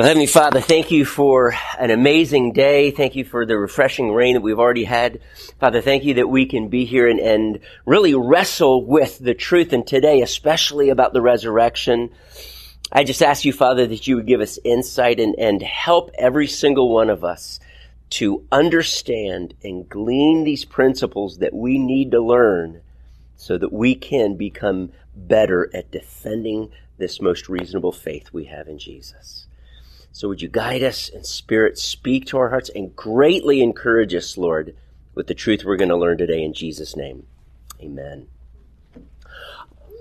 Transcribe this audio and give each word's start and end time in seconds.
Well, 0.00 0.06
Heavenly 0.06 0.28
Father, 0.28 0.62
thank 0.62 0.90
you 0.90 1.04
for 1.04 1.54
an 1.78 1.90
amazing 1.90 2.54
day. 2.54 2.90
Thank 2.90 3.16
you 3.16 3.24
for 3.26 3.44
the 3.44 3.58
refreshing 3.58 4.14
rain 4.14 4.32
that 4.32 4.40
we've 4.40 4.58
already 4.58 4.84
had. 4.84 5.20
Father, 5.58 5.82
thank 5.82 6.04
you 6.04 6.14
that 6.14 6.26
we 6.26 6.46
can 6.46 6.68
be 6.68 6.86
here 6.86 7.06
and, 7.06 7.20
and 7.20 7.60
really 7.84 8.14
wrestle 8.14 8.82
with 8.82 9.18
the 9.18 9.34
truth 9.34 9.74
and 9.74 9.86
today, 9.86 10.22
especially 10.22 10.88
about 10.88 11.12
the 11.12 11.20
resurrection. 11.20 12.08
I 12.90 13.04
just 13.04 13.22
ask 13.22 13.44
you, 13.44 13.52
Father, 13.52 13.86
that 13.88 14.06
you 14.06 14.16
would 14.16 14.26
give 14.26 14.40
us 14.40 14.58
insight 14.64 15.20
and, 15.20 15.34
and 15.38 15.62
help 15.62 16.10
every 16.16 16.46
single 16.46 16.88
one 16.88 17.10
of 17.10 17.22
us 17.22 17.60
to 18.08 18.46
understand 18.50 19.52
and 19.62 19.86
glean 19.86 20.44
these 20.44 20.64
principles 20.64 21.40
that 21.40 21.52
we 21.52 21.78
need 21.78 22.12
to 22.12 22.22
learn 22.22 22.80
so 23.36 23.58
that 23.58 23.70
we 23.70 23.94
can 23.94 24.36
become 24.36 24.92
better 25.14 25.68
at 25.74 25.90
defending 25.90 26.72
this 26.96 27.20
most 27.20 27.50
reasonable 27.50 27.92
faith 27.92 28.32
we 28.32 28.46
have 28.46 28.66
in 28.66 28.78
Jesus. 28.78 29.46
So 30.12 30.28
would 30.28 30.42
you 30.42 30.48
guide 30.48 30.82
us 30.82 31.08
and 31.08 31.24
Spirit 31.24 31.78
speak 31.78 32.26
to 32.26 32.38
our 32.38 32.50
hearts 32.50 32.70
and 32.74 32.94
greatly 32.94 33.62
encourage 33.62 34.14
us, 34.14 34.36
Lord, 34.36 34.76
with 35.14 35.28
the 35.28 35.34
truth 35.34 35.64
we're 35.64 35.76
going 35.76 35.88
to 35.88 35.96
learn 35.96 36.18
today 36.18 36.42
in 36.42 36.52
Jesus' 36.52 36.96
name. 36.96 37.26
Amen. 37.80 38.26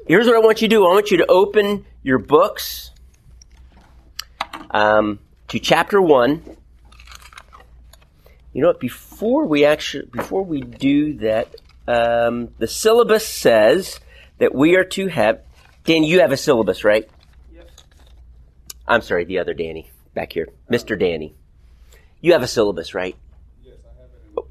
Here's 0.07 0.25
what 0.25 0.35
I 0.35 0.39
want 0.39 0.61
you 0.61 0.67
to 0.67 0.75
do. 0.75 0.85
I 0.85 0.93
want 0.93 1.11
you 1.11 1.17
to 1.17 1.27
open 1.27 1.85
your 2.01 2.17
books 2.17 2.91
um, 4.71 5.19
to 5.49 5.59
chapter 5.59 6.01
one. 6.01 6.41
You 8.51 8.63
know 8.63 8.69
what? 8.69 8.79
Before 8.79 9.45
we 9.45 9.63
actually, 9.63 10.07
before 10.07 10.43
we 10.43 10.61
do 10.61 11.13
that, 11.19 11.55
um, 11.87 12.49
the 12.57 12.67
syllabus 12.67 13.27
says 13.27 13.99
that 14.39 14.55
we 14.55 14.75
are 14.75 14.83
to 14.85 15.07
have. 15.07 15.41
Dan, 15.83 16.03
you 16.03 16.19
have 16.21 16.31
a 16.31 16.37
syllabus, 16.37 16.83
right? 16.83 17.07
Yes. 17.53 17.67
I'm 18.87 19.01
sorry, 19.01 19.25
the 19.25 19.37
other 19.37 19.53
Danny 19.53 19.89
back 20.19 20.33
here, 20.33 20.49
Mr. 20.69 20.99
Danny. 20.99 21.33
You 22.19 22.33
have 22.33 22.43
a 22.43 22.47
syllabus, 22.47 22.93
right? 22.93 23.15
Yes, 23.63 23.77
I 23.85 24.01
have 24.01 24.09
it 24.35 24.43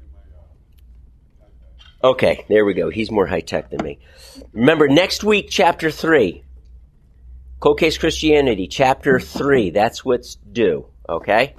uh, 2.03 2.07
Okay, 2.07 2.43
there 2.49 2.65
we 2.65 2.73
go. 2.73 2.89
He's 2.89 3.11
more 3.11 3.27
high 3.27 3.41
tech 3.41 3.69
than 3.69 3.83
me. 3.83 3.99
Remember, 4.51 4.87
next 4.87 5.23
week, 5.23 5.47
chapter 5.51 5.91
3. 5.91 6.43
Cold 7.59 7.77
Case 7.77 7.99
Christianity, 7.99 8.67
chapter 8.67 9.19
3. 9.19 9.69
That's 9.69 10.03
what's 10.03 10.35
due, 10.51 10.87
okay? 11.07 11.53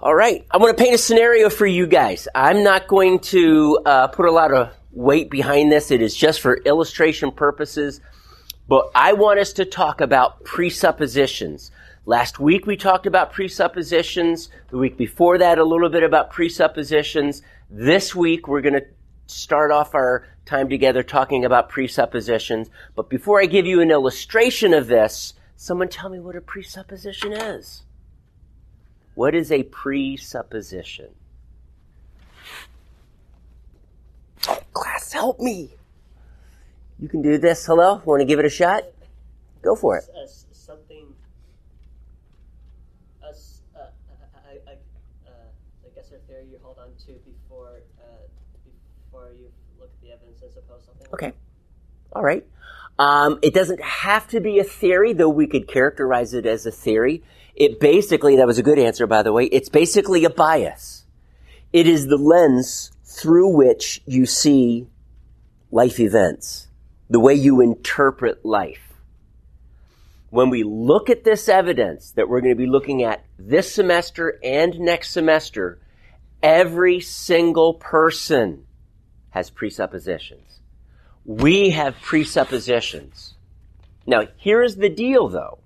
All 0.00 0.14
right, 0.14 0.44
I'm 0.50 0.60
going 0.60 0.74
to 0.74 0.82
paint 0.82 0.96
a 0.96 0.98
scenario 0.98 1.48
for 1.48 1.66
you 1.66 1.86
guys. 1.86 2.26
I'm 2.34 2.64
not 2.64 2.88
going 2.88 3.20
to 3.20 3.78
uh, 3.86 4.08
put 4.08 4.26
a 4.26 4.32
lot 4.32 4.52
of 4.52 4.72
weight 4.90 5.30
behind 5.30 5.70
this, 5.70 5.92
it 5.92 6.02
is 6.02 6.16
just 6.16 6.40
for 6.40 6.56
illustration 6.56 7.30
purposes. 7.30 8.00
But 8.68 8.90
I 8.96 9.12
want 9.12 9.38
us 9.38 9.52
to 9.54 9.64
talk 9.64 10.00
about 10.00 10.42
presuppositions. 10.42 11.70
Last 12.04 12.40
week 12.40 12.66
we 12.66 12.76
talked 12.76 13.06
about 13.06 13.32
presuppositions. 13.32 14.48
The 14.70 14.78
week 14.78 14.96
before 14.96 15.38
that, 15.38 15.58
a 15.58 15.64
little 15.64 15.88
bit 15.88 16.02
about 16.02 16.30
presuppositions. 16.30 17.42
This 17.70 18.14
week 18.14 18.48
we're 18.48 18.60
going 18.60 18.74
to 18.74 18.86
start 19.26 19.70
off 19.70 19.94
our 19.94 20.26
time 20.44 20.68
together 20.68 21.02
talking 21.02 21.44
about 21.44 21.68
presuppositions. 21.68 22.68
But 22.96 23.08
before 23.08 23.40
I 23.40 23.46
give 23.46 23.66
you 23.66 23.80
an 23.80 23.90
illustration 23.90 24.74
of 24.74 24.88
this, 24.88 25.34
someone 25.56 25.88
tell 25.88 26.10
me 26.10 26.18
what 26.18 26.34
a 26.34 26.40
presupposition 26.40 27.32
is. 27.32 27.84
What 29.14 29.34
is 29.34 29.52
a 29.52 29.62
presupposition? 29.62 31.10
Class, 34.72 35.12
help 35.12 35.38
me. 35.38 35.74
You 36.98 37.08
can 37.08 37.22
do 37.22 37.38
this. 37.38 37.66
Hello? 37.66 38.00
Want 38.04 38.20
to 38.20 38.24
give 38.24 38.38
it 38.38 38.44
a 38.44 38.50
shot? 38.50 38.84
Go 39.60 39.76
for 39.76 39.98
it. 39.98 40.04
As 40.22 40.46
something, 40.52 41.06
as 43.28 43.60
uh, 43.76 43.86
I, 44.34 44.70
I, 44.70 44.72
uh, 45.26 45.30
I 45.84 45.94
guess 45.94 46.10
a 46.12 46.18
theory 46.26 46.46
you 46.50 46.58
hold 46.62 46.78
on 46.78 46.88
to 47.06 47.12
before 47.26 47.80
uh, 48.00 48.06
before 49.04 49.30
you 49.38 49.46
look 49.78 49.90
at 49.90 50.00
the 50.02 50.12
evidence 50.12 50.42
and 50.42 50.52
suppose 50.52 50.84
something. 50.84 51.01
Okay. 51.12 51.32
All 52.12 52.22
right. 52.22 52.46
Um, 52.98 53.38
it 53.42 53.54
doesn't 53.54 53.82
have 53.82 54.28
to 54.28 54.40
be 54.40 54.58
a 54.58 54.64
theory, 54.64 55.12
though 55.12 55.28
we 55.28 55.46
could 55.46 55.66
characterize 55.66 56.34
it 56.34 56.46
as 56.46 56.66
a 56.66 56.70
theory. 56.70 57.22
It 57.54 57.80
basically, 57.80 58.36
that 58.36 58.46
was 58.46 58.58
a 58.58 58.62
good 58.62 58.78
answer, 58.78 59.06
by 59.06 59.22
the 59.22 59.32
way, 59.32 59.44
it's 59.46 59.68
basically 59.68 60.24
a 60.24 60.30
bias. 60.30 61.04
It 61.72 61.86
is 61.86 62.06
the 62.06 62.16
lens 62.16 62.92
through 63.04 63.56
which 63.56 64.02
you 64.06 64.26
see 64.26 64.88
life 65.70 65.98
events, 65.98 66.68
the 67.08 67.20
way 67.20 67.34
you 67.34 67.60
interpret 67.60 68.44
life. 68.44 68.92
When 70.30 70.48
we 70.48 70.62
look 70.62 71.10
at 71.10 71.24
this 71.24 71.48
evidence 71.48 72.12
that 72.12 72.28
we're 72.28 72.40
going 72.40 72.54
to 72.54 72.62
be 72.62 72.66
looking 72.66 73.02
at 73.02 73.24
this 73.38 73.74
semester 73.74 74.38
and 74.42 74.78
next 74.80 75.10
semester, 75.10 75.78
every 76.42 77.00
single 77.00 77.74
person 77.74 78.66
has 79.30 79.50
presuppositions. 79.50 80.51
We 81.24 81.70
have 81.70 82.00
presuppositions. 82.00 83.34
Now, 84.06 84.26
here 84.36 84.62
is 84.62 84.76
the 84.76 84.88
deal 84.88 85.28
though. 85.28 85.58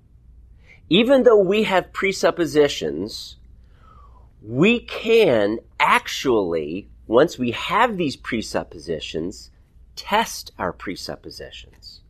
Even 0.89 1.25
though 1.25 1.41
we 1.43 1.65
have 1.65 1.93
presuppositions, 1.93 3.37
we 4.43 4.81
can 4.81 5.59
actually, 5.81 6.89
once 7.07 7.39
we 7.39 7.51
have 7.53 7.97
these 7.97 8.17
presuppositions, 8.17 9.51
test 9.97 10.53
our 10.59 10.73
presuppositions. 10.73 12.03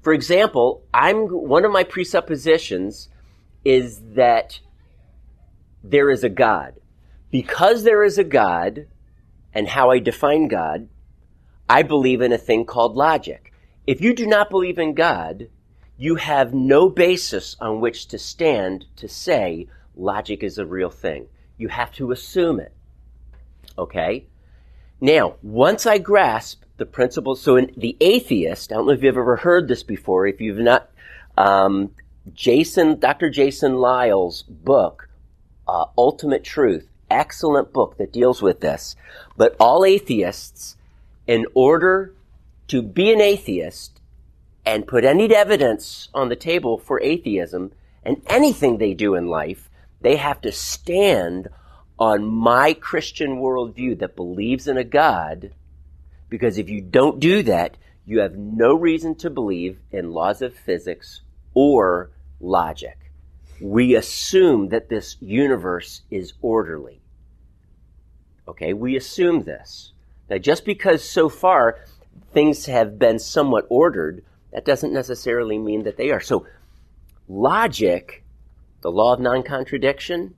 For 0.00 0.12
example, 0.12 0.84
I'm, 0.94 1.26
one 1.26 1.64
of 1.64 1.72
my 1.72 1.82
presuppositions 1.82 3.08
is 3.64 4.00
that 4.14 4.60
there 5.82 6.10
is 6.10 6.22
a 6.22 6.28
God. 6.28 6.74
Because 7.30 7.82
there 7.82 8.04
is 8.04 8.16
a 8.16 8.24
God, 8.24 8.86
and 9.52 9.68
how 9.68 9.90
I 9.90 9.98
define 9.98 10.48
God, 10.48 10.88
I 11.68 11.82
believe 11.82 12.20
in 12.20 12.32
a 12.32 12.38
thing 12.38 12.64
called 12.64 12.96
logic. 12.96 13.52
If 13.86 14.00
you 14.00 14.14
do 14.14 14.26
not 14.26 14.50
believe 14.50 14.78
in 14.78 14.94
God, 14.94 15.48
you 15.96 16.14
have 16.14 16.54
no 16.54 16.88
basis 16.88 17.56
on 17.60 17.80
which 17.80 18.06
to 18.08 18.18
stand 18.18 18.86
to 18.96 19.08
say 19.08 19.66
logic 19.96 20.42
is 20.42 20.58
a 20.58 20.66
real 20.66 20.90
thing. 20.90 21.26
You 21.56 21.68
have 21.68 21.92
to 21.94 22.12
assume 22.12 22.60
it. 22.60 22.72
Okay? 23.76 24.26
Now, 25.00 25.34
once 25.42 25.86
I 25.86 25.98
grasp 25.98 26.62
the 26.76 26.86
principles, 26.86 27.40
so 27.40 27.56
in 27.56 27.72
the 27.76 27.96
atheist, 28.00 28.72
I 28.72 28.76
don't 28.76 28.86
know 28.86 28.92
if 28.92 29.02
you've 29.02 29.16
ever 29.16 29.36
heard 29.36 29.68
this 29.68 29.82
before, 29.82 30.26
if 30.26 30.40
you've 30.40 30.58
not, 30.58 30.90
um, 31.36 31.90
Jason, 32.32 32.98
Dr. 32.98 33.30
Jason 33.30 33.76
Lisle's 33.76 34.42
book, 34.42 35.08
uh, 35.66 35.86
Ultimate 35.96 36.44
Truth, 36.44 36.88
excellent 37.10 37.72
book 37.72 37.96
that 37.98 38.12
deals 38.12 38.42
with 38.42 38.60
this. 38.60 38.96
But 39.36 39.56
all 39.58 39.84
atheists, 39.84 40.76
in 41.28 41.46
order 41.54 42.14
to 42.66 42.82
be 42.82 43.12
an 43.12 43.20
atheist 43.20 44.00
and 44.64 44.86
put 44.88 45.04
any 45.04 45.32
evidence 45.32 46.08
on 46.14 46.28
the 46.30 46.36
table 46.36 46.78
for 46.78 47.00
atheism 47.00 47.70
and 48.02 48.20
anything 48.26 48.78
they 48.78 48.94
do 48.94 49.14
in 49.14 49.28
life, 49.28 49.70
they 50.00 50.16
have 50.16 50.40
to 50.40 50.50
stand 50.50 51.48
on 51.98 52.24
my 52.24 52.72
Christian 52.72 53.36
worldview 53.36 53.98
that 53.98 54.16
believes 54.16 54.66
in 54.66 54.78
a 54.78 54.84
God, 54.84 55.52
because 56.28 56.56
if 56.56 56.70
you 56.70 56.80
don't 56.80 57.20
do 57.20 57.42
that, 57.42 57.76
you 58.06 58.20
have 58.20 58.36
no 58.36 58.74
reason 58.74 59.14
to 59.16 59.28
believe 59.28 59.78
in 59.92 60.12
laws 60.12 60.40
of 60.40 60.54
physics 60.54 61.20
or 61.52 62.10
logic. 62.40 62.96
We 63.60 63.96
assume 63.96 64.68
that 64.68 64.88
this 64.88 65.16
universe 65.20 66.02
is 66.10 66.32
orderly. 66.40 67.02
Okay, 68.46 68.72
we 68.72 68.96
assume 68.96 69.42
this. 69.42 69.92
Now, 70.28 70.38
just 70.38 70.64
because 70.64 71.02
so 71.02 71.28
far 71.28 71.78
things 72.32 72.66
have 72.66 72.98
been 72.98 73.18
somewhat 73.18 73.66
ordered, 73.68 74.24
that 74.52 74.64
doesn't 74.64 74.92
necessarily 74.92 75.58
mean 75.58 75.84
that 75.84 75.96
they 75.96 76.10
are. 76.10 76.20
So, 76.20 76.46
logic, 77.28 78.24
the 78.82 78.90
law 78.90 79.14
of 79.14 79.20
non 79.20 79.42
contradiction, 79.42 80.34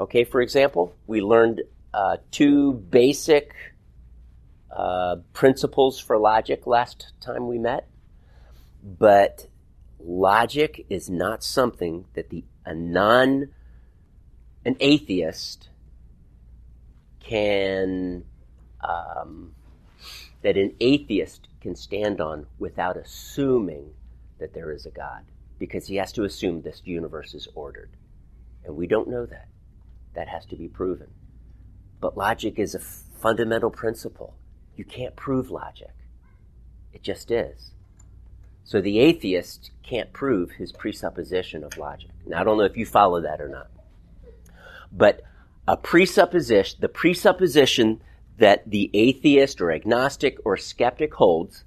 Okay, 0.00 0.22
for 0.22 0.40
example, 0.40 0.94
we 1.08 1.20
learned 1.20 1.62
uh, 1.92 2.18
two 2.30 2.72
basic 2.72 3.52
uh, 4.70 5.16
principles 5.32 5.98
for 5.98 6.16
logic 6.18 6.66
last 6.66 7.12
time 7.20 7.48
we 7.48 7.58
met, 7.58 7.88
but 8.82 9.48
logic 9.98 10.86
is 10.88 11.10
not 11.10 11.42
something 11.42 12.04
that 12.14 12.30
the 12.30 12.44
a 12.64 12.74
non 12.74 13.48
an 14.64 14.76
atheist 14.78 15.68
can 17.20 18.24
um, 18.80 19.54
that 20.42 20.56
an 20.56 20.74
atheist 20.80 21.48
can 21.60 21.74
stand 21.74 22.20
on 22.20 22.46
without 22.58 22.96
assuming 22.96 23.90
that 24.38 24.54
there 24.54 24.70
is 24.70 24.86
a 24.86 24.90
God, 24.90 25.24
because 25.58 25.88
he 25.88 25.96
has 25.96 26.12
to 26.12 26.24
assume 26.24 26.62
this 26.62 26.82
universe 26.84 27.34
is 27.34 27.48
ordered, 27.54 27.90
and 28.64 28.76
we 28.76 28.86
don't 28.86 29.08
know 29.08 29.26
that 29.26 29.48
that 30.14 30.28
has 30.28 30.46
to 30.46 30.56
be 30.56 30.68
proven. 30.68 31.08
But 32.00 32.16
logic 32.16 32.58
is 32.58 32.74
a 32.74 32.78
fundamental 32.78 33.70
principle. 33.70 34.34
You 34.76 34.84
can't 34.84 35.16
prove 35.16 35.50
logic. 35.50 35.90
It 36.92 37.02
just 37.02 37.30
is. 37.30 37.72
So 38.64 38.80
the 38.80 38.98
atheist 39.00 39.70
can't 39.82 40.12
prove 40.12 40.52
his 40.52 40.72
presupposition 40.72 41.64
of 41.64 41.78
logic. 41.78 42.10
Now, 42.26 42.40
I 42.40 42.44
don't 42.44 42.58
know 42.58 42.64
if 42.64 42.76
you 42.76 42.86
follow 42.86 43.20
that 43.22 43.40
or 43.40 43.48
not. 43.48 43.70
But 44.92 45.22
a 45.66 45.76
presupposition, 45.76 46.78
the 46.80 46.88
presupposition 46.88 48.00
that 48.38 48.68
the 48.70 48.90
atheist 48.94 49.60
or 49.60 49.70
agnostic 49.70 50.38
or 50.44 50.56
skeptic 50.56 51.14
holds, 51.14 51.64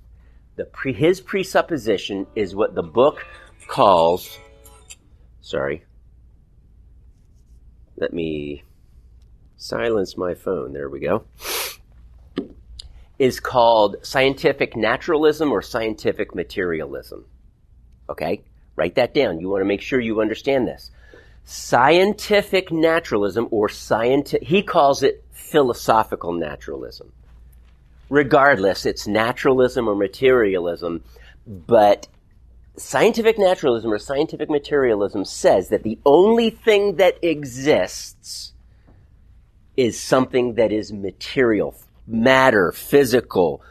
the 0.55 0.65
pre, 0.65 0.93
his 0.93 1.21
presupposition 1.21 2.27
is 2.35 2.55
what 2.55 2.75
the 2.75 2.83
book 2.83 3.25
calls, 3.67 4.37
sorry, 5.41 5.83
let 7.97 8.13
me 8.13 8.63
silence 9.57 10.17
my 10.17 10.33
phone. 10.33 10.73
There 10.73 10.89
we 10.89 10.99
go. 10.99 11.23
Is 13.19 13.39
called 13.39 13.97
scientific 14.01 14.75
naturalism 14.75 15.51
or 15.51 15.61
scientific 15.61 16.33
materialism. 16.33 17.25
Okay? 18.09 18.43
Write 18.75 18.95
that 18.95 19.13
down. 19.13 19.39
You 19.39 19.49
want 19.49 19.61
to 19.61 19.65
make 19.65 19.81
sure 19.81 19.99
you 19.99 20.21
understand 20.21 20.67
this. 20.67 20.89
Scientific 21.43 22.71
naturalism 22.71 23.47
or 23.51 23.67
scientific, 23.67 24.47
he 24.47 24.61
calls 24.61 25.03
it 25.03 25.23
philosophical 25.31 26.31
naturalism. 26.31 27.11
Regardless, 28.09 28.85
it's 28.85 29.07
naturalism 29.07 29.87
or 29.87 29.95
materialism, 29.95 31.03
but 31.45 32.07
scientific 32.77 33.37
naturalism 33.37 33.91
or 33.91 33.99
scientific 33.99 34.49
materialism 34.49 35.25
says 35.25 35.69
that 35.69 35.83
the 35.83 35.99
only 36.05 36.49
thing 36.49 36.95
that 36.95 37.17
exists 37.23 38.53
is 39.77 39.99
something 39.99 40.55
that 40.55 40.71
is 40.71 40.91
material, 40.91 41.75
matter, 42.07 42.71
physical. 42.71 43.61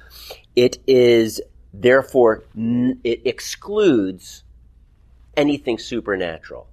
It 0.56 0.78
is 0.86 1.40
therefore 1.72 2.44
it 2.56 3.22
excludes 3.24 4.44
anything 5.36 5.78
supernatural. 5.78 6.66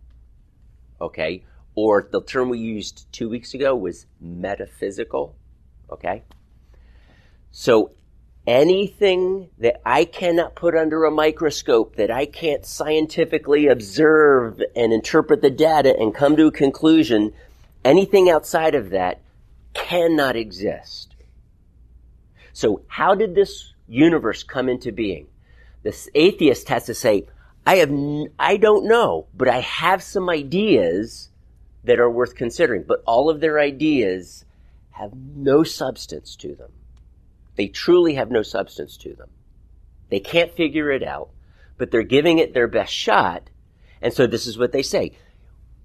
Okay? 1.00 1.44
Or 1.76 2.08
the 2.12 2.22
term 2.22 2.50
we 2.50 2.60
used 2.60 3.06
2 3.12 3.30
weeks 3.30 3.54
ago 3.54 3.76
was 3.76 4.06
metaphysical. 4.20 5.36
Okay? 5.92 6.24
So 7.52 7.92
anything 8.46 9.50
that 9.60 9.82
I 9.86 10.06
cannot 10.06 10.56
put 10.56 10.76
under 10.76 11.04
a 11.04 11.12
microscope, 11.12 11.96
that 11.98 12.10
I 12.10 12.26
can't 12.26 12.66
scientifically 12.66 13.68
observe 13.68 14.62
and 14.76 14.94
interpret 14.94 15.42
the 15.42 15.50
data 15.50 15.96
and 15.98 16.16
come 16.16 16.36
to 16.38 16.48
a 16.48 16.52
conclusion, 16.52 17.34
anything 17.84 18.30
outside 18.30 18.74
of 18.74 18.90
that 18.92 19.22
cannot 19.74 20.36
exist. 20.36 21.16
So 22.54 22.82
how 22.88 23.14
did 23.16 23.36
this 23.36 23.74
universe 23.88 24.44
come 24.44 24.68
into 24.68 24.92
being? 24.92 25.28
This 25.84 26.10
atheist 26.16 26.70
has 26.70 26.86
to 26.88 26.94
say, 26.94 27.28
I 27.68 27.76
have, 27.76 27.90
n- 27.90 28.30
I 28.40 28.56
don't 28.56 28.88
know, 28.88 29.28
but 29.36 29.50
I 29.50 29.60
have 29.60 30.02
some 30.02 30.30
ideas 30.30 31.32
that 31.84 32.00
are 32.00 32.10
worth 32.10 32.34
considering. 32.34 32.86
But 32.88 33.04
all 33.06 33.30
of 33.30 33.42
their 33.42 33.60
ideas 33.60 34.46
have 34.92 35.12
no 35.14 35.64
substance 35.64 36.38
to 36.38 36.56
them. 36.56 36.72
They 37.58 37.68
truly 37.68 38.14
have 38.14 38.32
no 38.32 38.42
substance 38.42 38.96
to 39.00 39.14
them. 39.14 39.28
They 40.10 40.22
can't 40.22 40.56
figure 40.56 40.90
it 40.92 41.04
out, 41.04 41.32
but 41.78 41.92
they're 41.92 42.04
giving 42.04 42.40
it 42.40 42.54
their 42.54 42.70
best 42.70 42.94
shot. 42.94 43.50
And 44.02 44.14
so 44.14 44.28
this 44.28 44.48
is 44.48 44.58
what 44.58 44.72
they 44.72 44.82
say. 44.82 45.12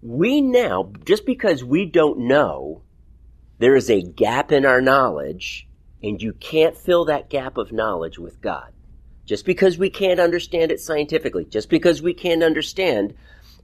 We 0.03 0.41
now, 0.41 0.93
just 1.05 1.27
because 1.27 1.65
we 1.65 1.85
don't 1.85 2.29
know, 2.29 2.83
there 3.59 3.75
is 3.75 3.91
a 3.91 4.03
gap 4.03 4.53
in 4.53 4.65
our 4.65 4.81
knowledge, 4.81 5.67
and 6.01 6.23
you 6.23 6.33
can't 6.33 6.77
fill 6.77 7.07
that 7.07 7.29
gap 7.29 7.57
of 7.57 7.73
knowledge 7.73 8.21
with 8.21 8.41
God. 8.41 8.73
Just 9.25 9.45
because 9.45 9.79
we 9.79 9.91
can't 9.91 10.21
understand 10.21 10.73
it 10.73 10.81
scientifically, 10.81 11.45
just 11.45 11.69
because 11.69 12.03
we 12.03 12.13
can't 12.13 12.43
understand 12.43 13.15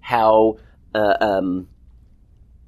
how 0.00 0.58
uh, 0.94 1.16
um, 1.20 1.69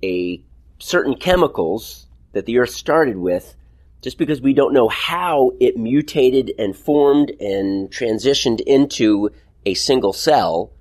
a 0.03 0.43
certain 0.79 1.15
chemicals 1.15 2.07
that 2.33 2.47
the 2.47 2.59
earth 2.59 2.71
started 2.71 3.17
with 3.17 3.55
just 4.03 4.19
because 4.19 4.41
we 4.41 4.55
don't 4.55 4.73
know 4.73 4.89
how 4.89 5.53
it 5.61 5.77
mutated 5.77 6.53
and 6.59 6.75
formed 6.75 7.31
and 7.41 7.91
transitioned 7.91 8.61
into 8.61 9.31
a 9.67 9.75
single 9.75 10.13
cell, 10.13 10.73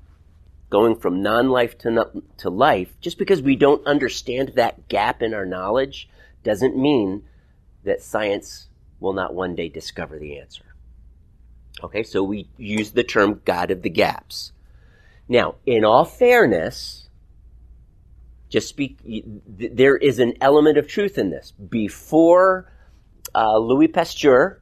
going 0.69 0.95
from 0.95 1.21
non-life 1.21 1.77
to, 1.79 2.23
to 2.37 2.49
life, 2.49 2.95
just 3.01 3.17
because 3.17 3.41
we 3.41 3.55
don't 3.55 3.85
understand 3.85 4.53
that 4.55 4.87
gap 4.87 5.21
in 5.21 5.33
our 5.33 5.45
knowledge 5.45 6.09
doesn't 6.43 6.77
mean 6.77 7.23
that 7.83 8.01
science 8.01 8.69
will 8.99 9.13
not 9.13 9.33
one 9.33 9.55
day 9.55 9.67
discover 9.67 10.17
the 10.17 10.39
answer. 10.39 10.63
Okay, 11.83 12.03
so 12.03 12.23
we 12.23 12.49
use 12.57 12.91
the 12.91 13.03
term 13.03 13.41
God 13.45 13.71
of 13.71 13.81
the 13.81 13.89
gaps. 13.89 14.51
Now, 15.27 15.55
in 15.65 15.85
all 15.85 16.05
fairness, 16.05 17.09
just 18.49 18.67
speak, 18.67 18.99
there 19.47 19.95
is 19.95 20.19
an 20.19 20.33
element 20.41 20.77
of 20.77 20.87
truth 20.87 21.17
in 21.17 21.29
this. 21.29 21.51
Before 21.51 22.71
uh, 23.35 23.57
Louis 23.57 23.87
Pasteur 23.87 24.61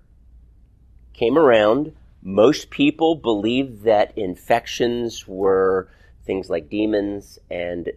came 1.13 1.37
around, 1.37 1.93
most 2.21 2.69
people 2.69 3.15
believed 3.15 3.83
that 3.83 4.17
infections 4.17 5.25
were 5.27 5.89
things 6.25 6.49
like 6.49 6.69
demons, 6.69 7.39
and 7.49 7.89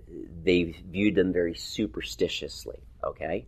they 0.45 0.77
viewed 0.91 1.17
them 1.17 1.33
very 1.33 1.55
superstitiously. 1.55 2.79
Okay, 3.03 3.47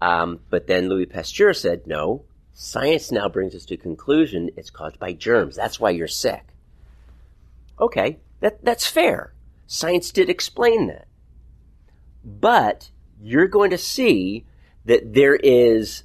um, 0.00 0.40
but 0.48 0.66
then 0.66 0.88
Louis 0.88 1.06
Pasteur 1.06 1.52
said, 1.52 1.86
"No, 1.86 2.24
science 2.54 3.12
now 3.12 3.28
brings 3.28 3.54
us 3.54 3.66
to 3.66 3.76
conclusion 3.76 4.50
it's 4.56 4.70
caused 4.70 4.98
by 4.98 5.12
germs. 5.12 5.56
That's 5.56 5.78
why 5.78 5.90
you're 5.90 6.08
sick." 6.08 6.44
Okay, 7.78 8.18
that 8.40 8.64
that's 8.64 8.86
fair. 8.86 9.34
Science 9.66 10.10
did 10.10 10.30
explain 10.30 10.86
that, 10.86 11.06
but 12.24 12.90
you're 13.20 13.48
going 13.48 13.70
to 13.70 13.78
see 13.78 14.46
that 14.84 15.14
there 15.14 15.36
is 15.36 16.04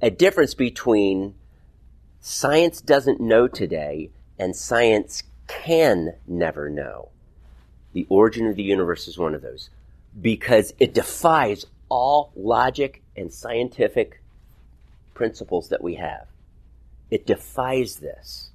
a 0.00 0.10
difference 0.10 0.54
between 0.54 1.34
science 2.20 2.80
doesn't 2.80 3.20
know 3.20 3.46
today 3.46 4.10
and 4.38 4.54
science 4.54 5.22
can 5.46 6.14
never 6.26 6.70
know. 6.70 7.10
The 7.92 8.06
origin 8.08 8.46
of 8.46 8.56
the 8.56 8.62
universe 8.62 9.08
is 9.08 9.18
one 9.18 9.34
of 9.34 9.42
those 9.42 9.70
because 10.20 10.72
it 10.78 10.94
defies 10.94 11.66
all 11.88 12.32
logic 12.36 13.02
and 13.16 13.32
scientific 13.32 14.17
principles 15.18 15.68
that 15.68 15.82
we 15.82 15.96
have. 15.96 16.28
It 17.10 17.26
defies 17.26 17.96
this. 17.96 18.52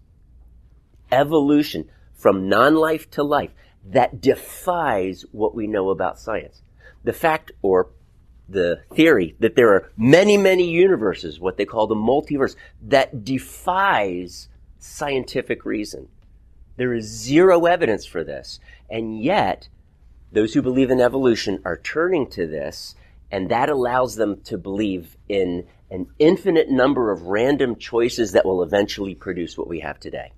Evolution 1.11 1.89
from 2.15 2.47
non-life 2.47 3.11
to 3.11 3.21
life 3.21 3.51
that 3.85 4.21
defies 4.21 5.25
what 5.33 5.53
we 5.53 5.67
know 5.67 5.89
about 5.89 6.17
science. 6.17 6.61
The 7.03 7.11
fact 7.11 7.51
or 7.61 7.89
the 8.47 8.81
theory 8.93 9.35
that 9.39 9.55
there 9.55 9.73
are 9.73 9.91
many, 9.97 10.37
many 10.37 10.69
universes, 10.69 11.37
what 11.37 11.57
they 11.57 11.65
call 11.65 11.85
the 11.85 11.95
multiverse, 11.95 12.55
that 12.81 13.25
defies 13.25 14.47
scientific 14.79 15.65
reason. 15.65 16.07
There 16.77 16.93
is 16.93 17.05
zero 17.05 17.65
evidence 17.65 18.05
for 18.05 18.23
this. 18.23 18.61
And 18.89 19.21
yet, 19.21 19.67
those 20.31 20.53
who 20.53 20.61
believe 20.61 20.89
in 20.89 21.01
evolution 21.01 21.61
are 21.65 21.77
turning 21.77 22.29
to 22.31 22.47
this, 22.47 22.95
and 23.33 23.49
that 23.49 23.67
allows 23.67 24.15
them 24.15 24.39
to 24.41 24.59
believe 24.59 25.17
in 25.27 25.65
an 25.89 26.05
infinite 26.19 26.69
number 26.69 27.11
of 27.11 27.23
random 27.23 27.75
choices 27.75 28.33
that 28.33 28.45
will 28.45 28.61
eventually 28.61 29.15
produce 29.15 29.57
what 29.57 29.67
we 29.67 29.79
have 29.79 29.99
today. 29.99 30.31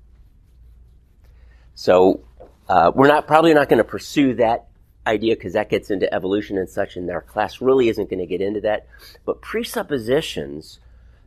So, 1.74 2.22
uh, 2.70 2.94
we're 2.96 3.10
not 3.10 3.28
probably 3.28 3.54
not 3.54 3.68
going 3.68 3.80
to 3.80 3.84
pursue 3.84 4.36
that 4.36 4.68
idea 5.06 5.36
because 5.36 5.54
that 5.54 5.70
gets 5.70 5.92
into 5.92 6.12
evolution 6.14 6.58
and 6.58 6.70
such, 6.70 6.96
and 6.96 7.12
our 7.12 7.22
class 7.22 7.60
really 7.60 7.90
isn't 7.90 8.10
going 8.10 8.22
to 8.22 8.26
get 8.26 8.40
into 8.40 8.62
that. 8.62 8.88
But 9.26 9.42
presuppositions, 9.42 10.80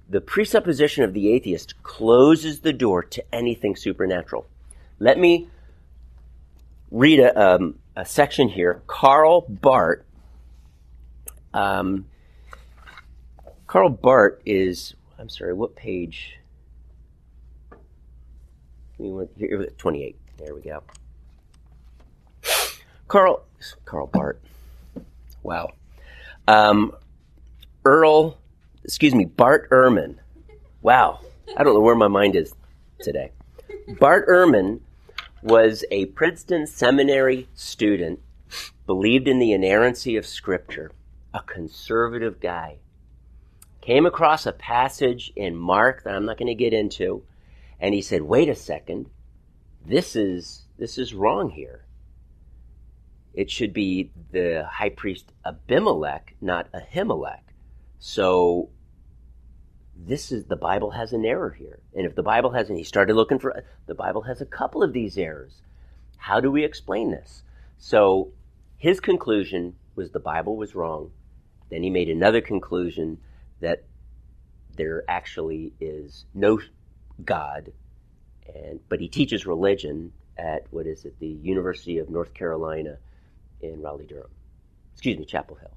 the 0.08 0.22
presupposition 0.22 1.04
of 1.04 1.12
the 1.12 1.30
atheist 1.34 1.82
closes 1.82 2.60
the 2.60 2.72
door 2.72 3.02
to 3.02 3.22
anything 3.34 3.76
supernatural. 3.76 4.46
Let 4.98 5.18
me 5.18 5.48
read 6.90 7.20
a, 7.20 7.38
um, 7.38 7.78
a 7.94 8.06
section 8.06 8.48
here. 8.48 8.80
Karl 8.87 9.42
Barth. 9.42 10.06
Um, 11.59 12.07
Karl 13.67 13.88
Barth 13.88 14.41
is, 14.47 14.95
I'm 15.19 15.29
sorry, 15.29 15.55
what 15.55 15.75
page? 15.75 16.38
Here, 18.97 19.67
28. 19.77 20.17
There 20.38 20.55
we 20.55 20.61
go. 20.61 20.85
Carl, 23.09 23.45
Carl 23.85 24.07
Bart. 24.07 24.41
Wow. 25.43 25.73
Um, 26.47 26.93
Earl, 27.85 28.38
excuse 28.85 29.15
me, 29.15 29.25
Bart 29.25 29.69
Ehrman. 29.71 30.19
Wow. 30.81 31.21
I 31.57 31.65
don't 31.65 31.75
know 31.75 31.81
where 31.81 31.97
my 31.97 32.09
mind 32.09 32.37
is 32.37 32.55
today. 33.00 33.33
Bart 33.99 34.29
Ehrman 34.29 34.81
was 35.43 35.85
a 35.91 36.07
Princeton 36.07 36.69
seminary 36.69 37.49
student, 37.55 38.21
believed 38.87 39.27
in 39.27 39.41
the 39.41 39.53
inerrancy 39.53 40.17
of 40.17 40.25
Scripture, 40.25 40.93
a 41.38 41.42
conservative 41.42 42.40
guy. 42.40 42.78
Came 43.80 44.07
across 44.07 44.45
a 44.45 44.52
passage 44.52 45.33
in 45.37 45.57
Mark 45.57 46.04
that 46.04 46.14
I'm 46.14 46.26
not 46.26 46.37
going 46.37 46.49
to 46.49 46.54
get 46.54 46.75
into, 46.75 47.23
and 47.80 47.95
he 47.95 48.02
said, 48.02 48.23
wait 48.23 48.49
a 48.49 48.54
second. 48.54 49.07
this 49.88 50.14
is 50.14 50.64
this 50.78 50.99
is 50.99 51.14
wrong 51.14 51.50
here. 51.50 51.85
It 53.35 53.50
should 53.50 53.73
be 53.73 54.11
the 54.33 54.66
high 54.71 54.90
priest 54.90 55.33
Abimelech, 55.45 56.35
not 56.40 56.68
Ahimelech. 56.73 57.42
So 57.99 58.71
this 59.97 60.30
is 60.30 60.45
the 60.45 60.57
Bible 60.57 60.90
has 60.90 61.12
an 61.12 61.25
error 61.25 61.50
here. 61.50 61.80
And 61.95 62.07
if 62.07 62.14
the 62.14 62.23
Bible 62.23 62.50
has, 62.50 62.68
and 62.68 62.78
he 62.78 62.85
started 62.85 63.14
looking 63.14 63.38
for, 63.38 63.64
the 63.87 63.95
Bible 63.95 64.23
has 64.23 64.40
a 64.40 64.47
couple 64.47 64.83
of 64.83 64.92
these 64.92 65.16
errors. 65.16 65.62
How 66.16 66.40
do 66.40 66.50
we 66.50 66.64
explain 66.64 67.11
this? 67.11 67.42
So 67.78 68.33
his 68.76 69.00
conclusion 69.00 69.76
was 69.95 70.11
the 70.11 70.21
Bible 70.21 70.57
was 70.57 70.75
wrong. 70.75 71.11
Then 71.70 71.82
he 71.82 71.90
made 71.90 72.08
another 72.08 72.40
conclusion 72.40 73.18
that 73.60 73.84
there 74.76 75.04
actually 75.08 75.72
is 75.80 76.25
no 76.34 76.60
God, 77.25 77.72
and 78.54 78.80
but 78.88 79.00
he 79.00 79.08
teaches 79.08 79.46
religion 79.46 80.12
at 80.38 80.66
what 80.70 80.87
is 80.87 81.04
it, 81.04 81.18
the 81.18 81.26
University 81.26 81.98
of 81.98 82.08
North 82.08 82.32
Carolina 82.32 82.96
in 83.60 83.82
Raleigh 83.82 84.06
Durham. 84.06 84.30
Excuse 84.94 85.18
me, 85.18 85.25
Chapel 85.25 85.56
Hill. 85.56 85.70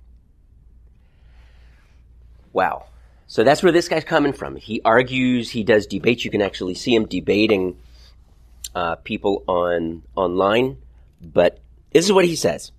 Wow. 2.53 2.85
So 3.27 3.43
that's 3.43 3.63
where 3.63 3.71
this 3.71 3.87
guy's 3.87 4.03
coming 4.03 4.33
from. 4.33 4.55
He 4.55 4.81
argues, 4.83 5.49
he 5.49 5.63
does 5.63 5.87
debates. 5.87 6.25
You 6.25 6.31
can 6.31 6.41
actually 6.41 6.75
see 6.75 6.93
him 6.93 7.05
debating 7.05 7.77
uh, 8.75 8.95
people 8.97 9.43
on 9.47 10.03
online. 10.15 10.77
But 11.21 11.59
this 11.91 12.05
is 12.05 12.11
what 12.11 12.25
he 12.25 12.35
says. 12.35 12.71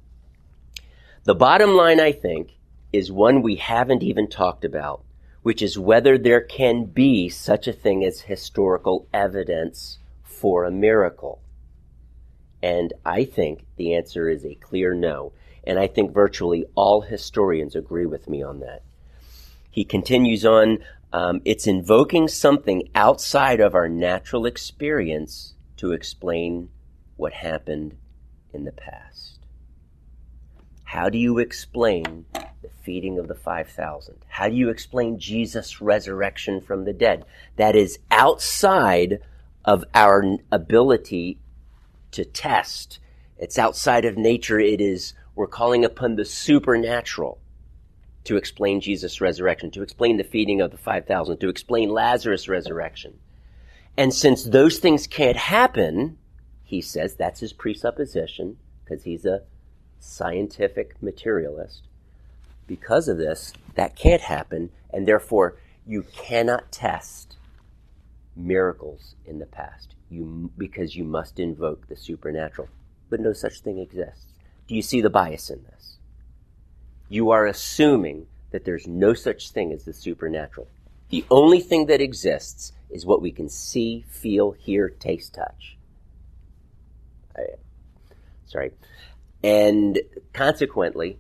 The 1.25 1.35
bottom 1.35 1.75
line, 1.75 2.01
I 2.01 2.13
think, 2.13 2.51
is 2.93 3.11
one 3.11 3.43
we 3.43 3.57
haven't 3.57 4.03
even 4.03 4.29
talked 4.29 4.65
about, 4.65 5.05
which 5.43 5.63
is 5.63 5.79
whether 5.79 6.19
there 6.19 6.41
can 6.41 6.85
be 6.85 7.29
such 7.29 7.67
a 7.67 7.73
thing 7.73 8.05
as 8.05 8.21
historical 8.21 9.09
evidence 9.13 9.99
for 10.23 10.65
a 10.65 10.71
miracle. 10.71 11.41
And 12.63 12.93
I 13.05 13.25
think 13.25 13.65
the 13.77 13.95
answer 13.95 14.29
is 14.29 14.45
a 14.45 14.55
clear 14.55 14.95
no. 14.95 15.33
And 15.65 15.79
I 15.79 15.87
think 15.87 16.13
virtually 16.13 16.67
all 16.75 17.01
historians 17.01 17.75
agree 17.75 18.07
with 18.07 18.29
me 18.29 18.43
on 18.43 18.61
that. 18.61 18.83
He 19.71 19.85
continues 19.85 20.45
on, 20.45 20.79
um, 21.13 21.41
it's 21.45 21.67
invoking 21.67 22.29
something 22.29 22.89
outside 22.95 23.61
of 23.61 23.75
our 23.75 23.89
natural 23.89 24.47
experience 24.47 25.55
to 25.79 25.93
explain 25.93 26.69
what 27.17 27.33
happened 27.33 27.97
in 28.53 28.65
the 28.65 28.73
past. 28.73 29.41
How 30.85 31.09
do 31.09 31.19
you 31.19 31.39
explain 31.39 32.27
feeding 32.83 33.19
of 33.19 33.29
the 33.29 33.35
5,000? 33.35 34.17
How 34.29 34.49
do 34.49 34.55
you 34.55 34.69
explain 34.69 35.19
Jesus' 35.19 35.81
resurrection 35.81 36.61
from 36.61 36.85
the 36.85 36.93
dead? 36.93 37.25
That 37.57 37.77
is 37.77 37.99
outside 38.11 39.21
of 39.65 39.85
our 39.95 40.39
ability 40.51 41.39
to 42.13 42.25
test. 42.25 42.99
It's 43.39 43.59
outside 43.59 44.05
of 44.05 44.17
nature. 44.17 44.59
It 44.59 44.81
is, 44.81 45.15
we're 45.35 45.47
calling 45.47 45.85
upon 45.85 46.17
the 46.17 46.25
supernatural 46.25 47.41
to 48.25 48.37
explain 48.37 48.81
Jesus' 48.81 49.21
resurrection, 49.21 49.71
to 49.73 49.83
explain 49.83 50.17
the 50.17 50.25
feeding 50.25 50.61
of 50.61 50.71
the 50.71 50.79
5,000, 50.79 51.39
to 51.39 51.49
explain 51.49 51.91
Lazarus' 51.91 52.49
resurrection. 52.49 53.19
And 53.97 54.15
since 54.15 54.45
those 54.45 54.79
things 54.79 55.07
can't 55.07 55.37
happen, 55.37 56.19
he 56.63 56.81
says 56.81 57.15
that's 57.15 57.41
his 57.41 57.53
presupposition, 57.53 58.59
because 58.85 59.03
he's 59.05 59.25
a 59.25 59.43
scientific 59.99 61.03
materialist. 61.03 61.89
Because 62.73 63.07
of 63.07 63.19
this, 63.19 63.53
that 63.75 63.97
can't 63.97 64.23
happen, 64.23 64.71
and 64.95 65.07
therefore 65.07 65.59
you 65.87 66.07
cannot 66.17 66.73
test 66.73 67.37
miracles 68.35 69.15
in 69.27 69.39
the 69.41 69.45
past. 69.45 69.95
You, 70.09 70.51
because 70.57 70.97
you 70.97 71.05
must 71.05 71.39
invoke 71.39 71.87
the 71.89 71.97
supernatural. 71.97 72.71
But 73.11 73.21
no 73.21 73.35
such 73.35 73.61
thing 73.61 73.79
exists. 73.79 74.33
Do 74.67 74.75
you 74.75 74.81
see 74.81 75.03
the 75.03 75.11
bias 75.11 75.51
in 75.51 75.63
this? 75.65 75.99
You 77.11 77.29
are 77.29 77.45
assuming 77.45 78.27
that 78.53 78.65
there's 78.65 78.87
no 78.87 79.13
such 79.13 79.51
thing 79.51 79.71
as 79.71 79.85
the 79.85 79.93
supernatural. 79.93 80.67
The 81.11 81.27
only 81.31 81.61
thing 81.61 81.85
that 81.89 82.01
exists 82.01 82.73
is 82.89 83.05
what 83.05 83.21
we 83.21 83.33
can 83.33 83.51
see, 83.51 84.03
feel, 84.09 84.53
hear, 84.53 84.89
taste, 84.89 85.35
touch. 85.35 85.77
I, 87.37 87.43
sorry. 88.47 88.71
And 89.45 90.01
consequently, 90.33 91.19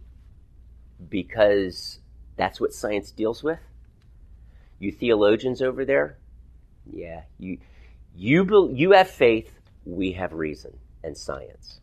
because 1.08 1.98
that's 2.36 2.60
what 2.60 2.72
science 2.72 3.10
deals 3.10 3.42
with, 3.42 3.60
you 4.78 4.92
theologians 4.92 5.62
over 5.62 5.84
there, 5.84 6.18
yeah, 6.90 7.22
you 7.38 7.58
you 8.16 8.70
you 8.72 8.92
have 8.92 9.08
faith, 9.10 9.58
we 9.84 10.12
have 10.12 10.32
reason 10.32 10.78
and 11.02 11.16
science. 11.16 11.80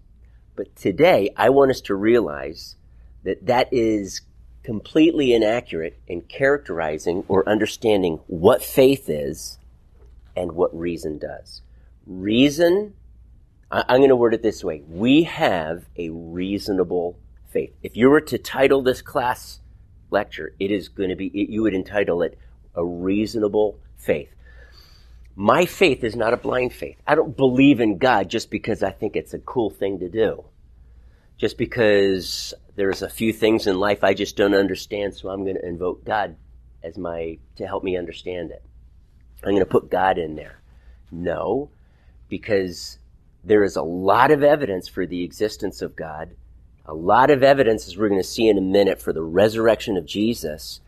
But 0.56 0.76
today, 0.76 1.30
I 1.38 1.50
want 1.50 1.72
us 1.72 1.82
to 1.82 1.96
realize 1.96 2.76
that 3.24 3.46
that 3.46 3.70
is 3.72 4.22
completely 4.64 5.34
inaccurate 5.34 6.00
in 6.08 6.22
characterizing 6.22 7.24
or 7.28 7.48
understanding 7.48 8.20
what 8.28 8.62
faith 8.62 9.10
is 9.10 9.58
and 10.36 10.52
what 10.52 10.78
reason 10.78 11.18
does. 11.18 11.62
Reason, 12.06 12.94
I'm 13.72 14.00
going 14.00 14.10
to 14.10 14.16
word 14.16 14.34
it 14.34 14.42
this 14.42 14.64
way. 14.64 14.84
We 14.88 15.24
have 15.24 15.86
a 15.96 16.10
reasonable 16.10 17.18
faith. 17.50 17.74
If 17.84 17.98
you 17.98 18.10
were 18.10 18.22
to 18.22 18.38
title 18.38 18.82
this 18.82 19.02
class 19.02 19.60
lecture, 20.10 20.54
it 20.60 20.72
is 20.72 20.90
going 20.90 21.10
to 21.10 21.16
be, 21.16 21.32
you 21.34 21.62
would 21.64 21.74
entitle 21.74 22.22
it 22.22 22.38
a 22.76 22.86
reasonable 22.86 23.80
faith. 23.98 24.34
My 25.36 25.66
faith 25.66 26.04
is 26.04 26.16
not 26.16 26.34
a 26.34 26.38
blind 26.38 26.74
faith. 26.74 26.98
I 27.08 27.16
don't 27.16 27.36
believe 27.36 27.80
in 27.80 27.98
God 27.98 28.30
just 28.30 28.50
because 28.50 28.84
I 28.84 28.92
think 28.92 29.16
it's 29.16 29.34
a 29.34 29.40
cool 29.40 29.70
thing 29.70 30.00
to 30.00 30.10
do. 30.10 30.44
Just 31.38 31.58
because 31.58 32.54
there's 32.76 33.02
a 33.02 33.10
few 33.10 33.32
things 33.32 33.66
in 33.66 33.80
life 33.80 34.04
I 34.04 34.14
just 34.14 34.36
don't 34.36 34.54
understand, 34.54 35.16
so 35.16 35.30
I'm 35.30 35.44
going 35.44 35.56
to 35.56 35.66
invoke 35.66 36.04
God 36.04 36.36
as 36.84 36.98
my, 36.98 37.38
to 37.56 37.66
help 37.66 37.84
me 37.84 37.98
understand 37.98 38.52
it. 38.52 38.64
I'm 39.44 39.52
going 39.52 39.60
to 39.60 39.66
put 39.66 39.90
God 39.90 40.18
in 40.18 40.36
there. 40.36 40.60
No, 41.12 41.70
because 42.28 43.00
there 43.44 43.64
is 43.64 43.78
a 43.78 43.82
lot 43.82 44.32
of 44.32 44.44
evidence 44.44 44.88
for 44.88 45.06
the 45.06 45.24
existence 45.24 45.82
of 45.82 45.96
God, 45.96 46.32
a 46.90 46.94
lot 46.94 47.30
of 47.30 47.44
evidence, 47.44 47.88
as 47.88 47.98
we're 47.98 48.10
going 48.10 48.22
to 48.22 48.28
see 48.28 48.50
in 48.50 48.58
a 48.58 48.62
minute, 48.62 49.00
for 49.00 49.14
the 49.14 49.22
resurrection 49.22 49.96
of 49.96 50.06
Jesus. 50.06 50.82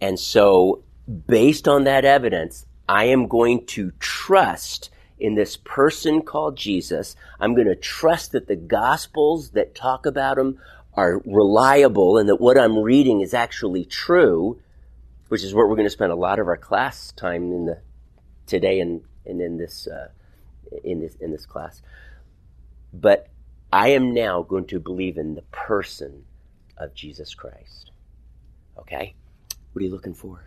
And 0.00 0.18
so, 0.18 0.82
based 1.26 1.68
on 1.68 1.84
that 1.84 2.04
evidence, 2.04 2.64
I 2.88 3.04
am 3.04 3.28
going 3.28 3.66
to 3.66 3.92
trust 3.98 4.90
in 5.18 5.34
this 5.34 5.56
person 5.58 6.22
called 6.22 6.56
Jesus. 6.56 7.16
I'm 7.38 7.54
going 7.54 7.66
to 7.66 7.76
trust 7.76 8.32
that 8.32 8.48
the 8.48 8.56
gospels 8.56 9.50
that 9.50 9.74
talk 9.74 10.06
about 10.06 10.38
him 10.38 10.58
are 10.94 11.20
reliable 11.26 12.16
and 12.16 12.28
that 12.28 12.40
what 12.40 12.58
I'm 12.58 12.78
reading 12.78 13.20
is 13.20 13.34
actually 13.34 13.84
true, 13.84 14.58
which 15.28 15.44
is 15.44 15.54
what 15.54 15.68
we're 15.68 15.76
going 15.76 15.86
to 15.86 15.90
spend 15.90 16.12
a 16.12 16.16
lot 16.16 16.38
of 16.38 16.48
our 16.48 16.56
class 16.56 17.12
time 17.12 17.52
in 17.52 17.66
the 17.66 17.80
today 18.46 18.80
and, 18.80 19.02
and 19.26 19.40
in 19.40 19.58
this 19.58 19.86
uh, 19.86 20.08
in 20.82 21.00
this 21.00 21.14
in 21.16 21.30
this 21.30 21.44
class. 21.44 21.82
But 22.92 23.28
I 23.72 23.88
am 23.88 24.14
now 24.14 24.42
going 24.42 24.66
to 24.66 24.80
believe 24.80 25.18
in 25.18 25.34
the 25.34 25.42
person 25.42 26.24
of 26.76 26.94
Jesus 26.94 27.34
Christ. 27.34 27.90
Okay? 28.78 29.14
What 29.72 29.80
are 29.80 29.84
you 29.84 29.90
looking 29.90 30.14
for? 30.14 30.42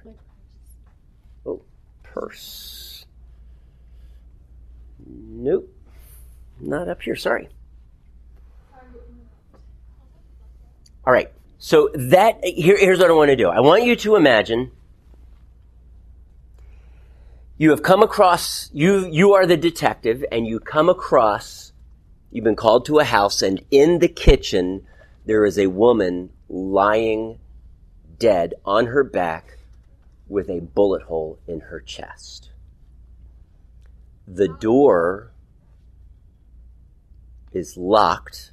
Oh, 1.45 1.61
purse. 2.03 3.05
Nope. 5.05 5.73
Not 6.59 6.89
up 6.89 7.01
here, 7.01 7.15
sorry. 7.15 7.49
All 11.05 11.13
right. 11.13 11.31
So 11.57 11.89
that 11.93 12.43
here, 12.43 12.77
here's 12.77 12.99
what 12.99 13.09
I 13.09 13.13
want 13.13 13.29
to 13.29 13.35
do. 13.35 13.49
I 13.49 13.59
want 13.59 13.83
you 13.83 13.95
to 13.97 14.15
imagine 14.15 14.71
you 17.57 17.71
have 17.71 17.83
come 17.83 18.01
across 18.01 18.69
you 18.73 19.05
you 19.07 19.33
are 19.33 19.45
the 19.45 19.57
detective 19.57 20.23
and 20.31 20.47
you 20.47 20.59
come 20.59 20.87
across 20.87 21.73
you've 22.31 22.43
been 22.43 22.55
called 22.55 22.85
to 22.85 22.99
a 22.99 23.03
house 23.03 23.41
and 23.41 23.61
in 23.71 23.99
the 23.99 24.07
kitchen 24.07 24.85
there 25.25 25.45
is 25.45 25.57
a 25.57 25.67
woman 25.67 26.29
lying 26.47 27.39
dead 28.17 28.53
on 28.65 28.87
her 28.87 29.03
back 29.03 29.57
with 30.27 30.49
a 30.49 30.59
bullet 30.59 31.03
hole 31.03 31.39
in 31.47 31.59
her 31.61 31.79
chest. 31.79 32.51
The 34.27 34.47
door 34.47 35.31
is 37.51 37.77
locked. 37.77 38.51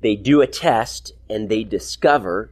They 0.00 0.16
do 0.16 0.40
a 0.40 0.46
test 0.46 1.12
and 1.28 1.48
they 1.48 1.64
discover 1.64 2.50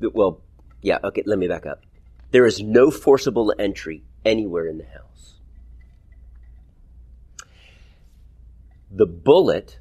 that, 0.00 0.14
well, 0.14 0.40
yeah, 0.82 0.98
okay, 1.04 1.22
let 1.26 1.38
me 1.38 1.48
back 1.48 1.66
up. 1.66 1.82
There 2.30 2.46
is 2.46 2.60
no 2.60 2.90
forcible 2.90 3.54
entry 3.58 4.02
anywhere 4.24 4.66
in 4.66 4.78
the 4.78 4.84
house. 4.84 5.33
The 8.96 9.06
bullet, 9.06 9.80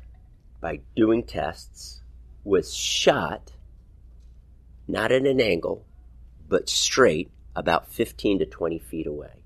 by 0.60 0.80
doing 0.96 1.22
tests, 1.22 2.02
was 2.44 2.74
shot 2.74 3.52
not 4.88 5.12
at 5.12 5.28
an 5.28 5.40
angle, 5.40 5.86
but 6.50 6.68
straight 6.68 7.30
about 7.56 7.88
15 7.92 8.40
to 8.40 8.48
20 8.48 8.80
feet 8.80 9.06
away. 9.06 9.44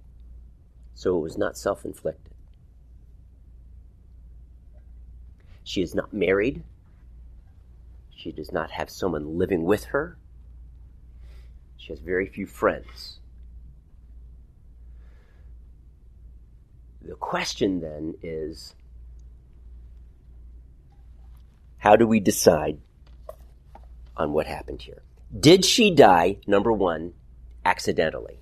So 0.93 1.17
it 1.17 1.19
was 1.19 1.37
not 1.37 1.57
self 1.57 1.83
inflicted. 1.83 2.33
She 5.65 5.81
is 5.81 5.93
not 5.93 6.13
married. 6.13 6.63
She 8.15 8.31
does 8.31 8.53
not 8.53 8.71
have 8.71 8.89
someone 8.89 9.37
living 9.37 9.65
with 9.65 9.83
her. 9.85 10.17
She 11.75 11.91
has 11.91 11.99
very 11.99 12.25
few 12.25 12.45
friends. 12.45 13.19
The 17.01 17.15
question 17.15 17.81
then 17.81 18.15
is 18.23 18.73
how 21.77 21.95
do 21.95 22.07
we 22.07 22.19
decide 22.19 22.79
on 24.15 24.33
what 24.33 24.47
happened 24.47 24.81
here? 24.81 25.01
Did 25.37 25.65
she 25.65 25.91
die, 25.91 26.37
number 26.47 26.71
one, 26.71 27.13
accidentally? 27.65 28.39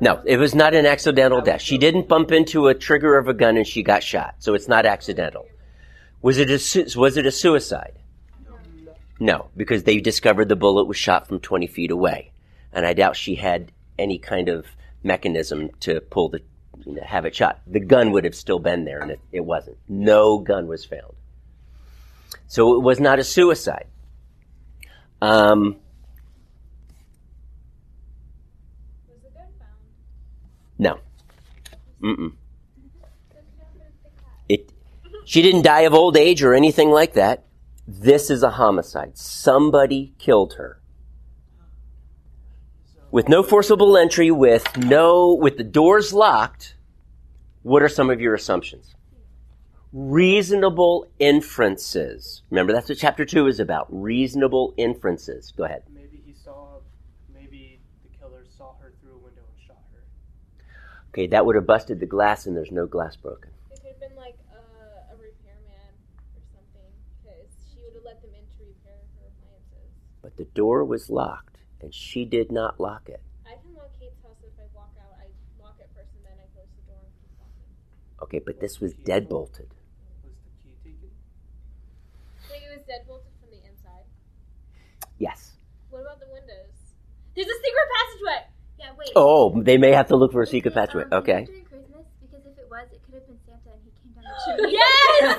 No, 0.00 0.20
it 0.24 0.38
was 0.38 0.54
not 0.54 0.74
an 0.74 0.84
accidental 0.84 1.40
death. 1.40 1.60
She 1.60 1.78
didn't 1.78 2.08
bump 2.08 2.32
into 2.32 2.66
a 2.66 2.74
trigger 2.74 3.16
of 3.16 3.28
a 3.28 3.34
gun 3.34 3.56
and 3.56 3.66
she 3.66 3.82
got 3.84 4.02
shot, 4.02 4.34
so 4.40 4.54
it's 4.54 4.66
not 4.66 4.84
accidental. 4.84 5.46
Was 6.20 6.38
it 6.38 6.50
a, 6.50 6.58
su- 6.58 6.86
was 6.96 7.16
it 7.16 7.26
a 7.26 7.30
suicide? 7.30 7.98
No, 9.20 9.50
because 9.56 9.84
they 9.84 10.00
discovered 10.00 10.48
the 10.48 10.56
bullet 10.56 10.86
was 10.86 10.96
shot 10.96 11.28
from 11.28 11.38
20 11.38 11.68
feet 11.68 11.92
away. 11.92 12.32
And 12.72 12.84
I 12.84 12.94
doubt 12.94 13.14
she 13.14 13.36
had 13.36 13.70
any 13.96 14.18
kind 14.18 14.48
of 14.48 14.66
mechanism 15.04 15.70
to 15.80 16.00
pull 16.00 16.30
the, 16.30 16.42
have 17.04 17.24
it 17.24 17.34
shot. 17.34 17.60
The 17.66 17.80
gun 17.80 18.12
would 18.12 18.24
have 18.24 18.34
still 18.34 18.58
been 18.58 18.84
there 18.84 19.00
and 19.00 19.10
it, 19.10 19.20
it 19.30 19.44
wasn't. 19.44 19.78
No 19.88 20.38
gun 20.38 20.66
was 20.66 20.84
found. 20.84 21.14
So 22.46 22.74
it 22.76 22.80
was 22.80 23.00
not 23.00 23.18
a 23.18 23.24
suicide. 23.24 23.86
Um, 25.20 25.76
no. 30.78 30.98
Mm-mm. 32.02 32.32
It, 34.48 34.70
she 35.24 35.40
didn't 35.40 35.62
die 35.62 35.82
of 35.82 35.94
old 35.94 36.16
age 36.16 36.42
or 36.42 36.54
anything 36.54 36.90
like 36.90 37.14
that. 37.14 37.44
This 37.86 38.30
is 38.30 38.42
a 38.42 38.50
homicide. 38.50 39.16
Somebody 39.16 40.12
killed 40.18 40.54
her. 40.54 40.81
With 43.12 43.28
no 43.28 43.42
forcible 43.42 43.98
entry, 43.98 44.30
with 44.30 44.74
no, 44.78 45.34
with 45.34 45.58
the 45.58 45.64
doors 45.64 46.14
locked, 46.14 46.76
what 47.60 47.82
are 47.82 47.88
some 47.90 48.08
of 48.08 48.22
your 48.22 48.34
assumptions? 48.34 48.94
Reasonable 49.92 51.06
inferences. 51.18 52.40
Remember, 52.48 52.72
that's 52.72 52.88
what 52.88 52.96
chapter 52.96 53.26
two 53.26 53.48
is 53.48 53.60
about. 53.60 53.86
Reasonable 53.90 54.72
inferences. 54.78 55.52
Go 55.54 55.64
ahead. 55.64 55.82
Maybe 55.92 56.22
he 56.24 56.32
saw, 56.32 56.78
maybe 57.34 57.80
the 58.02 58.16
killer 58.16 58.46
saw 58.56 58.76
her 58.80 58.94
through 59.02 59.16
a 59.16 59.18
window 59.18 59.42
and 59.42 59.66
shot 59.66 59.84
her. 59.92 60.04
Okay, 61.10 61.26
that 61.26 61.44
would 61.44 61.56
have 61.56 61.66
busted 61.66 62.00
the 62.00 62.06
glass 62.06 62.46
and 62.46 62.56
there's 62.56 62.72
no 62.72 62.86
glass 62.86 63.14
broken. 63.16 63.50
It 63.70 63.82
could 63.82 63.88
have 63.88 64.00
been 64.00 64.16
like 64.16 64.38
a, 64.54 65.12
a 65.12 65.16
repairman 65.16 65.92
or 66.34 66.40
something, 66.54 66.90
because 67.22 67.44
she 67.74 67.84
would 67.84 67.92
have 67.92 68.04
let 68.06 68.22
them 68.22 68.30
in 68.30 68.46
to 68.56 68.64
repair 68.64 68.96
her 69.20 69.28
appliances. 69.28 69.92
But 70.22 70.38
the 70.38 70.44
door 70.44 70.82
was 70.82 71.10
locked 71.10 71.51
and 71.82 71.92
she 71.94 72.24
did 72.24 72.50
not 72.52 72.78
lock 72.80 73.08
it. 73.08 73.20
I 73.46 73.54
can 73.60 73.74
lock 73.74 73.90
Kate's 73.98 74.16
house 74.22 74.36
if 74.42 74.52
I 74.58 74.64
walk 74.74 74.90
out. 74.98 75.12
I 75.18 75.26
lock 75.62 75.76
it 75.80 75.90
first 75.94 76.10
and 76.16 76.24
then 76.24 76.38
I 76.38 76.46
close 76.54 76.70
the 76.78 76.82
door 76.90 77.02
and 77.02 77.12
keep 77.20 77.30
locking. 77.38 77.68
Okay, 78.22 78.40
but 78.44 78.60
this 78.60 78.80
was 78.80 78.94
deadbolted. 78.94 79.68
Was 80.22 80.32
the 80.46 80.52
key 80.62 80.74
taken? 80.82 81.10
Wait, 82.50 82.62
it 82.62 82.70
was 82.70 82.84
deadbolted 82.86 83.34
from 83.42 83.50
the 83.50 83.58
inside. 83.66 84.06
Yes. 85.18 85.52
What 85.90 86.00
about 86.02 86.20
the 86.20 86.30
windows? 86.32 86.72
There's 87.34 87.48
a 87.48 87.58
secret 87.58 87.88
passageway. 87.98 88.46
Yeah, 88.78 88.92
wait. 88.98 89.10
Oh, 89.16 89.60
they 89.62 89.76
may 89.78 89.92
have 89.92 90.08
to 90.08 90.16
look 90.16 90.32
for 90.32 90.42
a 90.42 90.46
secret 90.46 90.74
passageway. 90.74 91.04
Um, 91.10 91.18
Okay. 91.22 91.44
During 91.44 91.64
Christmas, 91.64 92.06
because 92.20 92.46
if 92.46 92.58
it 92.58 92.68
was, 92.70 92.86
it 92.92 93.00
could 93.04 93.14
have 93.14 93.26
been 93.26 93.38
Santa 93.46 93.70
and 93.74 93.82
he 93.84 93.90
came 93.98 94.12
down 94.14 94.24
the 94.24 94.34
chimney. 94.46 94.72
Yes. 94.78 95.38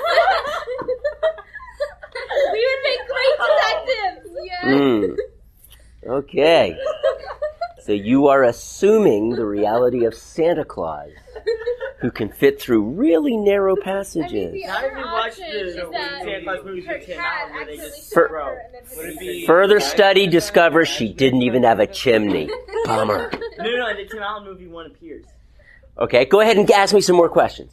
we 2.52 2.60
would 2.68 2.82
make 2.84 3.02
great 3.08 3.36
detectives. 3.40 4.28
Yeah. 4.44 4.68
Mm. 4.68 5.16
Okay. 6.06 6.76
So 7.82 7.92
you 7.92 8.28
are 8.28 8.42
assuming 8.44 9.30
the 9.30 9.44
reality 9.44 10.04
of 10.06 10.14
Santa 10.14 10.64
Claus, 10.64 11.10
who 12.00 12.10
can 12.10 12.30
fit 12.30 12.60
through 12.60 12.82
really 12.82 13.36
narrow 13.36 13.72
I 13.72 13.74
mean, 13.76 13.84
passages. 13.84 14.52
the 14.52 14.62
Now 14.66 14.78
other 14.78 14.88
that 14.88 14.96
we 14.96 15.02
watched 15.04 15.40
option 15.40 15.50
the 15.50 15.60
is 15.68 15.74
that 15.76 16.22
Santa 16.24 16.42
Claus 16.44 16.64
movies 16.64 16.86
her 16.86 16.94
with 16.94 17.06
Tim 17.06 17.16
cat 17.16 17.26
Allen 17.42 17.52
where 17.52 17.64
they 17.66 17.72
accidentally 17.74 17.90
just 18.00 18.14
Fur- 18.14 18.28
her 18.28 18.62
Would 18.96 19.06
it 19.10 19.18
be- 19.20 19.46
Further 19.46 19.80
study 19.80 20.26
discovers 20.26 20.88
she 20.88 21.12
didn't 21.12 21.42
even 21.42 21.62
have 21.62 21.78
a 21.80 21.86
chimney. 21.86 22.48
Bummer. 22.86 23.30
No, 23.58 23.64
no, 23.76 23.86
in 23.88 23.96
the 23.98 24.04
Tim 24.06 24.18
Allen 24.22 24.44
movie, 24.44 24.66
one 24.66 24.86
appears. 24.86 25.24
Okay, 25.98 26.24
go 26.24 26.40
ahead 26.40 26.56
and 26.56 26.68
ask 26.72 26.92
me 26.92 27.00
some 27.00 27.14
more 27.16 27.28
questions. 27.28 27.72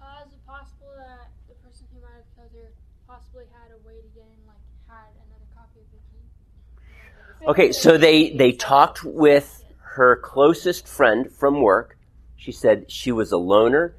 Uh, 0.00 0.04
is 0.26 0.32
it 0.34 0.46
possible 0.46 0.92
that 0.98 1.30
the 1.48 1.54
person 1.66 1.86
who 1.94 2.00
might 2.02 2.12
have 2.20 2.28
killed 2.36 2.52
her 2.62 2.70
possibly 3.08 3.44
had 3.50 3.72
a 3.72 3.78
way 3.88 3.94
to 3.96 4.08
get 4.14 4.22
in, 4.28 4.36
like, 4.46 4.60
had 4.86 5.08
another 5.16 5.48
copy 5.56 5.80
of 5.80 5.86
the 5.90 5.98
key? 6.12 6.20
Okay, 7.46 7.72
so 7.72 7.98
they 7.98 8.30
they 8.30 8.52
talked 8.52 9.04
with 9.04 9.64
her 9.78 10.16
closest 10.16 10.88
friend 10.88 11.30
from 11.30 11.60
work. 11.60 11.98
She 12.36 12.52
said 12.52 12.90
she 12.90 13.12
was 13.12 13.32
a 13.32 13.36
loner, 13.36 13.94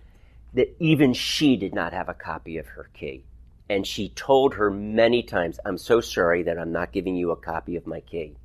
that 0.55 0.75
even 0.79 1.13
she 1.13 1.55
did 1.55 1.73
not 1.73 1.93
have 1.93 2.09
a 2.09 2.13
copy 2.13 2.57
of 2.57 2.65
her 2.67 2.89
key. 2.93 3.23
And 3.69 3.85
she 3.85 4.09
told 4.09 4.55
her 4.55 4.71
many 4.71 5.23
times, 5.23 5.59
I'm 5.65 5.77
so 5.77 6.01
sorry 6.01 6.43
that 6.43 6.57
I'm 6.57 6.71
not 6.71 6.91
giving 6.91 7.15
you 7.15 7.31
a 7.31 7.35
copy 7.35 7.75
of 7.75 7.85
my 7.85 7.99
key. 7.99 8.35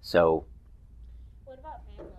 So, 0.00 0.46
What 1.44 1.58
about 1.58 1.82
family? 1.90 2.10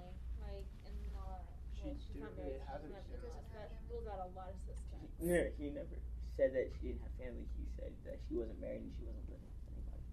Like, 0.44 0.68
in 0.86 0.94
law? 1.16 1.40
Well, 1.84 1.96
she's 1.96 2.22
not 2.22 2.36
married. 2.38 2.60
have 2.68 2.82
she's 2.84 3.00
not 3.00 3.12
here. 3.12 3.24
because 3.24 3.48
that 3.56 3.72
rules 3.90 4.08
out 4.08 4.20
a 4.20 4.30
lot 4.38 4.52
of 4.52 4.60
suspects. 4.68 5.16
No, 5.20 5.42
he 5.58 5.72
never 5.72 5.96
said 6.36 6.54
that 6.54 6.72
she 6.80 6.92
didn't 6.92 7.02
have 7.08 7.16
family. 7.18 7.48
He 7.56 7.66
said 7.80 7.92
that 8.06 8.20
she 8.28 8.36
wasn't 8.36 8.60
married 8.60 8.84
and 8.84 8.92
she 9.00 9.04
wasn't 9.08 9.26
living 9.32 9.48
with 9.48 9.68
anybody. 9.74 10.06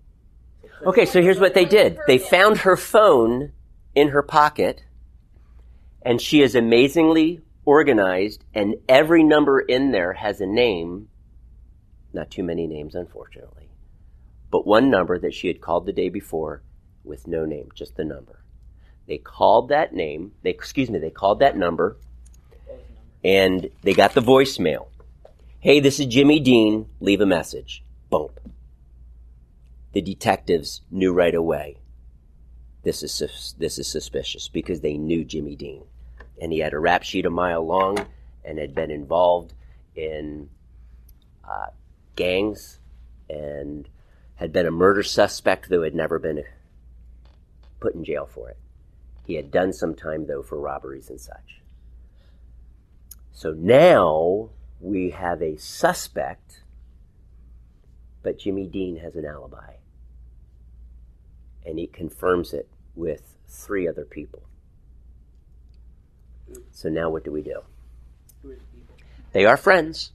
Okay, 0.85 1.07
so 1.07 1.23
here's 1.23 1.41
what 1.41 1.55
they 1.55 1.65
did. 1.65 1.99
They 2.07 2.19
found 2.19 2.59
her 2.59 2.77
phone 2.77 3.53
in 3.95 4.09
her 4.09 4.23
pocket, 4.23 4.85
and 6.03 6.21
she 6.21 6.43
is 6.43 6.55
amazingly 6.55 7.41
organized, 7.65 8.45
and 8.55 8.77
every 8.89 9.23
number 9.23 9.61
in 9.61 9.91
there 9.91 10.13
has 10.13 10.41
a 10.41 10.47
name. 10.47 11.09
Not 12.13 12.31
too 12.31 12.43
many 12.43 12.67
names, 12.67 12.95
unfortunately. 12.95 13.71
But 14.51 14.67
one 14.67 14.91
number 14.91 15.19
that 15.19 15.35
she 15.35 15.49
had 15.49 15.61
called 15.61 15.87
the 15.87 15.93
day 15.93 16.09
before 16.09 16.63
with 17.05 17.27
no 17.27 17.45
name, 17.45 17.71
just 17.75 17.97
the 17.97 18.05
number. 18.05 18.43
They 19.07 19.19
called 19.19 19.69
that 19.69 19.93
name, 19.93 20.33
they, 20.43 20.51
excuse 20.51 20.91
me, 20.91 20.99
they 20.99 21.11
called 21.11 21.41
that 21.41 21.57
number, 21.57 21.97
and 23.23 23.71
they 23.83 23.95
got 23.95 24.15
the 24.15 24.21
voicemail. 24.21 24.87
Hey, 25.61 25.81
this 25.81 25.99
is 25.99 26.07
Jimmy 26.07 26.39
Dean. 26.39 26.89
Leave 27.01 27.21
a 27.21 27.27
message. 27.27 27.83
Boom. 28.11 28.31
The 29.97 30.03
detectives 30.03 30.83
knew 30.91 31.15
right 31.15 31.35
away. 31.35 31.79
This 32.83 33.03
is 33.03 33.55
this 33.57 33.79
is 33.79 33.91
suspicious 33.91 34.47
because 34.47 34.83
they 34.83 34.99
knew 34.99 35.25
Jimmy 35.25 35.57
Dean, 35.57 35.87
and 36.39 36.53
he 36.53 36.59
had 36.59 36.75
a 36.75 36.79
rap 36.79 37.03
sheet 37.03 37.25
a 37.25 37.31
mile 37.31 37.67
long, 37.67 38.07
and 38.45 38.59
had 38.59 38.75
been 38.75 38.91
involved 38.91 39.55
in 39.95 40.51
uh, 41.43 41.69
gangs, 42.15 42.79
and 43.31 43.89
had 44.35 44.53
been 44.53 44.67
a 44.67 44.71
murder 44.71 45.03
suspect, 45.03 45.71
though 45.71 45.83
had 45.83 45.95
never 45.95 46.19
been 46.19 46.45
put 47.81 47.95
in 47.95 48.05
jail 48.05 48.27
for 48.27 48.51
it. 48.51 48.59
He 49.25 49.37
had 49.37 49.51
done 49.51 49.73
some 49.73 49.95
time 49.95 50.27
though 50.27 50.43
for 50.43 50.61
robberies 50.61 51.09
and 51.09 51.19
such. 51.19 51.63
So 53.33 53.53
now 53.53 54.51
we 54.79 55.09
have 55.13 55.41
a 55.41 55.57
suspect, 55.57 56.65
but 58.23 58.39
Jimmy 58.39 58.67
Dean 58.67 58.99
has 58.99 59.17
an 59.17 59.25
alibi. 59.25 59.77
And 61.67 61.79
he 61.79 61.89
confirms 61.89 62.53
it 62.55 62.69
with 62.95 63.37
three 63.49 63.87
other 63.89 64.05
people. 64.05 64.43
So 66.71 66.89
now 66.89 67.11
what 67.11 67.25
do 67.25 67.33
we 67.33 67.43
do? 67.43 67.61
Who 68.43 68.51
are 68.51 68.55
the 68.55 68.61
people? 68.75 68.95
They 69.33 69.45
are 69.45 69.57
friends, 69.57 70.13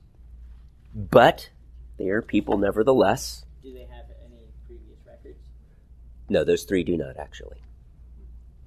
but 0.96 1.50
they 1.98 2.08
are 2.10 2.22
people 2.22 2.58
nevertheless. 2.58 3.46
Do 3.62 3.74
they 3.74 3.82
have 3.82 4.06
any 4.26 4.46
previous 4.66 5.00
records? 5.06 5.40
No, 6.30 6.44
those 6.46 6.64
three 6.64 6.84
do 6.84 6.96
not 6.96 7.18
actually. 7.18 7.62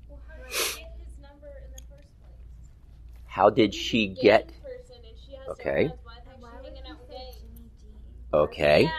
Well, 0.09 0.21
how 0.29 0.43
did 0.45 0.53
she 0.53 0.79
get 0.81 0.93
his 0.99 1.19
number 1.23 1.49
in 1.65 1.73
the 1.73 1.83
first 1.89 2.11
place? 2.21 2.71
How 3.27 3.49
did 3.49 3.75
she 3.75 4.09
get? 4.09 4.49
Gang 4.49 4.57
person, 4.63 4.97
and 5.09 5.17
she 5.19 5.33
Okay. 5.49 5.89
so 5.89 5.97
friends. 5.97 6.01
Why 6.05 6.15
the 6.23 6.31
heck 6.31 6.39
she 6.39 6.67
hanging 6.67 6.91
out 6.91 7.01
with 7.01 7.11
gangs? 7.11 7.37
Jimmy 7.41 7.71
Dean. 7.81 8.41
Okay. 8.41 8.91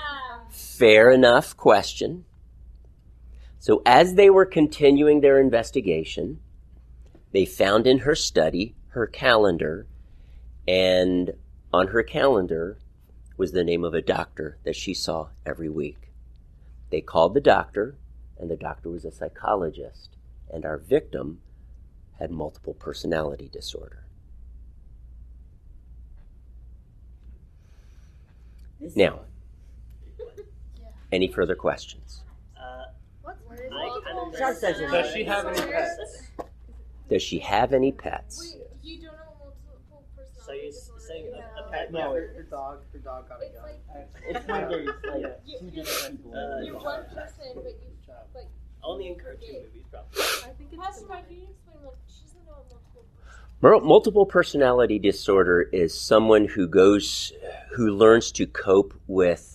Fair 0.50 1.12
enough 1.12 1.56
question. 1.56 2.26
So, 3.66 3.82
as 3.84 4.14
they 4.14 4.30
were 4.30 4.46
continuing 4.46 5.22
their 5.22 5.40
investigation, 5.40 6.40
they 7.32 7.46
found 7.48 7.88
in 7.88 7.98
her 7.98 8.14
study 8.14 8.76
her 8.90 9.08
calendar, 9.08 9.88
and 10.68 11.34
on 11.74 11.88
her 11.88 12.04
calendar 12.04 12.78
was 13.38 13.54
the 13.54 13.64
name 13.64 13.84
of 13.84 13.96
a 13.96 14.04
doctor 14.04 14.60
that 14.66 14.76
she 14.76 14.94
saw 14.94 15.30
every 15.48 15.68
week. 15.68 16.12
They 16.92 17.02
called 17.02 17.34
the 17.34 17.42
doctor, 17.42 17.96
and 18.38 18.52
the 18.52 18.56
doctor 18.56 18.92
was 18.92 19.04
a 19.04 19.12
psychologist, 19.12 20.16
and 20.54 20.64
our 20.64 20.78
victim 20.78 21.42
had 22.20 22.30
multiple 22.30 22.76
personality 22.76 23.50
disorder. 23.52 24.06
Now, 28.96 29.22
any 31.12 31.28
further 31.28 31.56
questions? 31.56 32.22
Uh, 32.56 32.84
What's 33.26 33.40
I 33.40 33.45
kind 33.45 33.45
of 33.45 33.45
Sean 33.45 33.45
says 33.45 33.45
it. 33.45 33.45
Does 33.62 35.14
she 35.14 35.24
have 35.24 35.46
any 35.48 35.72
pets? 35.72 36.22
Does 37.10 37.22
she 37.22 37.40
have 37.40 37.74
any 37.74 37.92
pets? 37.92 38.56
Wait, 38.56 38.64
you 38.84 38.98
don't 39.06 39.14
know 39.14 39.20
multiple 39.40 40.04
personality 40.16 40.42
So 40.46 40.52
you're 40.54 40.72
disorder 40.72 41.02
saying 41.08 41.32
a, 41.58 41.62
a 41.62 41.72
pet? 41.72 41.92
No, 41.92 42.00
never- 42.00 42.14
her, 42.28 42.34
her 42.38 42.44
dog. 42.44 42.80
Her 42.92 43.00
dog 43.00 43.30
got 43.30 43.42
a 43.42 43.46
It's 43.46 43.56
gun. 43.56 43.64
like 43.64 44.08
It's 44.28 44.48
when 44.48 44.70
there's 44.70 44.88
like 44.88 45.22
Yeah. 45.46 45.60
two 45.60 45.70
different 45.72 46.24
people. 46.24 46.34
Uh, 46.38 46.62
you're 46.62 46.76
one 46.76 47.04
person, 47.06 47.46
but 47.56 47.64
you 47.66 47.74
like. 48.36 48.46
Only 48.84 49.08
in 49.08 49.16
cartoon 49.16 49.54
movies, 49.64 49.84
probably. 49.92 50.22
I 50.22 50.54
think 50.54 50.70
it's 50.72 50.82
Pastor, 50.82 51.02
demonic. 51.02 51.28
can 51.28 51.38
you 51.38 51.44
explain 51.50 51.78
what 51.86 51.96
she 52.08 52.24
doesn't 52.26 52.46
know 52.46 52.52
what 52.54 52.70
multiple? 52.70 53.06
Mul- 53.62 53.82
Multiple 53.82 54.26
personality 54.26 55.00
disorder 55.00 55.62
is 55.72 56.00
someone 56.00 56.46
who 56.48 56.68
goes, 56.68 57.32
who 57.76 57.92
learns 57.92 58.32
to 58.34 58.46
cope 58.48 58.94
with 59.08 59.55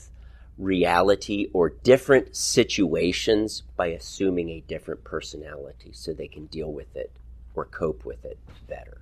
reality 0.61 1.49
or 1.53 1.71
different 1.71 2.37
situations 2.37 3.63
by 3.77 3.89
assuming 3.89 4.51
a 4.51 4.61
different 4.61 5.03
personality 5.05 5.91
so 5.93 6.13
they 6.13 6.29
can 6.29 6.47
deal 6.47 6.73
with 6.73 6.95
it 6.95 7.11
or 7.55 7.65
cope 7.65 8.05
with 8.05 8.25
it 8.25 8.39
better. 8.69 9.01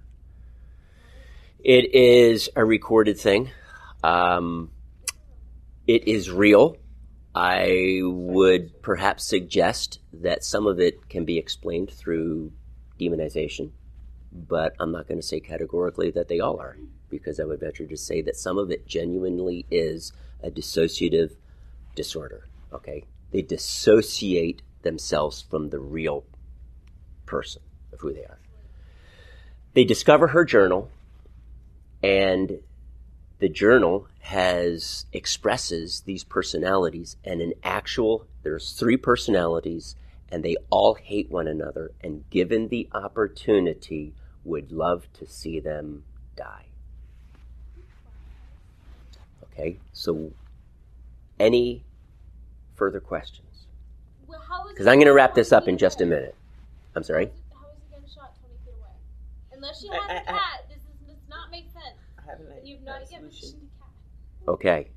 It 1.63 1.95
is 1.95 2.49
a 2.55 2.65
recorded 2.65 3.19
thing. 3.19 3.51
Um, 4.05 4.71
it 5.87 6.07
is 6.07 6.31
real. 6.31 6.77
I 7.35 8.01
would 8.05 8.83
perhaps 8.83 9.25
suggest 9.25 10.01
that 10.13 10.45
some 10.45 10.67
of 10.67 10.81
it 10.81 11.09
can 11.09 11.25
be 11.25 11.39
explained 11.39 11.91
through 11.91 12.53
demonization 12.99 13.71
but 14.33 14.75
I'm 14.79 14.93
not 14.93 15.09
going 15.09 15.21
to 15.21 15.27
say 15.27 15.41
categorically 15.41 16.11
that 16.13 16.29
they 16.29 16.41
all 16.41 16.61
are, 16.61 16.77
because 17.09 17.41
I 17.41 17.45
would 17.45 17.61
venture 17.61 17.87
to 17.87 17.97
say 17.97 18.23
that 18.23 18.37
some 18.37 18.59
of 18.59 18.71
it 18.71 18.87
genuinely 18.87 19.67
is 19.71 20.13
a 20.43 20.51
dissociative 20.51 21.37
disorder. 21.99 22.47
Okay? 22.73 23.05
They 23.33 23.43
dissociate 23.43 24.63
themselves 24.83 25.43
from 25.43 25.71
the 25.71 25.81
real 25.81 26.25
person 27.27 27.61
of 27.93 27.99
who 27.99 28.15
they 28.15 28.25
are. 28.25 28.39
They 29.75 29.83
discover 29.85 30.29
her 30.29 30.45
journal, 30.45 30.91
and 32.01 32.61
the 33.41 33.49
journal 33.49 34.07
has 34.21 35.07
expresses 35.13 36.03
these 36.07 36.23
personalities 36.23 37.17
and 37.25 37.41
an 37.41 37.53
actual 37.65 38.27
there's 38.43 38.73
three 38.73 38.97
personalities 38.97 39.97
and 40.31 40.45
they 40.45 40.57
all 40.71 40.95
hate 40.95 41.31
one 41.31 41.49
another 41.49 41.93
and 42.03 42.29
given 42.29 42.69
the 42.69 42.89
opportunity 42.93 44.13
would 44.45 44.71
love 44.73 45.07
to 45.15 45.27
see 45.27 45.61
them 45.61 46.05
die 46.37 46.67
okay 49.45 49.79
so 49.93 50.33
any 51.39 51.85
further 52.79 53.01
questions 53.01 53.67
Well, 54.27 54.41
how 54.49 54.65
is 54.67 54.73
because 54.73 54.87
it 54.87 54.91
i'm 54.91 54.97
going 54.97 55.07
to 55.09 55.13
wrap 55.13 55.35
this 55.35 55.53
up 55.53 55.67
in 55.69 55.77
just 55.77 56.01
a 56.01 56.07
minute 56.07 56.35
i'm 56.95 57.03
sorry 57.03 57.27
How 57.53 57.67
is 57.69 57.77
it 57.77 57.91
getting 57.91 58.09
shot 58.09 58.33
20 58.41 58.55
feet 58.65 58.75
away? 58.81 58.95
Unless 59.53 59.81
she 59.83 59.91
I- 59.91 59.95
has 59.97 60.11
I- 60.11 60.15
a 60.15 60.21
I- 60.21 60.39
cat, 60.39 60.59
this 60.71 60.79
is, 60.79 60.95
does 61.07 61.23
not 61.29 61.51
make 61.51 61.67
sense. 61.73 61.99
I 62.19 62.31
haven't 62.31 62.65
You've 62.67 62.83
not 62.83 63.03
yet 63.11 63.23
mentioned 63.23 63.55
a 63.69 63.83
cat. 63.83 64.55
okay 64.55 64.89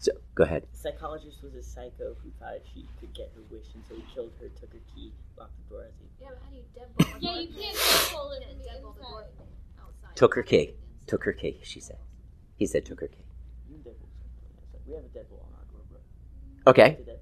so 0.00 0.12
go 0.34 0.44
ahead 0.44 0.64
Psychologist 0.72 1.42
was 1.42 1.54
a 1.54 1.62
psycho 1.62 2.16
who 2.22 2.30
thought 2.40 2.58
she 2.72 2.86
could 3.00 3.12
get 3.14 3.30
her 3.34 3.42
wish, 3.50 3.66
and 3.74 3.82
so 3.88 3.94
he 3.96 4.04
killed 4.14 4.30
her, 4.40 4.48
took 4.60 4.72
her 4.72 4.78
key, 4.94 5.12
locked 5.36 5.50
the 5.68 5.74
door. 5.74 5.82
I 5.82 5.90
think. 5.98 6.10
Yeah, 6.22 6.28
but 6.30 6.38
how 6.40 6.50
do 6.50 6.56
you 6.56 6.62
deadbolt? 6.78 7.20
Yeah, 7.20 7.38
you 7.40 7.48
can't 7.48 7.76
control 7.76 8.30
it 8.30 8.44
from 8.48 8.58
the 8.58 8.64
deadbolt 8.64 8.96
the 8.96 9.02
door 9.02 9.24
outside. 9.82 10.16
took 10.16 10.34
her 10.34 10.42
key 10.42 10.74
took 11.08 11.24
her 11.24 11.32
key 11.32 11.58
she 11.64 11.80
said 11.80 11.98
he 12.56 12.64
said 12.66 12.84
took 12.86 13.00
her 13.00 13.08
key 13.08 13.24
You 13.68 13.74
and 13.74 13.84
Deadbolt. 13.84 14.86
We 14.86 14.94
have 14.94 15.04
a 15.04 15.08
Deadbolt 15.08 15.42
on 15.42 15.52
our 15.58 15.66
door, 15.72 15.82
bro. 15.90 16.70
okay 16.70 16.96
The 17.04 17.10
Deadbolt. 17.12 17.17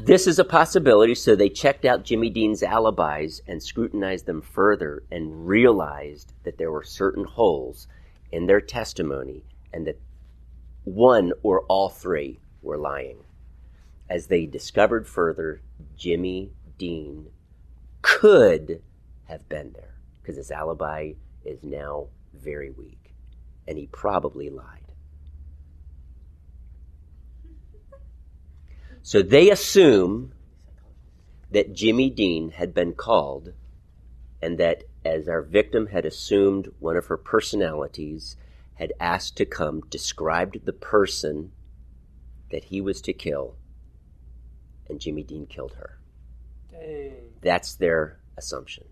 This 0.00 0.26
is 0.26 0.38
a 0.38 0.44
possibility, 0.44 1.14
so 1.14 1.34
they 1.34 1.48
checked 1.48 1.84
out 1.84 2.04
Jimmy 2.04 2.30
Dean's 2.30 2.62
alibis 2.62 3.42
and 3.46 3.62
scrutinized 3.62 4.26
them 4.26 4.40
further 4.40 5.02
and 5.10 5.46
realized 5.46 6.32
that 6.44 6.56
there 6.56 6.70
were 6.70 6.84
certain 6.84 7.24
holes 7.24 7.88
in 8.30 8.46
their 8.46 8.60
testimony 8.60 9.44
and 9.72 9.86
that 9.86 10.00
one 10.84 11.32
or 11.42 11.62
all 11.62 11.88
three 11.88 12.40
were 12.62 12.78
lying. 12.78 13.18
As 14.08 14.28
they 14.28 14.46
discovered 14.46 15.06
further, 15.06 15.60
Jimmy 15.96 16.52
Dean 16.78 17.30
could 18.00 18.82
have 19.24 19.48
been 19.48 19.72
there 19.72 19.96
because 20.22 20.36
his 20.36 20.50
alibi 20.50 21.12
is 21.44 21.62
now 21.62 22.06
very 22.32 22.70
weak 22.70 23.14
and 23.66 23.76
he 23.76 23.88
probably 23.88 24.48
lied. 24.48 24.87
So 29.02 29.22
they 29.22 29.50
assume 29.50 30.32
that 31.50 31.72
Jimmy 31.72 32.10
Dean 32.10 32.50
had 32.50 32.74
been 32.74 32.92
called 32.92 33.52
and 34.42 34.58
that 34.58 34.84
as 35.04 35.28
our 35.28 35.42
victim 35.42 35.86
had 35.86 36.04
assumed 36.04 36.70
one 36.78 36.96
of 36.96 37.06
her 37.06 37.16
personalities, 37.16 38.36
had 38.74 38.92
asked 39.00 39.36
to 39.36 39.44
come, 39.44 39.80
described 39.90 40.64
the 40.64 40.72
person 40.72 41.50
that 42.50 42.64
he 42.64 42.80
was 42.80 43.00
to 43.02 43.12
kill, 43.12 43.56
and 44.88 45.00
Jimmy 45.00 45.22
Dean 45.22 45.46
killed 45.46 45.74
her. 45.74 45.98
Dang. 46.70 47.14
That's 47.40 47.74
their 47.74 48.20
assumption. 48.36 48.84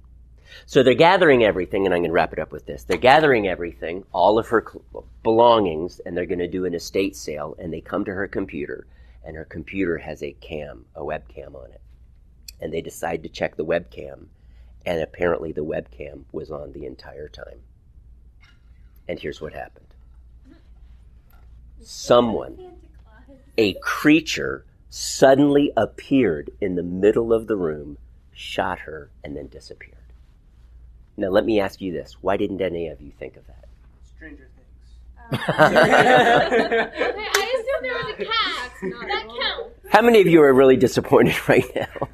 So 0.65 0.83
they're 0.83 0.95
gathering 0.95 1.45
everything, 1.45 1.85
and 1.85 1.95
I'm 1.95 2.01
going 2.01 2.11
to 2.11 2.15
wrap 2.15 2.33
it 2.33 2.39
up 2.39 2.53
with 2.53 2.67
this. 2.67 2.85
They're 2.85 2.97
gathering 2.97 3.49
everything, 3.49 4.05
all 4.13 4.39
of 4.39 4.49
her 4.49 4.65
cl- 4.67 5.07
belongings, 5.23 6.01
and 6.05 6.17
they're 6.17 6.27
going 6.27 6.39
to 6.39 6.49
do 6.49 6.65
an 6.65 6.75
estate 6.75 7.17
sale, 7.17 7.57
and 7.59 7.73
they 7.73 7.81
come 7.81 8.05
to 8.05 8.13
her 8.13 8.29
computer, 8.29 8.87
and 9.27 9.37
her 9.37 9.45
computer 9.45 9.99
has 9.99 10.23
a 10.23 10.33
cam, 10.33 10.87
a 10.95 11.03
webcam 11.03 11.55
on 11.55 11.71
it. 11.73 11.81
And 12.61 12.73
they 12.73 12.81
decide 12.81 13.25
to 13.25 13.29
check 13.29 13.57
the 13.57 13.65
webcam, 13.65 14.27
and 14.87 15.01
apparently 15.01 15.53
the 15.53 15.65
webcam 15.65 16.25
was 16.33 16.51
on 16.51 16.73
the 16.73 16.87
entire 16.87 17.29
time. 17.29 17.61
And 19.09 19.19
here's 19.19 19.41
what 19.41 19.53
happened 19.53 19.87
someone, 21.83 22.59
a 23.59 23.75
creature, 23.75 24.65
suddenly 24.89 25.73
appeared 25.77 26.51
in 26.61 26.75
the 26.75 26.83
middle 26.83 27.33
of 27.33 27.47
the 27.47 27.57
room, 27.57 27.99
shot 28.33 28.81
her, 28.81 29.11
and 29.23 29.37
then 29.37 29.49
disappeared. 29.49 29.95
Now, 31.17 31.29
let 31.29 31.45
me 31.45 31.61
ask 31.61 31.81
you 31.81 31.93
this 31.93 32.17
why 32.21 32.37
didn't 32.37 32.61
any 32.61 32.89
of 32.89 33.01
you 33.01 33.11
think 33.11 33.37
of 33.37 33.47
that? 33.47 33.67
Stranger 34.05 34.49
I 35.33 36.89
assume 37.55 37.83
there 37.83 37.95
was 37.95 38.15
a 38.19 38.25
cat. 38.25 38.73
That 38.83 39.27
counts. 39.41 39.75
How 39.91 40.03
many 40.03 40.21
of 40.21 40.27
you 40.27 40.43
are 40.43 40.53
really 40.53 40.77
disappointed 40.77 41.37
right 41.49 41.65
now? 41.75 42.09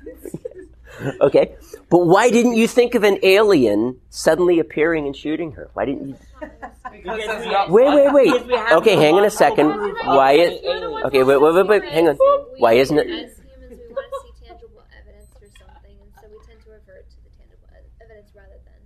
okay, 1.21 1.55
but 1.91 2.07
why 2.07 2.31
didn't 2.31 2.55
you 2.55 2.69
think 2.69 2.95
of 2.95 3.03
an 3.03 3.19
alien 3.23 3.99
suddenly 4.11 4.59
appearing 4.61 5.07
and 5.07 5.17
shooting 5.17 5.53
her? 5.53 5.69
Why 5.75 5.85
didn't 5.87 6.09
you? 6.11 6.17
Because 6.41 6.51
Because 6.93 7.27
that's 7.27 7.45
we- 7.47 7.51
not 7.53 7.71
Wait, 7.71 7.89
wait, 7.89 8.13
wait. 8.13 8.33
Because 8.33 8.47
we 8.47 8.55
have 8.55 8.73
Okay, 8.79 8.97
hang 8.97 9.15
on 9.15 9.25
a 9.25 9.31
second. 9.31 9.69
Why 10.05 10.37
movies. 10.37 10.59
is? 10.59 10.63
You're 10.65 10.81
the 10.81 10.91
one 10.91 11.05
Okay, 11.05 11.23
wait, 11.25 11.41
wait, 11.41 11.55
wait, 11.55 11.67
wait. 11.67 11.85
Hang 11.85 12.09
on. 12.09 12.17
Why 12.59 12.75
isn't 12.75 12.99
it? 12.99 13.07
As 13.07 13.11
humans, 13.11 13.81
we 13.89 13.95
want 13.95 14.07
to 14.13 14.19
see 14.23 14.47
tangible 14.47 14.85
evidence 14.97 15.31
for 15.35 15.49
something, 15.59 15.97
and 15.99 16.11
so 16.21 16.29
we 16.31 16.39
tend 16.47 16.61
to 16.63 16.71
revert 16.71 17.09
to 17.11 17.17
the 17.25 17.31
tangible 17.35 17.67
e- 17.73 17.89
evidence 18.05 18.31
rather 18.37 18.59
than. 18.63 18.81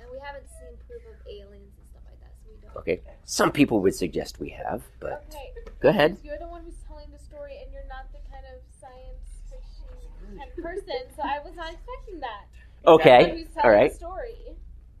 And 0.00 0.06
we 0.12 0.18
haven't 0.24 0.46
seen 0.56 0.72
proof 0.88 1.02
of 1.04 1.16
aliens 1.28 1.74
and 1.76 1.84
stuff 1.90 2.04
like 2.08 2.20
that, 2.24 2.32
so 2.40 2.48
we 2.48 2.56
don't. 2.64 2.76
Okay, 2.80 2.96
some 3.30 3.52
people 3.52 3.80
would 3.80 3.94
suggest 3.94 4.40
we 4.40 4.48
have, 4.48 4.84
but 5.00 5.22
Okay. 5.28 5.52
go 5.80 5.90
ahead. 5.90 6.16
You're 6.24 6.38
the 6.38 6.48
one 6.48 6.64
who's 6.64 6.80
telling 6.86 7.10
the 7.10 7.18
story, 7.18 7.58
and 7.62 7.70
you're 7.70 7.86
not 7.86 8.10
the 8.10 8.20
kind 8.30 8.42
of 8.46 8.62
science 8.80 9.42
fiction 9.50 10.38
kind 10.38 10.50
of 10.50 10.64
person, 10.64 11.14
so 11.14 11.22
I 11.22 11.38
was 11.44 11.54
not 11.54 11.70
expecting 11.74 12.20
that. 12.20 12.46
Okay, 12.86 13.44
all 13.62 13.70
right. 13.70 13.92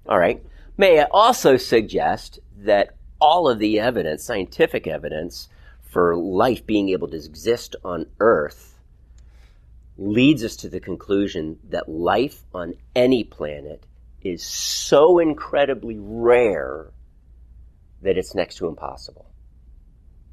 All 0.06 0.18
right. 0.18 0.44
May 0.76 1.00
I 1.00 1.04
also 1.04 1.56
suggest 1.56 2.38
that 2.58 2.96
all 3.18 3.48
of 3.48 3.58
the 3.58 3.80
evidence, 3.80 4.24
scientific 4.24 4.86
evidence, 4.86 5.48
for 5.80 6.14
life 6.14 6.66
being 6.66 6.90
able 6.90 7.08
to 7.08 7.16
exist 7.16 7.76
on 7.82 8.10
Earth 8.20 8.78
leads 9.96 10.44
us 10.44 10.54
to 10.56 10.68
the 10.68 10.80
conclusion 10.80 11.60
that 11.70 11.88
life 11.88 12.44
on 12.52 12.74
any 12.94 13.24
planet 13.24 13.86
is 14.20 14.42
so 14.42 15.18
incredibly 15.18 15.96
rare 15.98 16.92
that 18.02 18.16
it's 18.16 18.34
next 18.34 18.56
to 18.56 18.68
impossible. 18.68 19.26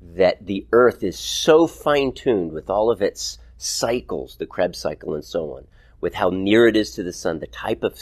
That 0.02 0.46
the 0.46 0.68
Earth 0.72 1.04
is 1.04 1.18
so 1.18 1.68
fine 1.68 2.14
tuned 2.14 2.52
with 2.52 2.70
all 2.70 2.92
of 2.92 3.02
its 3.02 3.40
cycles, 3.58 4.38
the 4.38 4.46
Krebs 4.46 4.78
cycle 4.78 5.14
and 5.14 5.24
so 5.24 5.56
on, 5.56 5.68
with 6.02 6.14
how 6.14 6.30
near 6.30 6.68
it 6.68 6.76
is 6.76 6.92
to 6.92 7.04
the 7.04 7.14
sun, 7.14 7.40
the 7.40 7.48
type 7.48 7.84
of 7.84 8.00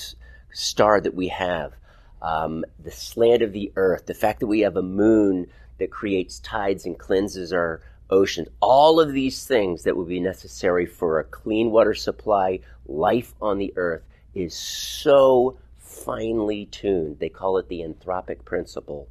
star 0.51 0.99
that 0.99 1.15
we 1.15 1.29
have, 1.29 1.73
um, 2.21 2.63
the 2.79 2.91
slant 2.91 3.41
of 3.41 3.53
the 3.53 3.71
Earth, 3.75 4.05
the 4.05 4.13
fact 4.13 4.39
that 4.39 4.47
we 4.47 4.61
have 4.61 4.77
a 4.77 4.81
moon 4.81 5.47
that 5.77 5.91
creates 5.91 6.39
tides 6.39 6.85
and 6.85 6.97
cleanses 6.97 7.53
our 7.53 7.81
oceans, 8.09 8.47
all 8.61 8.99
of 8.99 9.13
these 9.13 9.45
things 9.45 9.83
that 9.83 9.95
would 9.95 10.07
be 10.07 10.19
necessary 10.19 10.85
for 10.85 11.19
a 11.19 11.23
clean 11.23 11.71
water 11.71 11.93
supply, 11.93 12.59
life 12.85 13.33
on 13.41 13.57
the 13.57 13.73
Earth, 13.75 14.03
is 14.33 14.53
so 14.53 15.57
finely 15.77 16.65
tuned. 16.65 17.19
They 17.19 17.29
call 17.29 17.57
it 17.57 17.69
the 17.69 17.81
anthropic 17.81 18.45
principle 18.45 19.07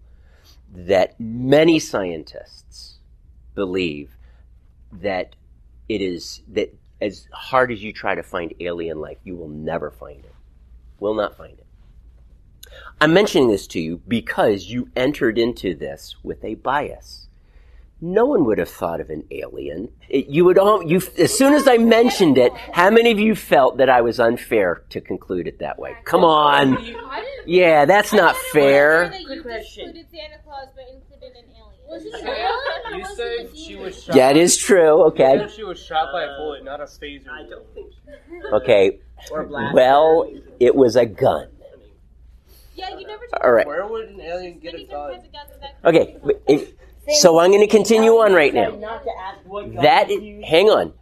that 0.73 1.19
many 1.21 1.79
scientists 1.79 2.99
believe 3.55 4.17
that 4.91 5.37
it 5.89 6.01
is 6.01 6.43
that 6.49 6.75
as 7.01 7.29
hard 7.33 7.71
as 7.73 7.83
you 7.83 7.93
try 7.93 8.15
to 8.15 8.23
find 8.23 8.55
alien 8.61 9.01
life, 9.01 9.19
you 9.25 9.37
will 9.37 9.49
never 9.49 9.91
find 9.91 10.25
it. 10.25 10.35
Will 11.01 11.15
not 11.15 11.37
find 11.37 11.59
it. 11.59 11.67
I'm 13.01 13.13
mentioning 13.13 13.49
this 13.49 13.67
to 13.69 13.81
you 13.81 14.01
because 14.07 14.67
you 14.67 14.89
entered 14.97 15.39
into 15.39 15.75
this 15.75 16.17
with 16.23 16.43
a 16.45 16.55
bias. 16.55 17.29
No 18.05 18.27
one 18.27 18.45
would 18.47 18.59
have 18.59 18.69
thought 18.69 19.01
of 19.01 19.11
an 19.11 19.23
alien. 19.31 19.89
It, 20.09 20.27
you 20.27 20.45
would 20.45 20.59
all, 20.59 20.83
you, 20.83 21.01
as 21.19 21.33
soon 21.39 21.55
as 21.55 21.69
I 21.69 21.79
mentioned 21.79 22.37
it, 22.37 22.53
how 22.73 22.91
many 22.91 23.13
of 23.13 23.21
you 23.21 23.37
felt 23.37 23.77
that 23.79 23.89
I 23.89 24.01
was 24.01 24.19
unfair 24.19 24.83
to 24.91 25.01
conclude 25.01 25.47
it 25.47 25.61
that 25.61 25.79
way? 25.79 25.95
Come 26.05 26.25
on. 26.25 26.85
Yeah, 27.47 27.85
that's 27.85 28.13
not 28.13 28.35
fair. 28.37 29.09
Good 29.25 29.43
question. 29.43 29.87
Included 29.91 30.11
Santa 30.11 30.43
Claus, 30.45 30.67
but 30.75 30.85
included 30.93 31.37
an 31.37 31.45
alien. 31.55 31.69
Was 31.89 32.05
it 32.05 32.13
You 32.13 32.19
an 32.19 32.27
alien? 32.27 32.99
You 32.99 33.17
said 33.17 33.57
she 33.57 33.77
was 33.77 34.03
shot. 34.03 34.17
Yeah, 34.17 34.31
it 34.31 34.37
is 34.37 34.57
true. 34.57 34.99
You 34.99 35.05
Okay. 35.07 35.39
said 35.39 35.51
she 35.53 35.63
was 35.63 35.79
shot 35.81 36.09
by 36.13 36.25
a 36.25 36.37
bullet, 36.39 36.65
not 36.65 36.81
a 36.81 36.85
phaser. 36.87 37.29
I 37.31 37.49
don't 37.49 37.73
think. 37.73 37.93
Okay. 38.53 38.99
Or. 39.31 39.45
Well, 39.73 40.29
it 40.59 40.75
was 40.75 40.97
a 40.97 41.07
gun. 41.07 41.49
Yeah, 42.75 42.99
you 42.99 43.07
never. 43.07 43.23
All 43.45 43.53
right. 43.53 43.67
Where 43.67 43.87
would 43.87 44.09
an 44.09 44.21
alien 44.21 44.59
get 44.59 44.75
a 44.75 44.79
Many 44.79 44.85
different 44.87 44.91
gun? 44.91 45.13
kinds 45.13 45.27
of 45.27 45.33
guns, 45.33 45.51
and 45.53 45.63
that- 45.63 45.89
Okay. 45.89 46.37
if- 46.49 46.73
so 47.09 47.39
I'm 47.39 47.51
going 47.51 47.67
to 47.67 47.67
continue 47.67 48.13
on 48.13 48.33
right 48.33 48.55
now. 48.55 48.71
That 49.83 50.11
is, 50.11 50.45
hang 50.45 50.69
on. 50.69 50.93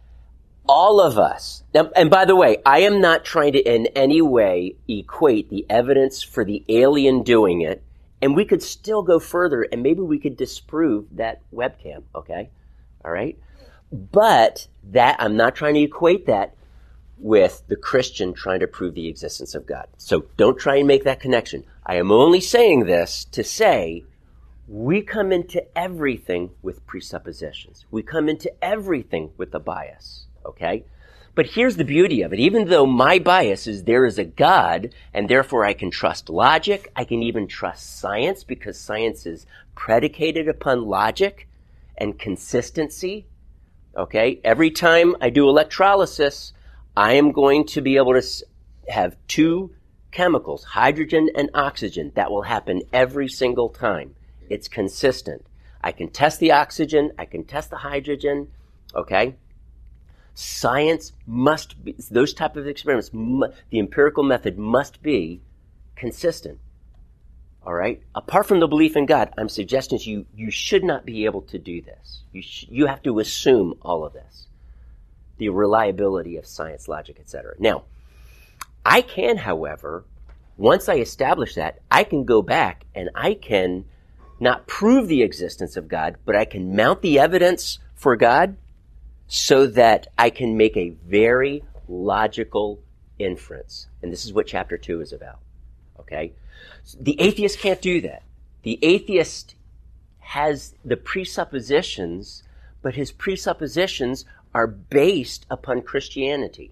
All 0.67 1.01
of 1.01 1.17
us. 1.17 1.63
Now, 1.73 1.91
and 1.95 2.09
by 2.09 2.25
the 2.25 2.35
way, 2.35 2.57
I 2.65 2.79
am 2.79 3.01
not 3.01 3.25
trying 3.25 3.53
to 3.53 3.59
in 3.59 3.87
any 3.87 4.21
way 4.21 4.75
equate 4.87 5.49
the 5.49 5.65
evidence 5.69 6.23
for 6.23 6.45
the 6.45 6.63
alien 6.69 7.23
doing 7.23 7.61
it, 7.61 7.83
and 8.21 8.35
we 8.35 8.45
could 8.45 8.63
still 8.63 9.01
go 9.01 9.19
further, 9.19 9.63
and 9.63 9.83
maybe 9.83 10.01
we 10.01 10.19
could 10.19 10.37
disprove 10.37 11.07
that 11.13 11.41
webcam. 11.51 12.03
Okay, 12.15 12.49
all 13.03 13.11
right. 13.11 13.37
But 13.91 14.67
that 14.83 15.17
I'm 15.19 15.35
not 15.35 15.55
trying 15.55 15.73
to 15.73 15.81
equate 15.81 16.27
that 16.27 16.55
with 17.17 17.63
the 17.67 17.75
Christian 17.75 18.33
trying 18.33 18.61
to 18.61 18.67
prove 18.67 18.95
the 18.95 19.07
existence 19.07 19.53
of 19.53 19.65
God. 19.65 19.87
So 19.97 20.25
don't 20.37 20.57
try 20.57 20.77
and 20.77 20.87
make 20.87 21.03
that 21.03 21.19
connection. 21.19 21.63
I 21.85 21.95
am 21.95 22.11
only 22.11 22.41
saying 22.41 22.85
this 22.85 23.25
to 23.25 23.43
say 23.43 24.05
we 24.71 25.01
come 25.01 25.33
into 25.33 25.61
everything 25.77 26.49
with 26.61 26.87
presuppositions. 26.87 27.85
We 27.91 28.03
come 28.03 28.29
into 28.29 28.49
everything 28.63 29.31
with 29.35 29.53
a 29.53 29.59
bias, 29.59 30.27
okay? 30.45 30.85
But 31.35 31.47
here's 31.47 31.75
the 31.75 31.83
beauty 31.83 32.21
of 32.21 32.31
it. 32.31 32.39
Even 32.39 32.69
though 32.69 32.85
my 32.85 33.19
bias 33.19 33.67
is 33.67 33.83
there 33.83 34.05
is 34.05 34.17
a 34.17 34.23
God, 34.23 34.93
and 35.13 35.27
therefore 35.27 35.65
I 35.65 35.73
can 35.73 35.91
trust 35.91 36.29
logic, 36.29 36.89
I 36.95 37.03
can 37.03 37.21
even 37.21 37.47
trust 37.47 37.99
science 37.99 38.45
because 38.45 38.79
science 38.79 39.25
is 39.25 39.45
predicated 39.75 40.47
upon 40.47 40.85
logic 40.85 41.49
and 41.97 42.17
consistency. 42.17 43.25
Okay? 43.97 44.39
Every 44.41 44.71
time 44.71 45.17
I 45.19 45.31
do 45.31 45.49
electrolysis, 45.49 46.53
I 46.95 47.15
am 47.15 47.33
going 47.33 47.65
to 47.65 47.81
be 47.81 47.97
able 47.97 48.13
to 48.13 48.25
have 48.87 49.17
two 49.27 49.75
chemicals, 50.11 50.63
hydrogen 50.63 51.29
and 51.35 51.49
oxygen. 51.53 52.13
That 52.15 52.31
will 52.31 52.43
happen 52.43 52.83
every 52.93 53.27
single 53.27 53.67
time. 53.67 54.15
It's 54.51 54.67
consistent. 54.67 55.45
I 55.81 55.93
can 55.93 56.09
test 56.09 56.39
the 56.39 56.51
oxygen, 56.51 57.11
I 57.17 57.25
can 57.25 57.45
test 57.45 57.69
the 57.69 57.77
hydrogen, 57.77 58.49
okay? 58.93 59.35
Science 60.33 61.13
must 61.25 61.83
be, 61.83 61.95
those 62.11 62.33
type 62.33 62.57
of 62.57 62.67
experiments, 62.67 63.09
the 63.09 63.79
empirical 63.79 64.23
method 64.23 64.57
must 64.57 65.01
be 65.01 65.41
consistent. 65.95 66.59
All 67.65 67.73
right? 67.73 68.01
Apart 68.13 68.47
from 68.47 68.59
the 68.59 68.67
belief 68.67 68.97
in 68.97 69.05
God, 69.05 69.33
I'm 69.37 69.49
suggesting 69.49 69.99
to 69.99 70.09
you, 70.09 70.25
you 70.35 70.51
should 70.51 70.83
not 70.83 71.05
be 71.05 71.25
able 71.25 71.43
to 71.43 71.57
do 71.57 71.81
this. 71.81 72.23
You, 72.31 72.41
sh- 72.41 72.65
you 72.69 72.87
have 72.87 73.03
to 73.03 73.19
assume 73.19 73.75
all 73.81 74.03
of 74.03 74.13
this. 74.13 74.47
The 75.37 75.49
reliability 75.49 76.37
of 76.37 76.45
science, 76.45 76.87
logic, 76.87 77.19
etc. 77.19 77.55
Now, 77.57 77.83
I 78.85 79.01
can, 79.01 79.37
however, 79.37 80.05
once 80.57 80.89
I 80.89 80.95
establish 80.95 81.55
that, 81.55 81.79
I 81.89 82.03
can 82.03 82.25
go 82.25 82.41
back 82.41 82.85
and 82.93 83.09
I 83.15 83.35
can 83.35 83.85
not 84.41 84.67
prove 84.67 85.07
the 85.07 85.21
existence 85.21 85.77
of 85.77 85.87
God, 85.87 86.17
but 86.25 86.35
I 86.35 86.45
can 86.45 86.75
mount 86.75 87.01
the 87.03 87.19
evidence 87.19 87.77
for 87.93 88.15
God 88.15 88.57
so 89.27 89.67
that 89.67 90.07
I 90.17 90.31
can 90.31 90.57
make 90.57 90.75
a 90.75 90.89
very 90.89 91.63
logical 91.87 92.79
inference. 93.19 93.87
And 94.01 94.11
this 94.11 94.25
is 94.25 94.33
what 94.33 94.47
chapter 94.47 94.77
2 94.77 94.99
is 94.99 95.13
about. 95.13 95.39
Okay? 95.99 96.33
The 96.99 97.21
atheist 97.21 97.59
can't 97.59 97.81
do 97.81 98.01
that. 98.01 98.23
The 98.63 98.79
atheist 98.81 99.55
has 100.19 100.73
the 100.83 100.97
presuppositions, 100.97 102.41
but 102.81 102.95
his 102.95 103.11
presuppositions 103.11 104.25
are 104.55 104.67
based 104.67 105.45
upon 105.51 105.83
Christianity. 105.83 106.71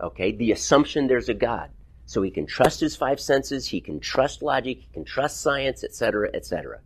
Okay? 0.00 0.30
The 0.30 0.52
assumption 0.52 1.08
there's 1.08 1.28
a 1.28 1.34
God. 1.34 1.70
So 2.08 2.22
he 2.22 2.30
can 2.30 2.46
trust 2.46 2.80
his 2.80 2.96
five 2.96 3.20
senses, 3.20 3.66
he 3.66 3.82
can 3.82 4.00
trust 4.00 4.40
logic, 4.40 4.78
he 4.78 4.88
can 4.94 5.04
trust 5.04 5.42
science, 5.42 5.84
etc., 5.84 6.30
etc. 6.32 6.80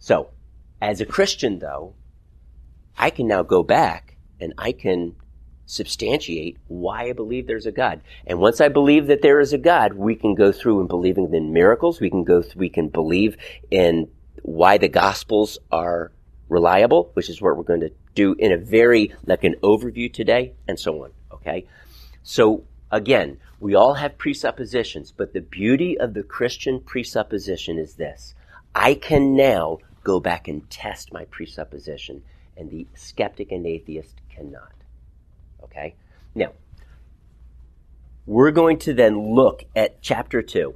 So, 0.00 0.30
as 0.80 1.00
a 1.00 1.06
Christian, 1.06 1.60
though, 1.60 1.94
I 2.98 3.10
can 3.10 3.28
now 3.28 3.44
go 3.44 3.62
back 3.62 4.16
and 4.40 4.54
I 4.58 4.72
can 4.72 5.14
substantiate 5.66 6.58
why 6.66 7.10
I 7.10 7.12
believe 7.12 7.46
there's 7.46 7.66
a 7.66 7.70
God. 7.70 8.00
And 8.26 8.40
once 8.40 8.60
I 8.60 8.66
believe 8.66 9.06
that 9.06 9.22
there 9.22 9.38
is 9.38 9.52
a 9.52 9.58
God, 9.58 9.92
we 9.92 10.16
can 10.16 10.34
go 10.34 10.50
through 10.50 10.80
and 10.80 10.88
believing 10.88 11.32
in 11.32 11.52
miracles. 11.52 12.00
We 12.00 12.10
can 12.10 12.24
go. 12.24 12.42
Th- 12.42 12.56
we 12.56 12.70
can 12.70 12.88
believe 12.88 13.36
in 13.70 14.08
why 14.42 14.78
the 14.78 14.88
Gospels 14.88 15.58
are 15.70 16.10
reliable, 16.48 17.12
which 17.14 17.30
is 17.30 17.40
what 17.40 17.56
we're 17.56 17.62
going 17.62 17.82
to 17.82 17.92
do 18.16 18.34
in 18.36 18.50
a 18.50 18.58
very 18.58 19.14
like 19.26 19.44
an 19.44 19.54
overview 19.62 20.12
today, 20.12 20.54
and 20.66 20.76
so 20.76 21.04
on. 21.04 21.12
Okay, 21.32 21.68
so 22.24 22.64
again, 22.90 23.38
we 23.62 23.76
all 23.76 23.94
have 23.94 24.18
presuppositions, 24.18 25.12
but 25.12 25.32
the 25.32 25.40
beauty 25.40 25.96
of 25.96 26.14
the 26.14 26.24
Christian 26.24 26.80
presupposition 26.80 27.78
is 27.78 27.94
this: 27.94 28.34
I 28.74 28.94
can 28.94 29.36
now 29.36 29.78
go 30.02 30.18
back 30.18 30.48
and 30.48 30.68
test 30.68 31.12
my 31.12 31.26
presupposition, 31.26 32.24
and 32.56 32.70
the 32.70 32.88
skeptic 32.96 33.52
and 33.52 33.64
atheist 33.64 34.20
cannot. 34.34 34.72
Okay? 35.62 35.94
Now, 36.34 36.52
we're 38.26 38.50
going 38.50 38.80
to 38.80 38.94
then 38.94 39.32
look 39.34 39.64
at 39.76 40.02
chapter 40.02 40.42
2. 40.42 40.74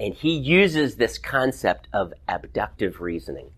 And 0.00 0.12
he 0.12 0.36
uses 0.36 0.96
this 0.96 1.18
concept 1.18 1.86
of 1.92 2.12
abductive 2.28 3.00
reasoning. 3.00 3.52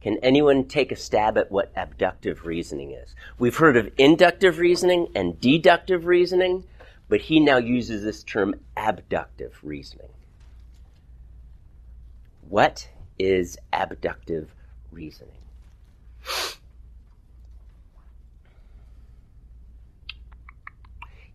Can 0.00 0.18
anyone 0.18 0.66
take 0.66 0.92
a 0.92 0.96
stab 0.96 1.36
at 1.36 1.50
what 1.50 1.72
abductive 1.76 2.46
reasoning 2.46 2.92
is? 2.92 3.14
We've 3.38 3.56
heard 3.56 3.76
of 3.76 3.90
inductive 3.98 4.58
reasoning 4.58 5.08
and 5.14 5.40
deductive 5.40 6.06
reasoning, 6.06 6.64
but 7.12 7.20
he 7.20 7.40
now 7.40 7.58
uses 7.58 8.02
this 8.02 8.22
term 8.22 8.54
abductive 8.74 9.58
reasoning. 9.62 10.08
What 12.48 12.88
is 13.18 13.58
abductive 13.70 14.54
reasoning? 14.90 15.34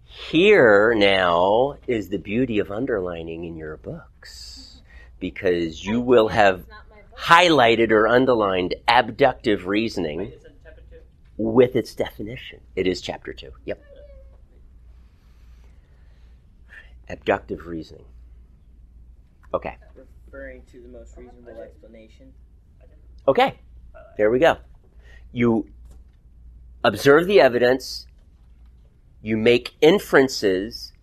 Here 0.03 0.95
now 0.95 1.75
is 1.85 2.09
the 2.09 2.17
beauty 2.17 2.57
of 2.57 2.71
underlining 2.71 3.43
in 3.43 3.55
your 3.55 3.77
books 3.77 4.81
because 5.19 5.85
you 5.85 6.01
will 6.01 6.29
have 6.29 6.61
It's 6.61 6.69
not 6.69 6.89
my 6.89 6.95
book. 6.95 7.19
highlighted 7.19 7.91
or 7.91 8.07
underlined 8.07 8.73
abductive 8.87 9.67
reasoning 9.67 10.17
Wait, 10.21 10.33
is 10.33 10.43
it 10.43 10.55
chapter 10.63 10.81
two? 10.89 10.97
with 11.37 11.75
its 11.75 11.93
definition. 11.93 12.61
It 12.75 12.87
is 12.87 12.99
chapter 12.99 13.31
2. 13.31 13.51
Yep. 13.65 13.83
Abductive 17.09 17.67
reasoning. 17.67 18.05
Okay. 19.53 19.77
Referring 20.27 20.63
to 20.71 20.81
the 20.81 20.89
most 20.89 21.15
reasonable 21.17 21.61
explanation. 21.61 22.33
Okay. 23.27 23.59
There 24.17 24.29
we 24.29 24.39
go. 24.39 24.57
You 25.31 25.69
observe 26.83 27.27
the 27.27 27.39
evidence, 27.39 28.07
you 29.21 29.37
make 29.37 29.75
inferences, 29.81 30.93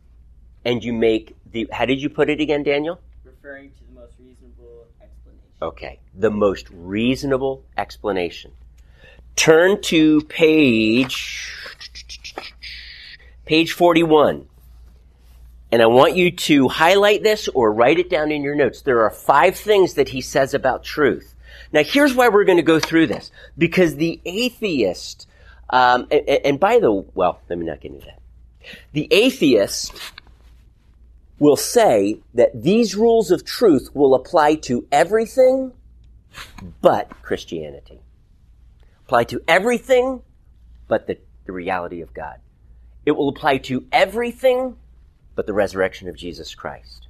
and 0.64 0.82
you 0.84 0.92
make 0.92 1.36
the. 1.50 1.68
How 1.72 1.84
did 1.84 2.02
you 2.02 2.10
put 2.10 2.28
it 2.28 2.40
again, 2.40 2.62
Daniel? 2.62 3.00
Referring 3.24 3.70
to 3.70 3.84
the 3.86 4.00
most 4.00 4.14
reasonable 4.18 4.86
explanation. 5.00 5.50
Okay. 5.62 6.00
The 6.14 6.30
most 6.30 6.66
reasonable 6.70 7.64
explanation. 7.76 8.52
Turn 9.36 9.80
to 9.82 10.22
page. 10.22 11.52
Page 13.44 13.72
41. 13.72 14.48
And 15.74 15.82
I 15.82 15.86
want 15.86 16.14
you 16.14 16.30
to 16.30 16.68
highlight 16.68 17.24
this 17.24 17.48
or 17.48 17.72
write 17.72 17.98
it 17.98 18.08
down 18.08 18.30
in 18.30 18.44
your 18.44 18.54
notes. 18.54 18.82
There 18.82 19.02
are 19.02 19.10
five 19.10 19.56
things 19.56 19.94
that 19.94 20.10
he 20.10 20.20
says 20.20 20.54
about 20.54 20.84
truth. 20.84 21.34
Now, 21.72 21.82
here's 21.82 22.14
why 22.14 22.28
we're 22.28 22.44
going 22.44 22.58
to 22.58 22.62
go 22.62 22.78
through 22.78 23.08
this. 23.08 23.32
Because 23.58 23.96
the 23.96 24.20
atheist, 24.24 25.26
um, 25.70 26.06
and, 26.12 26.28
and 26.28 26.60
by 26.60 26.78
the, 26.78 26.92
well, 26.92 27.40
let 27.48 27.58
me 27.58 27.66
not 27.66 27.80
get 27.80 27.90
into 27.90 28.06
that. 28.06 28.20
The 28.92 29.08
atheist 29.12 29.92
will 31.40 31.56
say 31.56 32.20
that 32.34 32.62
these 32.62 32.94
rules 32.94 33.32
of 33.32 33.44
truth 33.44 33.88
will 33.94 34.14
apply 34.14 34.54
to 34.54 34.86
everything 34.92 35.72
but 36.82 37.10
Christianity. 37.20 37.98
Apply 39.06 39.24
to 39.24 39.42
everything 39.48 40.22
but 40.86 41.08
the, 41.08 41.18
the 41.46 41.52
reality 41.52 42.00
of 42.00 42.14
God. 42.14 42.36
It 43.04 43.16
will 43.16 43.28
apply 43.28 43.58
to 43.58 43.84
everything 43.90 44.76
but 45.34 45.46
the 45.46 45.52
resurrection 45.52 46.08
of 46.08 46.16
Jesus 46.16 46.54
Christ. 46.54 47.08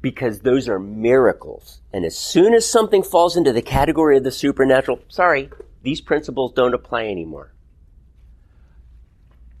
Because 0.00 0.40
those 0.40 0.68
are 0.68 0.78
miracles. 0.78 1.80
And 1.92 2.04
as 2.04 2.16
soon 2.16 2.54
as 2.54 2.68
something 2.68 3.02
falls 3.02 3.36
into 3.36 3.52
the 3.52 3.62
category 3.62 4.16
of 4.16 4.24
the 4.24 4.30
supernatural, 4.30 5.00
sorry, 5.08 5.50
these 5.82 6.00
principles 6.00 6.52
don't 6.52 6.74
apply 6.74 7.06
anymore. 7.06 7.52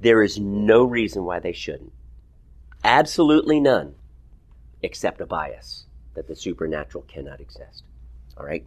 There 0.00 0.22
is 0.22 0.38
no 0.38 0.84
reason 0.84 1.24
why 1.24 1.40
they 1.40 1.52
shouldn't. 1.52 1.92
Absolutely 2.84 3.60
none, 3.60 3.94
except 4.82 5.20
a 5.20 5.26
bias 5.26 5.86
that 6.14 6.28
the 6.28 6.36
supernatural 6.36 7.04
cannot 7.08 7.40
exist. 7.40 7.82
All 8.36 8.44
right? 8.44 8.64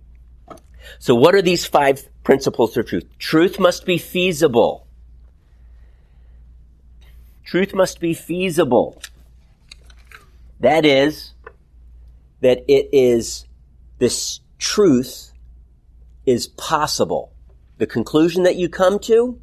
So, 0.98 1.16
what 1.16 1.36
are 1.36 1.42
these 1.42 1.66
five 1.66 2.08
principles 2.24 2.76
of 2.76 2.88
truth? 2.88 3.06
Truth 3.20 3.60
must 3.60 3.86
be 3.86 3.98
feasible. 3.98 4.88
Truth 7.50 7.74
must 7.74 8.00
be 8.00 8.14
feasible. 8.14 9.02
That 10.60 10.86
is, 10.86 11.34
that 12.42 12.64
it 12.68 12.90
is, 12.94 13.48
this 13.98 14.42
truth 14.60 15.32
is 16.28 16.46
possible. 16.46 17.34
The 17.80 17.88
conclusion 17.88 18.44
that 18.44 18.58
you 18.58 18.70
come 18.70 19.00
to, 19.00 19.42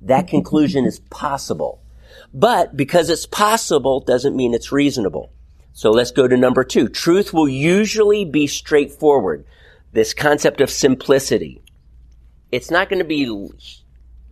that 0.00 0.26
conclusion 0.26 0.86
is 0.86 1.00
possible. 1.00 1.82
But 2.32 2.78
because 2.78 3.10
it's 3.10 3.26
possible 3.26 4.00
doesn't 4.00 4.34
mean 4.34 4.54
it's 4.54 4.72
reasonable. 4.72 5.34
So 5.74 5.90
let's 5.90 6.12
go 6.12 6.26
to 6.26 6.36
number 6.38 6.64
two. 6.64 6.88
Truth 6.88 7.34
will 7.34 7.46
usually 7.46 8.24
be 8.24 8.46
straightforward. 8.46 9.44
This 9.92 10.14
concept 10.14 10.62
of 10.62 10.70
simplicity. 10.70 11.62
It's 12.50 12.70
not 12.70 12.88
going 12.88 13.00
to 13.00 13.04
be, 13.04 13.26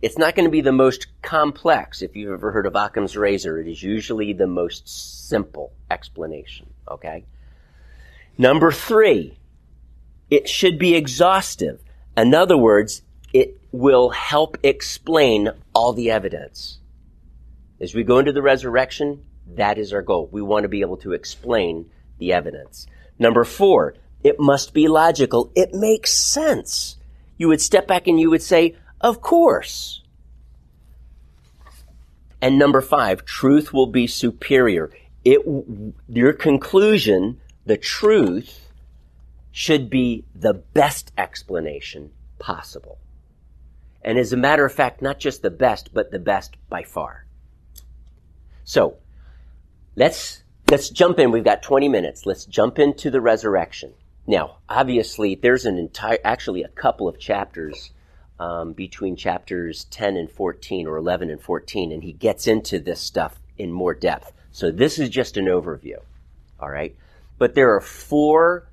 it's 0.01 0.17
not 0.17 0.35
going 0.35 0.45
to 0.45 0.51
be 0.51 0.61
the 0.61 0.71
most 0.71 1.07
complex. 1.21 2.01
If 2.01 2.15
you've 2.15 2.33
ever 2.33 2.51
heard 2.51 2.65
of 2.65 2.75
Occam's 2.75 3.15
razor, 3.15 3.59
it 3.59 3.67
is 3.67 3.83
usually 3.83 4.33
the 4.33 4.47
most 4.47 5.29
simple 5.29 5.73
explanation. 5.89 6.73
Okay? 6.87 7.25
Number 8.37 8.71
three, 8.71 9.37
it 10.29 10.49
should 10.49 10.79
be 10.79 10.95
exhaustive. 10.95 11.81
In 12.17 12.33
other 12.33 12.57
words, 12.57 13.03
it 13.33 13.59
will 13.71 14.09
help 14.09 14.57
explain 14.63 15.49
all 15.73 15.93
the 15.93 16.11
evidence. 16.11 16.79
As 17.79 17.95
we 17.95 18.03
go 18.03 18.19
into 18.19 18.31
the 18.31 18.41
resurrection, 18.41 19.23
that 19.55 19.77
is 19.77 19.93
our 19.93 20.01
goal. 20.01 20.29
We 20.31 20.41
want 20.41 20.63
to 20.63 20.69
be 20.69 20.81
able 20.81 20.97
to 20.97 21.13
explain 21.13 21.89
the 22.17 22.33
evidence. 22.33 22.87
Number 23.19 23.43
four, 23.43 23.95
it 24.23 24.39
must 24.39 24.73
be 24.73 24.87
logical. 24.87 25.51
It 25.55 25.73
makes 25.73 26.13
sense. 26.13 26.97
You 27.37 27.47
would 27.47 27.61
step 27.61 27.87
back 27.87 28.07
and 28.07 28.19
you 28.19 28.29
would 28.29 28.43
say, 28.43 28.75
of 29.01 29.21
course. 29.21 30.03
And 32.41 32.57
number 32.57 32.81
five, 32.81 33.25
truth 33.25 33.73
will 33.73 33.87
be 33.87 34.07
superior. 34.07 34.89
It, 35.23 35.41
your 36.07 36.33
conclusion, 36.33 37.39
the 37.65 37.77
truth, 37.77 38.71
should 39.51 39.89
be 39.89 40.25
the 40.33 40.53
best 40.53 41.11
explanation 41.17 42.11
possible. 42.39 42.97
And 44.01 44.17
as 44.17 44.33
a 44.33 44.37
matter 44.37 44.65
of 44.65 44.73
fact, 44.73 45.01
not 45.01 45.19
just 45.19 45.41
the 45.41 45.51
best, 45.51 45.93
but 45.93 46.11
the 46.11 46.19
best 46.19 46.55
by 46.69 46.83
far. 46.83 47.27
So, 48.63 48.97
let's, 49.95 50.43
let's 50.69 50.89
jump 50.89 51.19
in. 51.19 51.31
We've 51.31 51.43
got 51.43 51.61
20 51.61 51.89
minutes. 51.89 52.25
Let's 52.25 52.45
jump 52.45 52.79
into 52.79 53.11
the 53.11 53.21
resurrection. 53.21 53.93
Now, 54.25 54.57
obviously, 54.69 55.35
there's 55.35 55.65
an 55.65 55.77
entire, 55.77 56.19
actually 56.23 56.63
a 56.63 56.69
couple 56.69 57.07
of 57.07 57.19
chapters 57.19 57.91
um, 58.41 58.73
between 58.73 59.15
chapters 59.15 59.83
10 59.91 60.17
and 60.17 60.31
14 60.31 60.87
or 60.87 60.97
11 60.97 61.29
and 61.29 61.39
14, 61.39 61.91
and 61.91 62.01
he 62.01 62.11
gets 62.11 62.47
into 62.47 62.79
this 62.79 62.99
stuff 62.99 63.39
in 63.55 63.71
more 63.71 63.93
depth. 63.93 64.33
So 64.51 64.71
this 64.71 64.97
is 64.97 65.09
just 65.09 65.37
an 65.37 65.45
overview. 65.45 65.97
All 66.59 66.71
right. 66.71 66.95
But 67.37 67.53
there 67.53 67.75
are 67.75 67.81
four 67.81 68.67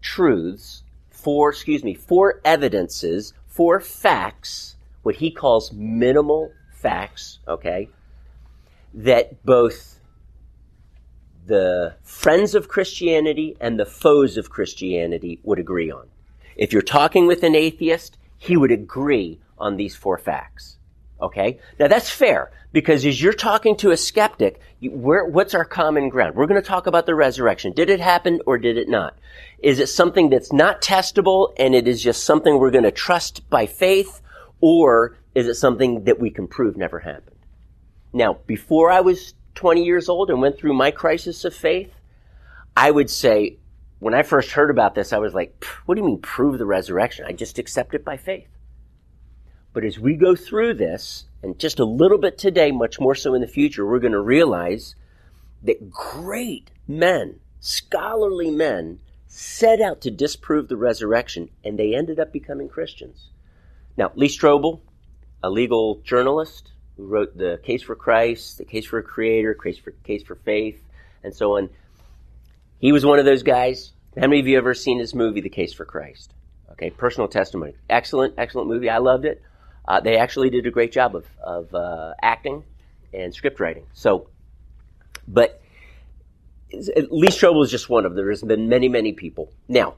truths, 0.00 0.82
four, 1.10 1.50
excuse 1.50 1.84
me, 1.84 1.92
four 1.92 2.40
evidences, 2.42 3.34
four 3.46 3.80
facts, 3.80 4.76
what 5.02 5.16
he 5.16 5.30
calls 5.30 5.70
minimal 5.70 6.52
facts, 6.72 7.38
okay, 7.46 7.90
that 8.94 9.44
both 9.44 10.00
the 11.44 11.96
friends 12.02 12.54
of 12.54 12.68
Christianity 12.68 13.58
and 13.60 13.78
the 13.78 13.84
foes 13.84 14.38
of 14.38 14.48
Christianity 14.48 15.38
would 15.42 15.58
agree 15.58 15.90
on. 15.90 16.08
If 16.56 16.72
you're 16.72 16.80
talking 16.80 17.26
with 17.26 17.42
an 17.42 17.54
atheist, 17.54 18.16
he 18.42 18.56
would 18.56 18.72
agree 18.72 19.38
on 19.56 19.76
these 19.76 19.94
four 19.94 20.18
facts. 20.18 20.76
Okay? 21.20 21.60
Now 21.78 21.86
that's 21.86 22.10
fair 22.10 22.50
because 22.72 23.06
as 23.06 23.22
you're 23.22 23.32
talking 23.32 23.76
to 23.76 23.92
a 23.92 23.96
skeptic, 23.96 24.60
what's 24.80 25.54
our 25.54 25.64
common 25.64 26.08
ground? 26.08 26.34
We're 26.34 26.48
going 26.48 26.60
to 26.60 26.66
talk 26.66 26.88
about 26.88 27.06
the 27.06 27.14
resurrection. 27.14 27.72
Did 27.72 27.88
it 27.88 28.00
happen 28.00 28.40
or 28.44 28.58
did 28.58 28.78
it 28.78 28.88
not? 28.88 29.16
Is 29.60 29.78
it 29.78 29.88
something 29.88 30.28
that's 30.28 30.52
not 30.52 30.82
testable 30.82 31.52
and 31.56 31.72
it 31.72 31.86
is 31.86 32.02
just 32.02 32.24
something 32.24 32.58
we're 32.58 32.72
going 32.72 32.82
to 32.82 32.90
trust 32.90 33.48
by 33.48 33.66
faith 33.66 34.20
or 34.60 35.16
is 35.36 35.46
it 35.46 35.54
something 35.54 36.02
that 36.04 36.18
we 36.18 36.30
can 36.30 36.48
prove 36.48 36.76
never 36.76 36.98
happened? 36.98 37.38
Now, 38.12 38.38
before 38.48 38.90
I 38.90 39.02
was 39.02 39.34
20 39.54 39.84
years 39.84 40.08
old 40.08 40.30
and 40.30 40.40
went 40.40 40.58
through 40.58 40.74
my 40.74 40.90
crisis 40.90 41.44
of 41.44 41.54
faith, 41.54 41.92
I 42.76 42.90
would 42.90 43.08
say, 43.08 43.58
when 44.02 44.14
I 44.14 44.24
first 44.24 44.50
heard 44.50 44.68
about 44.68 44.96
this, 44.96 45.12
I 45.12 45.18
was 45.18 45.32
like, 45.32 45.64
what 45.86 45.94
do 45.94 46.00
you 46.00 46.06
mean 46.08 46.18
prove 46.18 46.58
the 46.58 46.66
resurrection? 46.66 47.24
I 47.24 47.30
just 47.30 47.60
accept 47.60 47.94
it 47.94 48.04
by 48.04 48.16
faith. 48.16 48.48
But 49.72 49.84
as 49.84 49.96
we 49.96 50.16
go 50.16 50.34
through 50.34 50.74
this, 50.74 51.26
and 51.40 51.56
just 51.56 51.78
a 51.78 51.84
little 51.84 52.18
bit 52.18 52.36
today, 52.36 52.72
much 52.72 52.98
more 52.98 53.14
so 53.14 53.32
in 53.32 53.40
the 53.40 53.46
future, 53.46 53.86
we're 53.86 54.00
going 54.00 54.10
to 54.10 54.20
realize 54.20 54.96
that 55.62 55.88
great 55.88 56.72
men, 56.88 57.38
scholarly 57.60 58.50
men, 58.50 58.98
set 59.28 59.80
out 59.80 60.00
to 60.00 60.10
disprove 60.10 60.66
the 60.66 60.76
resurrection, 60.76 61.48
and 61.62 61.78
they 61.78 61.94
ended 61.94 62.18
up 62.18 62.32
becoming 62.32 62.68
Christians. 62.68 63.30
Now, 63.96 64.10
Lee 64.16 64.26
Strobel, 64.26 64.80
a 65.44 65.48
legal 65.48 66.00
journalist 66.00 66.72
who 66.96 67.06
wrote 67.06 67.38
The 67.38 67.60
Case 67.62 67.82
for 67.84 67.94
Christ, 67.94 68.58
The 68.58 68.64
Case 68.64 68.84
for 68.84 68.98
a 68.98 69.04
Creator, 69.04 69.54
Case 69.54 69.78
for, 69.78 69.92
Case 69.92 70.24
for 70.24 70.34
Faith, 70.34 70.82
and 71.22 71.32
so 71.32 71.56
on, 71.56 71.70
he 72.82 72.90
was 72.90 73.06
one 73.06 73.20
of 73.20 73.24
those 73.24 73.44
guys. 73.44 73.92
How 74.16 74.26
many 74.26 74.40
of 74.40 74.48
you 74.48 74.58
ever 74.58 74.74
seen 74.74 74.98
his 74.98 75.14
movie, 75.14 75.40
The 75.40 75.48
Case 75.48 75.72
for 75.72 75.84
Christ? 75.86 76.34
Okay, 76.72 76.90
personal 76.90 77.28
testimony. 77.28 77.74
Excellent, 77.88 78.34
excellent 78.36 78.68
movie. 78.68 78.90
I 78.90 78.98
loved 78.98 79.24
it. 79.24 79.40
Uh, 79.86 80.00
they 80.00 80.16
actually 80.16 80.50
did 80.50 80.66
a 80.66 80.70
great 80.70 80.90
job 80.90 81.14
of, 81.14 81.24
of 81.40 81.72
uh, 81.74 82.14
acting 82.20 82.64
and 83.14 83.32
script 83.32 83.60
writing. 83.60 83.86
So, 83.92 84.28
but 85.28 85.62
Lee 86.72 87.28
Strobel 87.28 87.64
is 87.64 87.70
just 87.70 87.88
one 87.88 88.04
of 88.04 88.14
them. 88.14 88.24
There's 88.24 88.42
been 88.42 88.68
many, 88.68 88.88
many 88.88 89.12
people. 89.12 89.52
Now, 89.68 89.94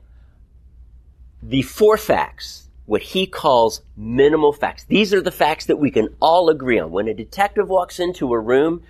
the 1.42 1.62
four 1.62 1.96
facts, 1.96 2.68
what 2.84 3.00
he 3.00 3.26
calls 3.26 3.80
minimal 3.96 4.52
facts, 4.52 4.84
these 4.84 5.14
are 5.14 5.22
the 5.22 5.32
facts 5.32 5.66
that 5.66 5.78
we 5.78 5.90
can 5.90 6.14
all 6.20 6.50
agree 6.50 6.78
on. 6.78 6.90
When 6.90 7.08
a 7.08 7.14
detective 7.14 7.68
walks 7.68 7.98
into 7.98 8.34
a 8.34 8.38
room, 8.38 8.82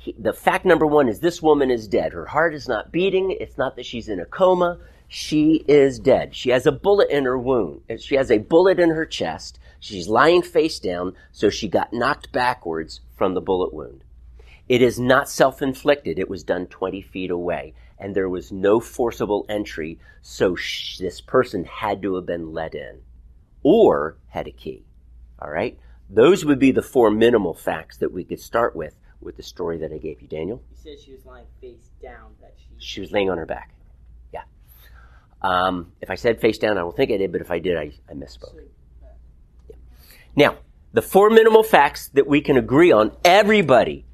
he, 0.00 0.14
the 0.18 0.32
fact 0.32 0.64
number 0.64 0.86
one 0.86 1.10
is 1.10 1.20
this 1.20 1.42
woman 1.42 1.70
is 1.70 1.86
dead. 1.86 2.14
Her 2.14 2.24
heart 2.24 2.54
is 2.54 2.66
not 2.66 2.90
beating. 2.90 3.36
It's 3.38 3.58
not 3.58 3.76
that 3.76 3.84
she's 3.84 4.08
in 4.08 4.18
a 4.18 4.24
coma. 4.24 4.78
She 5.08 5.62
is 5.68 5.98
dead. 5.98 6.34
She 6.34 6.48
has 6.50 6.64
a 6.64 6.72
bullet 6.72 7.10
in 7.10 7.26
her 7.26 7.36
wound. 7.36 7.82
She 7.98 8.14
has 8.14 8.30
a 8.30 8.38
bullet 8.38 8.80
in 8.80 8.90
her 8.90 9.04
chest. 9.04 9.58
She's 9.78 10.08
lying 10.08 10.40
face 10.40 10.80
down, 10.80 11.16
so 11.32 11.50
she 11.50 11.68
got 11.68 11.92
knocked 11.92 12.32
backwards 12.32 13.02
from 13.14 13.34
the 13.34 13.42
bullet 13.42 13.74
wound. 13.74 14.02
It 14.70 14.80
is 14.80 14.98
not 14.98 15.28
self-inflicted. 15.28 16.18
It 16.18 16.30
was 16.30 16.44
done 16.44 16.66
20 16.66 17.02
feet 17.02 17.30
away, 17.30 17.74
and 17.98 18.14
there 18.14 18.28
was 18.28 18.50
no 18.50 18.80
forcible 18.80 19.44
entry, 19.50 19.98
so 20.22 20.54
sh- 20.54 20.96
this 20.96 21.20
person 21.20 21.64
had 21.64 22.00
to 22.00 22.14
have 22.14 22.24
been 22.24 22.54
let 22.54 22.74
in 22.74 23.02
or 23.62 24.16
had 24.28 24.46
a 24.46 24.52
key. 24.52 24.86
All 25.42 25.50
right? 25.50 25.78
Those 26.08 26.46
would 26.46 26.58
be 26.58 26.72
the 26.72 26.80
four 26.80 27.10
minimal 27.10 27.52
facts 27.52 27.98
that 27.98 28.12
we 28.12 28.24
could 28.24 28.40
start 28.40 28.74
with 28.74 28.96
with 29.20 29.36
the 29.36 29.42
story 29.42 29.78
that 29.78 29.92
I 29.92 29.98
gave 29.98 30.20
you, 30.20 30.28
Daniel. 30.28 30.62
You 30.70 30.76
said 30.76 31.04
she 31.04 31.12
was 31.12 31.24
lying 31.24 31.46
face 31.60 31.90
down. 32.02 32.32
That 32.40 32.54
she. 32.56 32.66
She 32.78 33.00
was 33.00 33.12
laying 33.12 33.30
on 33.30 33.38
her 33.38 33.46
back. 33.46 33.74
Yeah. 34.32 34.42
Um, 35.42 35.92
if 36.00 36.10
I 36.10 36.14
said 36.14 36.40
face 36.40 36.58
down, 36.58 36.78
I 36.78 36.80
don't 36.80 36.96
think 36.96 37.10
I 37.10 37.16
did, 37.16 37.32
but 37.32 37.40
if 37.40 37.50
I 37.50 37.58
did, 37.58 37.76
I, 37.76 37.92
I 38.08 38.14
misspoke. 38.14 38.54
Now, 40.36 40.58
the 40.92 41.02
four 41.02 41.30
minimal 41.30 41.62
facts 41.62 42.08
that 42.08 42.26
we 42.26 42.40
can 42.40 42.56
agree 42.56 42.92
on, 42.92 43.12
everybody 43.24 44.06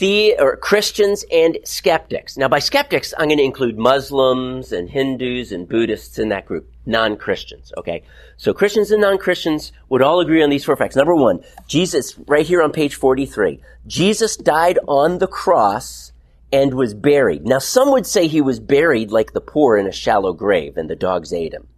the 0.00 0.34
or 0.38 0.56
Christians 0.56 1.24
and 1.30 1.58
skeptics. 1.64 2.36
Now, 2.36 2.48
by 2.48 2.58
skeptics, 2.58 3.14
I'm 3.18 3.28
going 3.28 3.38
to 3.38 3.44
include 3.44 3.78
Muslims 3.78 4.72
and 4.72 4.88
Hindus 4.88 5.52
and 5.52 5.68
Buddhists 5.68 6.18
in 6.18 6.30
that 6.30 6.46
group, 6.46 6.70
non-Christians. 6.86 7.72
Okay, 7.78 8.02
so 8.36 8.52
Christians 8.52 8.90
and 8.90 9.00
non-Christians 9.00 9.72
would 9.88 10.02
all 10.02 10.20
agree 10.20 10.42
on 10.42 10.50
these 10.50 10.64
four 10.64 10.76
facts. 10.76 10.96
Number 10.96 11.14
one, 11.14 11.44
Jesus, 11.66 12.18
right 12.26 12.46
here 12.46 12.62
on 12.62 12.72
page 12.72 12.94
43, 12.94 13.60
Jesus 13.86 14.36
died 14.36 14.78
on 14.88 15.18
the 15.18 15.26
cross 15.26 16.12
and 16.52 16.74
was 16.74 16.94
buried. 16.94 17.46
Now, 17.46 17.58
some 17.58 17.92
would 17.92 18.06
say 18.06 18.26
he 18.26 18.40
was 18.40 18.58
buried 18.58 19.10
like 19.10 19.32
the 19.32 19.40
poor 19.40 19.76
in 19.76 19.86
a 19.86 19.92
shallow 19.92 20.32
grave, 20.32 20.76
and 20.76 20.90
the 20.90 20.96
dogs 20.96 21.32
ate 21.32 21.54
him. 21.54 21.68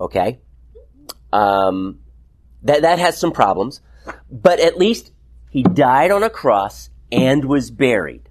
Okay, 0.00 0.40
um, 1.32 2.00
that 2.62 2.82
that 2.82 2.98
has 2.98 3.18
some 3.18 3.32
problems, 3.32 3.80
but 4.30 4.58
at 4.58 4.78
least 4.78 5.11
he 5.52 5.62
died 5.62 6.10
on 6.10 6.22
a 6.22 6.30
cross 6.30 6.88
and 7.12 7.44
was 7.44 7.70
buried. 7.70 8.30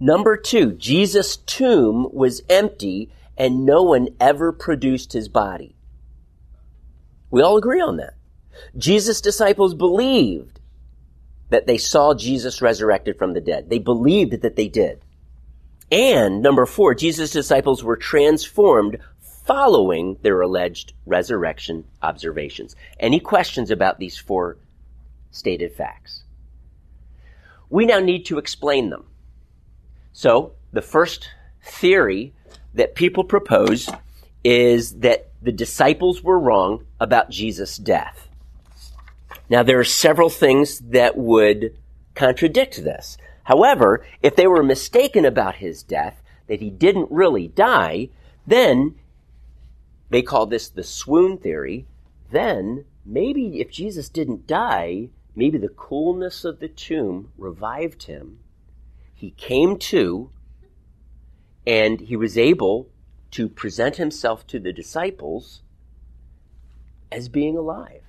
Number 0.00 0.34
two, 0.34 0.72
Jesus' 0.72 1.36
tomb 1.36 2.08
was 2.10 2.42
empty 2.48 3.10
and 3.36 3.66
no 3.66 3.82
one 3.82 4.08
ever 4.18 4.50
produced 4.50 5.12
his 5.12 5.28
body. 5.28 5.76
We 7.30 7.42
all 7.42 7.58
agree 7.58 7.82
on 7.82 7.98
that. 7.98 8.14
Jesus' 8.78 9.20
disciples 9.20 9.74
believed 9.74 10.58
that 11.50 11.66
they 11.66 11.76
saw 11.76 12.14
Jesus 12.14 12.62
resurrected 12.62 13.18
from 13.18 13.34
the 13.34 13.42
dead. 13.42 13.68
They 13.68 13.78
believed 13.78 14.40
that 14.40 14.56
they 14.56 14.68
did. 14.68 15.02
And 15.92 16.40
number 16.40 16.64
four, 16.64 16.94
Jesus' 16.94 17.30
disciples 17.30 17.84
were 17.84 17.96
transformed 17.96 18.96
following 19.20 20.16
their 20.22 20.40
alleged 20.40 20.94
resurrection 21.04 21.84
observations. 22.00 22.74
Any 22.98 23.20
questions 23.20 23.70
about 23.70 23.98
these 23.98 24.16
four 24.16 24.56
stated 25.30 25.74
facts? 25.74 26.24
We 27.70 27.86
now 27.86 27.98
need 27.98 28.24
to 28.26 28.38
explain 28.38 28.90
them. 28.90 29.04
So, 30.12 30.54
the 30.72 30.82
first 30.82 31.30
theory 31.62 32.32
that 32.74 32.94
people 32.94 33.24
propose 33.24 33.90
is 34.42 34.98
that 35.00 35.30
the 35.42 35.52
disciples 35.52 36.22
were 36.22 36.38
wrong 36.38 36.84
about 36.98 37.30
Jesus' 37.30 37.76
death. 37.76 38.28
Now, 39.48 39.62
there 39.62 39.78
are 39.78 39.84
several 39.84 40.28
things 40.28 40.78
that 40.78 41.16
would 41.16 41.76
contradict 42.14 42.82
this. 42.82 43.16
However, 43.44 44.04
if 44.22 44.36
they 44.36 44.46
were 44.46 44.62
mistaken 44.62 45.24
about 45.24 45.56
his 45.56 45.82
death, 45.82 46.20
that 46.48 46.60
he 46.60 46.70
didn't 46.70 47.10
really 47.10 47.48
die, 47.48 48.08
then 48.46 48.96
they 50.10 50.22
call 50.22 50.46
this 50.46 50.68
the 50.68 50.82
swoon 50.82 51.38
theory. 51.38 51.86
Then 52.30 52.84
maybe 53.04 53.60
if 53.60 53.70
Jesus 53.70 54.08
didn't 54.08 54.46
die, 54.46 55.08
maybe 55.38 55.56
the 55.56 55.68
coolness 55.68 56.44
of 56.44 56.58
the 56.58 56.68
tomb 56.68 57.30
revived 57.38 58.02
him. 58.02 58.40
He 59.14 59.30
came 59.30 59.78
to, 59.78 60.30
and 61.64 62.00
he 62.00 62.16
was 62.16 62.36
able 62.36 62.88
to 63.30 63.48
present 63.48 63.96
himself 63.96 64.44
to 64.48 64.58
the 64.58 64.72
disciples 64.72 65.62
as 67.12 67.28
being 67.28 67.56
alive. 67.56 68.02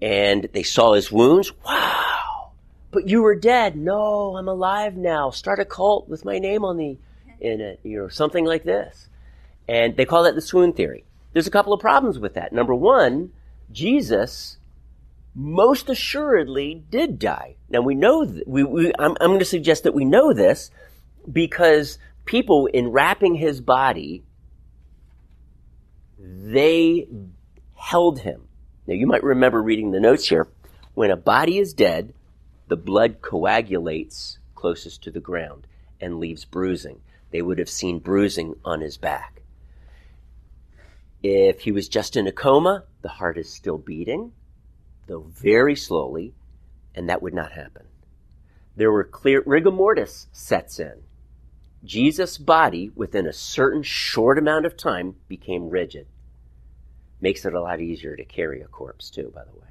And 0.00 0.48
they 0.52 0.62
saw 0.62 0.92
his 0.92 1.10
wounds. 1.10 1.52
Wow! 1.64 2.52
But 2.92 3.08
you 3.08 3.20
were 3.22 3.34
dead. 3.34 3.76
No, 3.76 4.36
I'm 4.36 4.48
alive 4.48 4.96
now. 4.96 5.30
Start 5.30 5.58
a 5.58 5.64
cult 5.64 6.08
with 6.08 6.24
my 6.24 6.38
name 6.38 6.64
on 6.64 6.76
the 6.76 6.96
in 7.40 7.60
it, 7.60 7.80
you 7.82 7.98
know, 7.98 8.08
something 8.08 8.44
like 8.44 8.62
this. 8.62 9.08
And 9.68 9.96
they 9.96 10.04
call 10.04 10.22
that 10.22 10.36
the 10.36 10.40
swoon 10.40 10.72
theory. 10.72 11.04
There's 11.32 11.48
a 11.48 11.52
couple 11.52 11.72
of 11.72 11.80
problems 11.80 12.20
with 12.20 12.34
that. 12.34 12.52
Number 12.52 12.74
one, 12.74 13.32
Jesus 13.72 14.57
most 15.34 15.88
assuredly 15.88 16.84
did 16.90 17.18
die. 17.18 17.56
Now 17.68 17.80
we 17.80 17.94
know 17.94 18.24
th- 18.24 18.44
we, 18.46 18.64
we 18.64 18.92
I'm, 18.98 19.16
I'm 19.20 19.28
going 19.28 19.38
to 19.38 19.44
suggest 19.44 19.84
that 19.84 19.94
we 19.94 20.04
know 20.04 20.32
this 20.32 20.70
because 21.30 21.98
people 22.24 22.66
in 22.66 22.88
wrapping 22.88 23.34
his 23.34 23.60
body 23.60 24.24
they 26.18 27.06
held 27.74 28.20
him. 28.20 28.48
Now 28.86 28.94
you 28.94 29.06
might 29.06 29.22
remember 29.22 29.62
reading 29.62 29.92
the 29.92 30.00
notes 30.00 30.28
here. 30.28 30.48
When 30.94 31.10
a 31.10 31.16
body 31.16 31.58
is 31.58 31.72
dead, 31.74 32.14
the 32.68 32.76
blood 32.76 33.20
coagulates 33.22 34.38
closest 34.54 35.02
to 35.04 35.10
the 35.10 35.20
ground 35.20 35.66
and 36.00 36.18
leaves 36.18 36.44
bruising. 36.44 37.00
They 37.30 37.42
would 37.42 37.58
have 37.58 37.70
seen 37.70 37.98
bruising 37.98 38.56
on 38.64 38.80
his 38.80 38.96
back. 38.96 39.42
If 41.22 41.60
he 41.60 41.72
was 41.72 41.88
just 41.88 42.16
in 42.16 42.26
a 42.26 42.32
coma, 42.32 42.84
the 43.02 43.08
heart 43.08 43.38
is 43.38 43.52
still 43.52 43.78
beating, 43.78 44.32
though 45.08 45.26
very 45.34 45.74
slowly, 45.74 46.34
and 46.94 47.08
that 47.08 47.22
would 47.22 47.34
not 47.34 47.52
happen. 47.52 47.86
There 48.76 48.92
were 48.92 49.04
clear 49.04 49.42
rigor 49.44 49.72
mortis 49.72 50.28
sets 50.30 50.78
in. 50.78 51.02
Jesus' 51.84 52.38
body, 52.38 52.90
within 52.94 53.26
a 53.26 53.32
certain 53.32 53.82
short 53.82 54.38
amount 54.38 54.66
of 54.66 54.76
time, 54.76 55.16
became 55.26 55.70
rigid. 55.70 56.06
Makes 57.20 57.44
it 57.44 57.54
a 57.54 57.60
lot 57.60 57.80
easier 57.80 58.16
to 58.16 58.24
carry 58.24 58.60
a 58.60 58.66
corpse, 58.66 59.10
too, 59.10 59.32
by 59.34 59.44
the 59.44 59.58
way. 59.58 59.66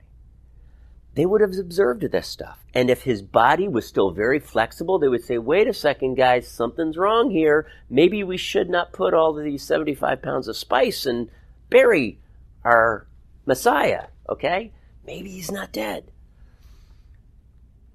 They 1.14 1.26
would 1.26 1.42
have 1.42 1.58
observed 1.58 2.04
this 2.04 2.28
stuff. 2.28 2.64
And 2.74 2.90
if 2.90 3.02
his 3.02 3.22
body 3.22 3.68
was 3.68 3.88
still 3.88 4.12
very 4.12 4.40
flexible, 4.40 5.00
they 5.00 5.08
would 5.08 5.24
say, 5.24 5.38
wait 5.38 5.68
a 5.68 5.74
second, 5.74 6.16
guys, 6.16 6.48
something's 6.48 6.98
wrong 6.98 7.32
here. 7.32 7.68
Maybe 7.90 8.24
we 8.24 8.38
should 8.38 8.70
not 8.70 8.94
put 8.94 9.14
all 9.14 9.38
of 9.38 9.44
these 9.44 9.64
75 9.64 10.22
pounds 10.22 10.48
of 10.48 10.56
spice 10.56 11.06
and 11.06 11.30
bury 11.70 12.20
our 12.64 13.08
Messiah, 13.46 14.08
okay? 14.30 14.74
Maybe 15.08 15.32
he's 15.32 15.50
not 15.50 15.72
dead. 15.72 16.12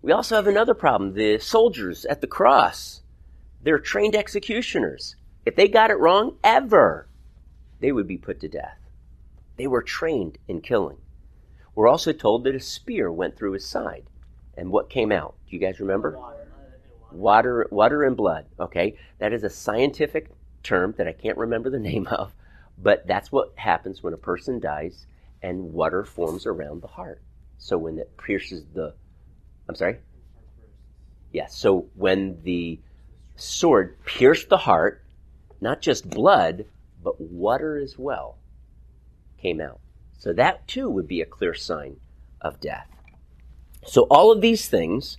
We 0.01 0.13
also 0.13 0.35
have 0.35 0.47
another 0.47 0.73
problem. 0.73 1.13
The 1.13 1.39
soldiers 1.39 2.07
at 2.07 2.23
the 2.23 2.27
cross, 2.27 3.03
they're 3.63 3.79
trained 3.79 4.17
executioners. 4.17 5.15
If 5.45 5.55
they 5.55 5.69
got 5.69 5.91
it 5.91 5.99
wrong, 5.99 6.39
ever, 6.43 7.07
they 7.81 7.93
would 7.93 8.09
be 8.09 8.17
put 8.17 8.41
to 8.41 8.49
death. 8.49 8.79
They 9.59 9.67
were 9.67 9.83
trained 9.83 10.39
in 10.49 10.63
killing. 10.63 10.97
We're 11.75 11.87
also 11.87 12.13
told 12.13 12.45
that 12.45 12.55
a 12.55 12.61
spear 12.61 13.13
went 13.13 13.37
through 13.37 13.53
his 13.53 13.67
side. 13.67 14.05
And 14.57 14.71
what 14.71 14.91
came 14.91 15.13
out? 15.13 15.35
Do 15.49 15.55
you 15.55 15.61
guys 15.61 15.81
remember? 15.81 16.19
Water, 17.11 17.69
water 17.71 18.03
and 18.05 18.17
blood. 18.17 18.47
Okay, 18.59 18.97
that 19.19 19.35
is 19.35 19.45
a 19.45 19.51
scientific 19.51 20.31
term 20.63 20.95
that 20.97 21.07
I 21.07 21.13
can't 21.13 21.37
remember 21.37 21.69
the 21.69 21.79
name 21.91 22.07
of, 22.07 22.33
but 22.79 23.07
that's 23.07 23.31
what 23.31 23.53
happens 23.57 24.03
when 24.03 24.15
a 24.15 24.19
person 24.19 24.61
dies 24.61 25.07
and 25.43 25.73
water 25.73 26.05
forms 26.05 26.47
around 26.47 26.83
the 26.83 26.89
heart. 26.89 27.21
So 27.59 27.77
when 27.79 27.99
it 27.99 28.17
pierces 28.17 28.65
the, 28.75 28.95
I'm 29.69 29.75
sorry. 29.75 29.99
Yes. 31.33 31.57
so 31.57 31.87
when 31.95 32.43
the 32.43 32.79
sword 33.37 33.97
pierced 34.05 34.51
the 34.51 34.59
heart, 34.59 35.03
not 35.61 35.81
just 35.81 36.11
blood, 36.11 36.67
but 37.03 37.21
water 37.21 37.77
as 37.77 37.99
well 37.99 38.37
came 39.41 39.61
out. 39.61 39.81
So 40.19 40.33
that 40.35 40.69
too 40.69 40.91
would 40.91 41.09
be 41.09 41.21
a 41.21 41.27
clear 41.27 41.55
sign 41.55 41.97
of 42.41 42.61
death. 42.61 42.89
So 43.85 44.03
all 44.03 44.31
of 44.31 44.41
these 44.41 44.69
things 44.69 45.19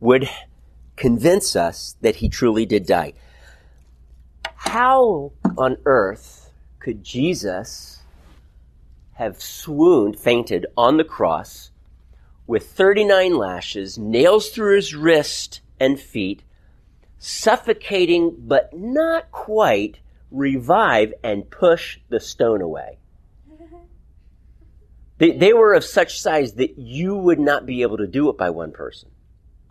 would 0.00 0.28
convince 0.96 1.56
us 1.56 1.96
that 2.00 2.16
he 2.16 2.28
truly 2.28 2.64
did 2.64 2.86
die. 2.86 3.14
How 4.54 5.32
on 5.58 5.76
earth 5.84 6.50
could 6.78 7.02
Jesus 7.02 8.01
have 9.22 9.40
swooned, 9.40 10.18
fainted 10.18 10.66
on 10.76 10.96
the 10.96 11.04
cross 11.04 11.70
with 12.46 12.70
39 12.72 13.36
lashes, 13.36 13.98
nails 13.98 14.50
through 14.50 14.76
his 14.76 14.94
wrist 14.94 15.60
and 15.80 15.98
feet, 15.98 16.42
suffocating 17.18 18.34
but 18.38 18.72
not 18.72 19.30
quite, 19.30 20.00
revive 20.30 21.14
and 21.22 21.50
push 21.50 21.98
the 22.08 22.20
stone 22.20 22.60
away? 22.60 22.98
They, 25.18 25.30
they 25.30 25.52
were 25.52 25.74
of 25.74 25.84
such 25.84 26.20
size 26.20 26.54
that 26.54 26.78
you 26.78 27.14
would 27.14 27.38
not 27.38 27.64
be 27.64 27.82
able 27.82 27.98
to 27.98 28.08
do 28.08 28.28
it 28.28 28.36
by 28.36 28.50
one 28.50 28.72
person. 28.72 29.08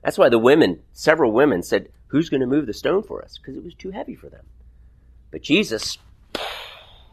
That's 0.02 0.18
why 0.18 0.30
the 0.30 0.40
women, 0.40 0.80
several 0.94 1.34
women 1.34 1.62
said, 1.62 1.90
who's 2.08 2.30
going 2.30 2.42
to 2.42 2.48
move 2.48 2.68
the 2.68 2.74
stone 2.74 3.04
for 3.04 3.22
us? 3.22 3.38
Because 3.38 3.58
it 3.58 3.64
was 3.64 3.74
too 3.74 3.92
heavy 3.92 4.16
for 4.16 4.30
them. 4.30 4.46
But 5.30 5.42
Jesus, 5.42 5.98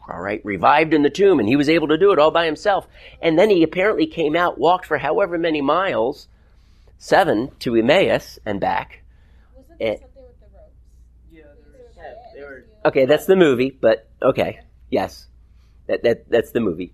all 0.09 0.21
right, 0.21 0.41
revived 0.45 0.95
in 0.95 1.03
the 1.03 1.11
tomb 1.11 1.39
and 1.39 1.49
he 1.49 1.57
was 1.57 1.69
able 1.69 1.89
to 1.89 1.99
do 1.99 2.13
it 2.13 2.19
all 2.19 2.31
by 2.31 2.47
himself. 2.47 2.89
And 3.21 3.39
then 3.39 3.51
he 3.51 3.63
apparently 3.63 4.07
came 4.07 4.35
out, 4.35 4.59
walked 4.59 4.87
for 4.87 4.99
however 4.99 5.37
many 5.37 5.61
miles, 5.61 6.29
seven 6.99 7.51
to 7.61 7.77
Emmaus 7.77 8.39
and 8.47 8.61
back. 8.61 9.03
Wasn't 9.55 9.79
there 9.79 9.97
something 9.99 10.23
with 10.23 10.41
the 10.41 10.47
ropes? 10.57 10.73
Yeah, 11.31 11.43
there's 11.73 11.97
Yeah, 11.97 12.15
they 12.35 12.41
were- 12.41 12.65
Okay, 12.87 13.05
that's 13.05 13.27
the 13.27 13.37
movie, 13.37 13.71
but 13.71 14.09
okay. 14.23 14.61
Yes. 14.91 15.27
That, 15.87 16.03
that, 16.05 16.31
that's 16.31 16.53
the 16.53 16.61
movie. 16.61 16.93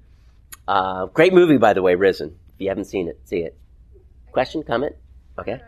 Uh, 0.67 1.07
great 1.07 1.33
movie, 1.33 1.59
by 1.59 1.73
the 1.73 1.83
way, 1.83 1.95
Risen. 1.95 2.37
If 2.55 2.61
you 2.61 2.69
haven't 2.69 2.87
seen 2.87 3.09
it, 3.09 3.21
see 3.25 3.39
it. 3.39 3.57
Question, 4.33 4.62
comment? 4.62 4.97
Okay. 5.39 5.61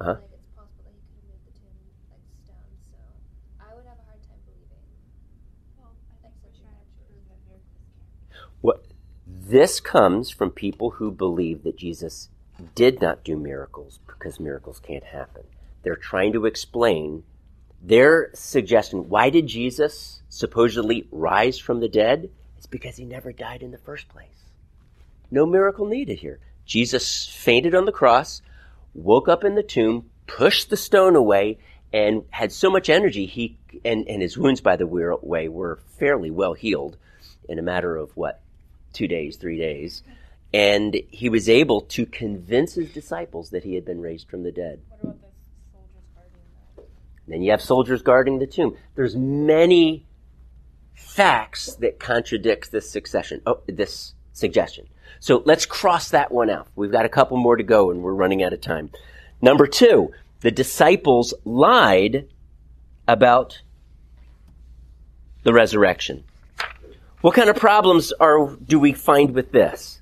Uh-huh. 0.00 0.16
Like 0.16 0.32
it's 0.32 0.48
possible 0.56 0.84
that 0.84 0.96
he 0.96 1.04
could 1.04 1.20
have 1.20 1.28
made 1.28 1.44
the 1.44 1.52
tomb 1.60 1.76
like 2.08 2.24
stone, 2.44 2.72
so 2.88 2.96
I 3.60 3.74
would 3.74 3.84
have 3.84 4.00
a 4.00 4.06
hard 4.08 4.22
time 4.24 4.40
believing. 4.48 4.80
Well, 5.76 5.92
I 6.08 6.16
think 6.22 6.34
we're 6.40 6.56
trying 6.56 6.80
to 6.80 6.88
prove 6.96 7.20
that 7.28 7.40
miracles 7.44 7.68
can. 7.76 8.00
What 8.62 8.86
this 9.26 9.78
comes 9.80 10.30
from 10.30 10.50
people 10.50 10.90
who 10.90 11.10
believe 11.12 11.64
that 11.64 11.76
Jesus 11.76 12.30
did 12.74 13.00
not 13.00 13.24
do 13.24 13.36
miracles 13.36 14.00
because 14.06 14.40
miracles 14.40 14.80
can't 14.80 15.04
happen. 15.04 15.44
They're 15.82 15.96
trying 15.96 16.32
to 16.32 16.46
explain 16.46 17.24
their 17.82 18.30
suggestion. 18.34 19.08
Why 19.08 19.30
did 19.30 19.46
Jesus 19.46 20.22
supposedly 20.28 21.08
rise 21.10 21.58
from 21.58 21.80
the 21.80 21.88
dead? 21.88 22.30
It's 22.56 22.66
because 22.66 22.96
he 22.96 23.04
never 23.04 23.32
died 23.32 23.62
in 23.62 23.70
the 23.70 23.78
first 23.78 24.08
place. 24.08 24.44
No 25.30 25.46
miracle 25.46 25.86
needed 25.86 26.18
here. 26.18 26.40
Jesus 26.66 27.26
fainted 27.26 27.74
on 27.74 27.86
the 27.86 27.92
cross, 27.92 28.42
woke 28.94 29.28
up 29.28 29.44
in 29.44 29.54
the 29.54 29.62
tomb, 29.62 30.10
pushed 30.26 30.70
the 30.70 30.76
stone 30.76 31.16
away, 31.16 31.58
and 31.92 32.24
had 32.30 32.52
so 32.52 32.70
much 32.70 32.88
energy 32.88 33.26
he 33.26 33.58
and, 33.84 34.06
and 34.08 34.22
his 34.22 34.38
wounds 34.38 34.60
by 34.60 34.76
the 34.76 34.86
way 34.86 35.48
were 35.48 35.80
fairly 35.98 36.30
well 36.30 36.54
healed 36.54 36.96
in 37.48 37.58
a 37.58 37.62
matter 37.62 37.96
of 37.96 38.16
what 38.16 38.40
two 38.92 39.08
days 39.08 39.36
three 39.36 39.58
days. 39.58 40.02
And 40.52 41.00
he 41.10 41.28
was 41.28 41.48
able 41.48 41.82
to 41.82 42.06
convince 42.06 42.74
his 42.74 42.92
disciples 42.92 43.50
that 43.50 43.62
he 43.64 43.74
had 43.74 43.84
been 43.84 44.00
raised 44.00 44.28
from 44.28 44.42
the 44.42 44.50
dead. 44.50 44.80
What 44.88 45.10
about 45.10 45.20
the 45.32 45.72
soldiers 45.72 46.08
guarding 46.14 46.40
that? 46.76 46.84
then 47.28 47.42
you 47.42 47.50
have 47.52 47.62
soldiers 47.62 48.02
guarding 48.02 48.38
the 48.40 48.46
tomb. 48.46 48.76
There's 48.96 49.16
many 49.16 50.06
facts 51.00 51.74
that 51.76 51.98
contradict 51.98 52.70
this 52.70 52.88
succession 52.90 53.40
oh 53.46 53.60
this 53.66 54.14
suggestion 54.32 54.86
so 55.18 55.42
let's 55.44 55.66
cross 55.66 56.10
that 56.10 56.30
one 56.30 56.50
out 56.50 56.68
we've 56.76 56.92
got 56.92 57.04
a 57.04 57.08
couple 57.08 57.36
more 57.36 57.56
to 57.56 57.64
go 57.64 57.90
and 57.90 58.02
we're 58.02 58.14
running 58.14 58.42
out 58.42 58.52
of 58.52 58.60
time 58.60 58.90
number 59.42 59.66
two 59.66 60.12
the 60.40 60.50
disciples 60.50 61.34
lied 61.44 62.28
about 63.06 63.60
the 65.42 65.52
resurrection. 65.52 66.24
What 67.20 67.34
kind 67.34 67.50
of 67.50 67.56
problems 67.56 68.12
are 68.12 68.56
do 68.56 68.78
we 68.78 68.92
find 68.92 69.34
with 69.34 69.52
this? 69.52 70.00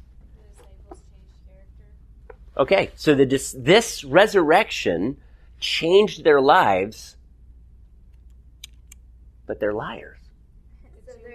Okay, 2.56 2.90
so 2.96 3.14
the 3.14 3.26
dis- 3.26 3.54
this 3.58 4.04
resurrection 4.04 5.16
changed 5.60 6.24
their 6.24 6.40
lives, 6.40 7.16
but 9.46 9.60
they're 9.60 9.72
liars. 9.72 10.17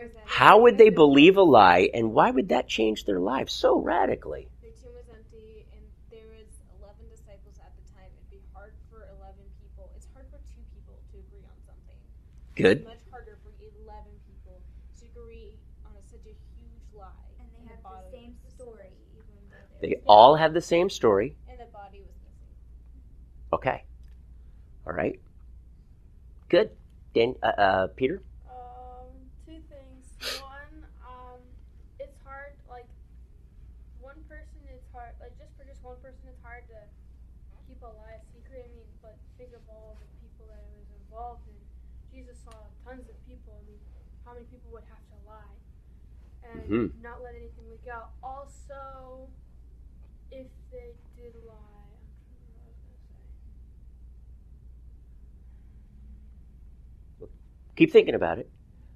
So 0.03 0.09
there's 0.09 0.25
a- 0.27 0.29
How 0.29 0.59
would 0.61 0.77
they 0.77 0.89
believe 0.89 1.37
a 1.37 1.41
lie, 1.43 1.89
and 1.93 2.13
why 2.13 2.31
would 2.31 2.49
that 2.49 2.67
change 2.67 3.05
their 3.05 3.19
lives 3.19 3.53
so 3.53 3.79
radically? 3.79 4.49
The 4.61 4.67
tomb 4.81 4.91
was 4.95 5.07
empty, 5.09 5.65
and 5.71 5.81
there 6.11 6.27
was 6.27 6.47
eleven 6.79 7.07
disciples 7.09 7.55
at 7.63 7.71
the 7.79 7.83
time. 7.95 8.11
It'd 8.11 8.29
be 8.31 8.43
hard 8.53 8.73
for 8.89 9.07
eleven 9.17 9.45
people. 9.61 9.91
It's 9.95 10.07
hard 10.13 10.25
for 10.29 10.39
two 10.51 10.61
people 10.75 10.95
to 11.11 11.17
agree 11.19 11.45
on 11.47 11.57
something. 11.65 11.99
Good. 12.55 12.77
It's 12.83 12.87
much 12.87 13.05
harder 13.11 13.37
for 13.43 13.51
eleven 13.63 14.11
people 14.27 14.59
to 14.99 15.05
agree 15.07 15.55
on 15.87 15.91
a, 15.95 16.03
such 16.11 16.25
a 16.27 16.35
huge 16.59 16.87
lie. 16.97 17.07
And 17.39 17.47
they 17.55 17.63
have 17.71 17.83
body 17.83 18.03
the 18.11 18.17
same 18.19 18.35
story, 18.51 18.91
even 19.15 19.35
though 19.49 19.79
They 19.79 19.87
they're 19.95 20.03
all 20.07 20.35
have 20.35 20.53
the 20.53 20.61
same 20.61 20.89
story. 20.89 21.35
And 21.47 21.59
the 21.59 21.71
body 21.71 22.03
was 22.03 22.15
missing. 22.27 22.51
Okay. 23.55 23.83
All 24.85 24.93
right. 24.93 25.19
Good. 26.49 26.71
Dan, 27.13 27.35
uh, 27.43 27.53
uh, 27.57 27.87
Peter. 27.95 28.21
Um, 28.49 29.13
two 29.45 29.61
things. 29.69 30.05
One, 30.41 30.81
um, 31.05 31.41
it's 31.99 32.17
hard. 32.25 32.53
Like 32.69 32.89
one 34.01 34.17
person, 34.29 34.61
it's 34.69 34.89
hard. 34.93 35.13
Like 35.21 35.37
just 35.37 35.53
for 35.57 35.65
just 35.65 35.81
one 35.85 35.97
person, 36.01 36.25
it's 36.29 36.41
hard 36.41 36.65
to 36.73 36.79
keep 37.69 37.81
a 37.81 37.89
lie 38.01 38.17
a 38.17 38.21
secret. 38.33 38.65
I 38.65 38.69
mean, 38.73 38.89
but 39.01 39.17
think 39.37 39.53
of 39.53 39.61
all 39.69 39.97
the 40.01 40.09
people 40.25 40.49
that 40.49 40.57
it 40.61 40.73
was 40.77 40.89
involved 41.05 41.45
in. 41.49 41.57
Jesus 42.13 42.37
saw 42.45 42.53
tons 42.85 43.05
of 43.09 43.17
people. 43.29 43.53
I 43.57 43.63
mean, 43.69 43.81
how 44.25 44.33
many 44.33 44.45
people 44.49 44.69
would 44.73 44.85
have 44.89 45.01
to 45.13 45.17
lie 45.29 45.57
Mhm. 46.69 47.01
not 47.01 47.21
let 47.21 47.35
anything 47.35 47.69
leak 47.69 47.87
out? 47.91 48.11
Also, 48.23 49.27
if 50.31 50.47
they 50.71 50.93
did 51.17 51.33
lie, 51.45 51.53
I'm 51.53 52.15
trying 52.15 52.37
to 52.37 52.51
remember 52.51 52.61
what 52.61 52.63
I 52.63 52.69
was 52.69 52.77
gonna 57.19 57.29
say. 57.29 57.31
Keep 57.75 57.91
thinking 57.91 58.15
about 58.15 58.39
it, 58.39 58.49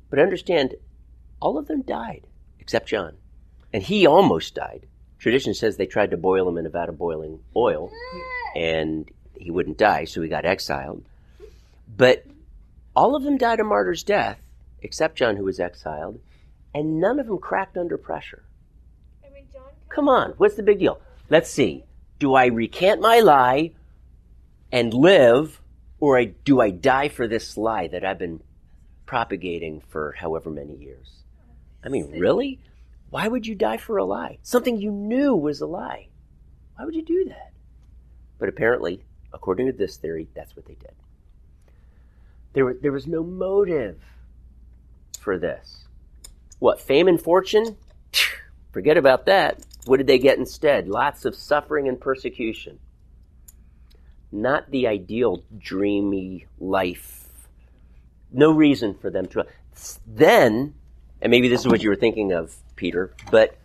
but 0.09 0.19
understand, 0.19 0.75
all 1.39 1.57
of 1.57 1.67
them 1.67 1.81
died 1.81 2.27
except 2.59 2.87
John, 2.89 3.17
and 3.73 3.83
he 3.83 4.05
almost 4.05 4.55
died. 4.55 4.87
Tradition 5.19 5.53
says 5.53 5.77
they 5.77 5.87
tried 5.87 6.11
to 6.11 6.17
boil 6.17 6.47
him 6.47 6.57
in 6.57 6.65
a 6.65 6.69
vat 6.69 6.89
of 6.89 6.97
boiling 6.97 7.43
oil, 7.55 7.91
and 8.55 9.09
he 9.35 9.49
wouldn't 9.51 9.77
die, 9.77 10.05
so 10.05 10.21
he 10.21 10.29
got 10.29 10.45
exiled. 10.45 11.03
But 11.95 12.25
all 12.95 13.15
of 13.15 13.23
them 13.23 13.37
died 13.37 13.59
a 13.59 13.63
martyr's 13.63 14.03
death, 14.03 14.39
except 14.81 15.17
John, 15.17 15.37
who 15.37 15.43
was 15.45 15.59
exiled, 15.59 16.19
and 16.77 16.99
none 16.99 17.19
of 17.19 17.25
them 17.25 17.39
cracked 17.39 17.75
under 17.75 17.97
pressure. 17.97 18.43
I 19.25 19.33
mean, 19.33 19.47
Come 19.89 20.07
on, 20.07 20.35
what's 20.37 20.53
the 20.55 20.61
big 20.61 20.77
deal? 20.77 21.01
Let's 21.27 21.49
see. 21.49 21.85
Do 22.19 22.35
I 22.35 22.45
recant 22.45 23.01
my 23.01 23.19
lie 23.19 23.71
and 24.71 24.93
live, 24.93 25.59
or 25.99 26.19
I, 26.19 26.25
do 26.25 26.61
I 26.61 26.69
die 26.69 27.09
for 27.09 27.27
this 27.27 27.57
lie 27.57 27.87
that 27.87 28.05
I've 28.05 28.19
been 28.19 28.41
propagating 29.07 29.81
for 29.89 30.11
however 30.19 30.51
many 30.51 30.75
years? 30.75 31.23
I 31.83 31.89
mean, 31.89 32.11
really? 32.11 32.59
Why 33.09 33.27
would 33.27 33.47
you 33.47 33.55
die 33.55 33.77
for 33.77 33.97
a 33.97 34.05
lie? 34.05 34.37
Something 34.43 34.77
you 34.77 34.91
knew 34.91 35.35
was 35.35 35.61
a 35.61 35.65
lie. 35.65 36.09
Why 36.75 36.85
would 36.85 36.95
you 36.95 37.03
do 37.03 37.25
that? 37.29 37.53
But 38.37 38.49
apparently, 38.49 39.01
according 39.33 39.65
to 39.65 39.73
this 39.73 39.97
theory, 39.97 40.27
that's 40.35 40.55
what 40.55 40.67
they 40.67 40.75
did. 40.75 40.93
There, 42.53 42.75
there 42.75 42.91
was 42.91 43.07
no 43.07 43.23
motive 43.23 43.99
for 45.19 45.39
this. 45.39 45.86
What, 46.59 46.81
fame 46.81 47.07
and 47.07 47.21
fortune? 47.21 47.77
Forget 48.71 48.97
about 48.97 49.25
that. 49.25 49.65
What 49.85 49.97
did 49.97 50.07
they 50.07 50.19
get 50.19 50.37
instead? 50.37 50.87
Lots 50.87 51.25
of 51.25 51.35
suffering 51.35 51.87
and 51.87 51.99
persecution. 51.99 52.79
Not 54.31 54.71
the 54.71 54.87
ideal 54.87 55.43
dreamy 55.57 56.47
life. 56.59 57.27
No 58.31 58.51
reason 58.51 58.95
for 58.95 59.09
them 59.09 59.27
to. 59.27 59.45
Then, 60.05 60.73
and 61.21 61.31
maybe 61.31 61.47
this 61.47 61.61
is 61.61 61.67
what 61.67 61.81
you 61.81 61.89
were 61.89 61.95
thinking 61.95 62.33
of, 62.33 62.55
Peter, 62.75 63.13
but 63.31 63.57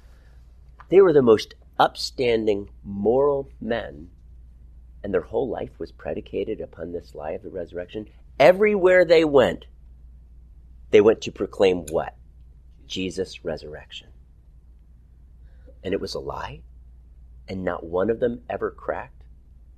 they 0.89 1.01
were 1.01 1.13
the 1.13 1.23
most 1.23 1.55
upstanding, 1.79 2.69
moral 2.85 3.51
men, 3.61 4.11
and 5.03 5.13
their 5.13 5.23
whole 5.23 5.49
life 5.49 5.79
was 5.79 5.91
predicated 5.91 6.61
upon 6.61 6.93
this 6.93 7.15
lie 7.15 7.33
of 7.33 7.43
the 7.43 7.51
resurrection. 7.51 8.07
Everywhere 8.39 9.05
they 9.05 9.25
went, 9.25 9.65
they 10.91 11.01
went 11.01 11.23
to 11.23 11.33
proclaim 11.33 11.87
what? 11.87 12.15
Jesus' 12.93 13.45
resurrection. 13.45 14.09
And 15.83 15.95
it 15.95 16.01
was 16.01 16.15
a 16.15 16.21
lie 16.21 16.61
and 17.49 17.65
not 17.65 17.85
one 17.85 18.11
of 18.11 18.21
them 18.21 18.43
ever 18.49 18.71
cracked. 18.71 19.25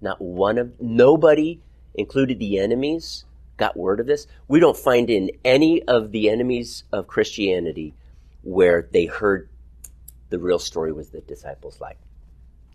Not 0.01 0.21
one 0.21 0.59
of 0.59 0.81
nobody 0.81 1.61
included 1.95 2.39
the 2.39 2.59
enemies 2.59 3.25
got 3.57 3.77
word 3.77 4.01
of 4.01 4.07
this. 4.07 4.27
We 4.49 4.59
don't 4.59 4.77
find 4.77 5.09
in 5.09 5.31
any 5.45 5.81
of 5.85 6.11
the 6.11 6.29
enemies 6.29 6.83
of 6.93 7.07
christianity 7.07 7.95
where 8.43 8.89
they 8.93 9.07
heard 9.07 9.49
the 10.29 10.41
real 10.41 10.59
story 10.59 10.93
was 10.93 11.11
the 11.11 11.21
disciples 11.21 11.81
life. 11.81 11.97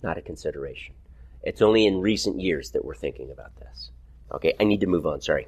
Not 0.01 0.17
a 0.17 0.21
consideration. 0.21 0.95
It's 1.43 1.61
only 1.61 1.85
in 1.85 1.99
recent 1.99 2.39
years 2.39 2.71
that 2.71 2.85
we're 2.85 2.95
thinking 2.95 3.29
about 3.29 3.55
this. 3.57 3.91
Okay 4.31 4.53
i 4.59 4.63
need 4.63 4.79
to 4.79 4.87
move 4.87 5.05
on 5.05 5.21
sorry. 5.21 5.47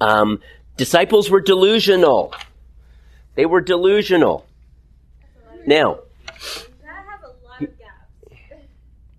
Um, 0.00 0.40
disciples 0.76 1.28
were 1.28 1.40
delusional 1.40 2.32
they 3.38 3.46
were 3.46 3.60
delusional 3.60 4.44
now 5.64 6.00
That 6.82 7.06
has 7.06 7.22
a 7.22 7.46
lot 7.46 7.62
of 7.62 7.78
gaps. 7.78 8.10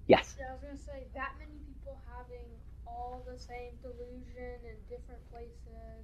yes 0.07 0.35
Yeah, 0.37 0.47
I 0.49 0.51
was 0.51 0.61
gonna 0.61 0.77
say 0.77 1.07
that 1.15 1.31
many 1.39 1.55
people 1.65 1.97
having 2.05 2.43
all 2.85 3.23
the 3.25 3.39
same 3.39 3.71
delusion 3.81 4.59
in 4.67 4.75
different 4.89 5.23
places. 5.31 6.03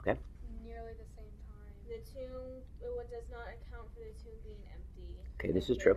Okay. 0.00 0.18
Nearly 0.66 0.92
the 0.98 1.06
same 1.14 1.30
time. 1.46 1.70
The 1.86 2.02
tomb 2.10 2.62
it 2.82 3.10
does 3.10 3.30
not 3.30 3.46
account 3.46 3.86
for 3.94 4.00
the 4.00 4.14
tomb 4.18 4.34
being 4.42 4.58
empty. 4.74 5.14
Okay, 5.38 5.52
this 5.52 5.70
is 5.70 5.76
The 5.78 5.82
true. 5.84 5.96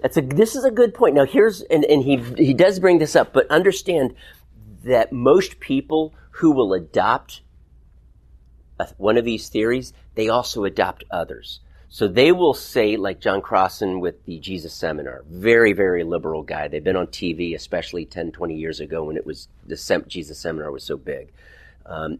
That's 0.00 0.16
a 0.16 0.22
this 0.22 0.54
is 0.54 0.64
a 0.64 0.70
good 0.70 0.94
point. 0.94 1.16
Now 1.16 1.24
here's 1.24 1.62
and, 1.62 1.84
and 1.86 2.04
he 2.04 2.18
he 2.38 2.54
does 2.54 2.78
bring 2.78 2.98
this 2.98 3.16
up, 3.16 3.32
but 3.32 3.50
understand 3.50 4.14
that 4.84 5.12
most 5.12 5.58
people 5.58 6.14
who 6.30 6.52
will 6.52 6.72
adopt 6.72 7.40
a, 7.40 7.45
one 8.96 9.16
of 9.16 9.24
these 9.24 9.48
theories, 9.48 9.92
they 10.14 10.28
also 10.28 10.64
adopt 10.64 11.04
others. 11.10 11.60
So 11.88 12.08
they 12.08 12.32
will 12.32 12.54
say, 12.54 12.96
like 12.96 13.20
John 13.20 13.40
Crossan 13.40 14.00
with 14.00 14.24
the 14.24 14.38
Jesus 14.38 14.74
Seminar, 14.74 15.24
very, 15.28 15.72
very 15.72 16.02
liberal 16.04 16.42
guy. 16.42 16.68
They've 16.68 16.82
been 16.82 16.96
on 16.96 17.06
TV, 17.06 17.54
especially 17.54 18.04
10, 18.04 18.32
20 18.32 18.54
years 18.54 18.80
ago 18.80 19.04
when 19.04 19.16
it 19.16 19.24
was 19.24 19.48
the 19.64 19.76
Sem- 19.76 20.04
Jesus 20.08 20.38
Seminar 20.38 20.70
was 20.70 20.84
so 20.84 20.96
big. 20.96 21.32
Um, 21.86 22.18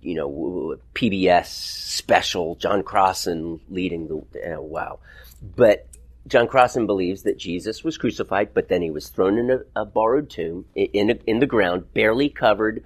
you 0.00 0.14
know, 0.14 0.76
PBS 0.94 1.46
special, 1.46 2.56
John 2.56 2.82
Crossan 2.82 3.60
leading 3.68 4.08
the, 4.08 4.56
uh, 4.56 4.60
wow. 4.60 4.98
But 5.40 5.86
John 6.26 6.46
Crossan 6.46 6.86
believes 6.86 7.22
that 7.22 7.38
Jesus 7.38 7.82
was 7.82 7.96
crucified, 7.96 8.52
but 8.54 8.68
then 8.68 8.82
he 8.82 8.90
was 8.90 9.08
thrown 9.08 9.38
in 9.38 9.50
a, 9.50 9.60
a 9.74 9.84
borrowed 9.84 10.30
tomb 10.30 10.66
in, 10.74 11.10
in 11.26 11.38
the 11.38 11.46
ground, 11.46 11.92
barely 11.94 12.28
covered, 12.28 12.84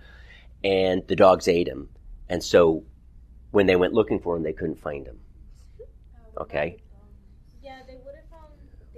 and 0.63 1.07
the 1.09 1.17
dogs 1.17 1.49
ate 1.49 1.67
him. 1.67 1.89
And 2.33 2.43
so 2.43 2.83
when 3.51 3.67
they 3.67 3.77
went 3.77 3.93
looking 3.93 4.19
for 4.19 4.35
him, 4.35 4.43
they 4.43 4.55
couldn't 4.55 4.81
find 4.81 5.07
him. 5.07 5.21
Okay? 6.39 6.79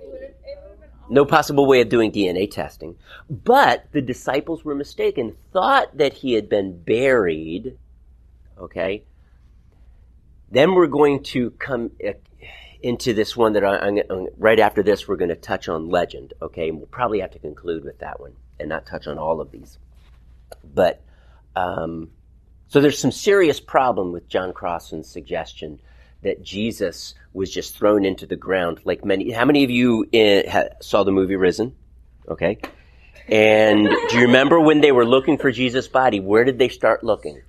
Would 0.06 0.22
have. 0.22 0.30
It 0.30 0.58
would 0.62 0.70
have 0.70 0.80
been. 0.80 0.88
No 1.10 1.24
possible 1.24 1.66
way 1.66 1.80
of 1.80 1.88
doing 1.88 2.12
DNA 2.12 2.48
testing. 2.48 2.96
But 3.28 3.88
the 3.90 4.00
disciples 4.00 4.64
were 4.64 4.76
mistaken, 4.76 5.36
thought 5.52 5.98
that 5.98 6.12
he 6.12 6.34
had 6.34 6.48
been 6.48 6.80
buried. 6.80 7.76
Okay? 8.56 9.02
Then 10.48 10.74
we're 10.74 10.86
going 10.86 11.24
to 11.24 11.50
come 11.50 11.90
uh, 12.06 12.12
into 12.82 13.14
this 13.14 13.36
one 13.36 13.54
that 13.54 13.64
I, 13.64 13.78
I'm, 13.78 13.98
I'm- 13.98 14.28
right 14.38 14.60
after 14.60 14.84
this, 14.84 15.08
we're 15.08 15.16
going 15.16 15.30
to 15.30 15.34
touch 15.34 15.68
on 15.68 15.88
legend. 15.88 16.34
Okay? 16.40 16.68
And 16.68 16.78
we'll 16.78 16.86
probably 16.86 17.18
have 17.18 17.32
to 17.32 17.40
conclude 17.40 17.82
with 17.82 17.98
that 17.98 18.20
one 18.20 18.34
and 18.60 18.68
not 18.68 18.86
touch 18.86 19.08
on 19.08 19.18
all 19.18 19.40
of 19.40 19.50
these. 19.50 19.76
But, 20.72 21.02
um, 21.56 22.10
so 22.74 22.80
there's 22.80 22.98
some 22.98 23.12
serious 23.12 23.60
problem 23.60 24.10
with 24.10 24.28
John 24.28 24.52
Crossan's 24.52 25.08
suggestion 25.08 25.78
that 26.22 26.42
Jesus 26.42 27.14
was 27.32 27.48
just 27.48 27.78
thrown 27.78 28.04
into 28.04 28.26
the 28.26 28.34
ground 28.34 28.80
like 28.84 29.04
many. 29.04 29.30
How 29.30 29.44
many 29.44 29.62
of 29.62 29.70
you 29.70 30.04
uh, 30.12 30.50
ha, 30.50 30.64
saw 30.80 31.04
the 31.04 31.12
movie 31.12 31.36
Risen? 31.36 31.76
Okay. 32.26 32.58
And 33.28 33.86
do 34.08 34.16
you 34.16 34.22
remember 34.22 34.58
when 34.58 34.80
they 34.80 34.90
were 34.90 35.06
looking 35.06 35.38
for 35.38 35.52
Jesus' 35.52 35.86
body? 35.86 36.18
Where 36.18 36.42
did 36.42 36.58
they 36.58 36.68
start 36.68 37.04
looking? 37.04 37.42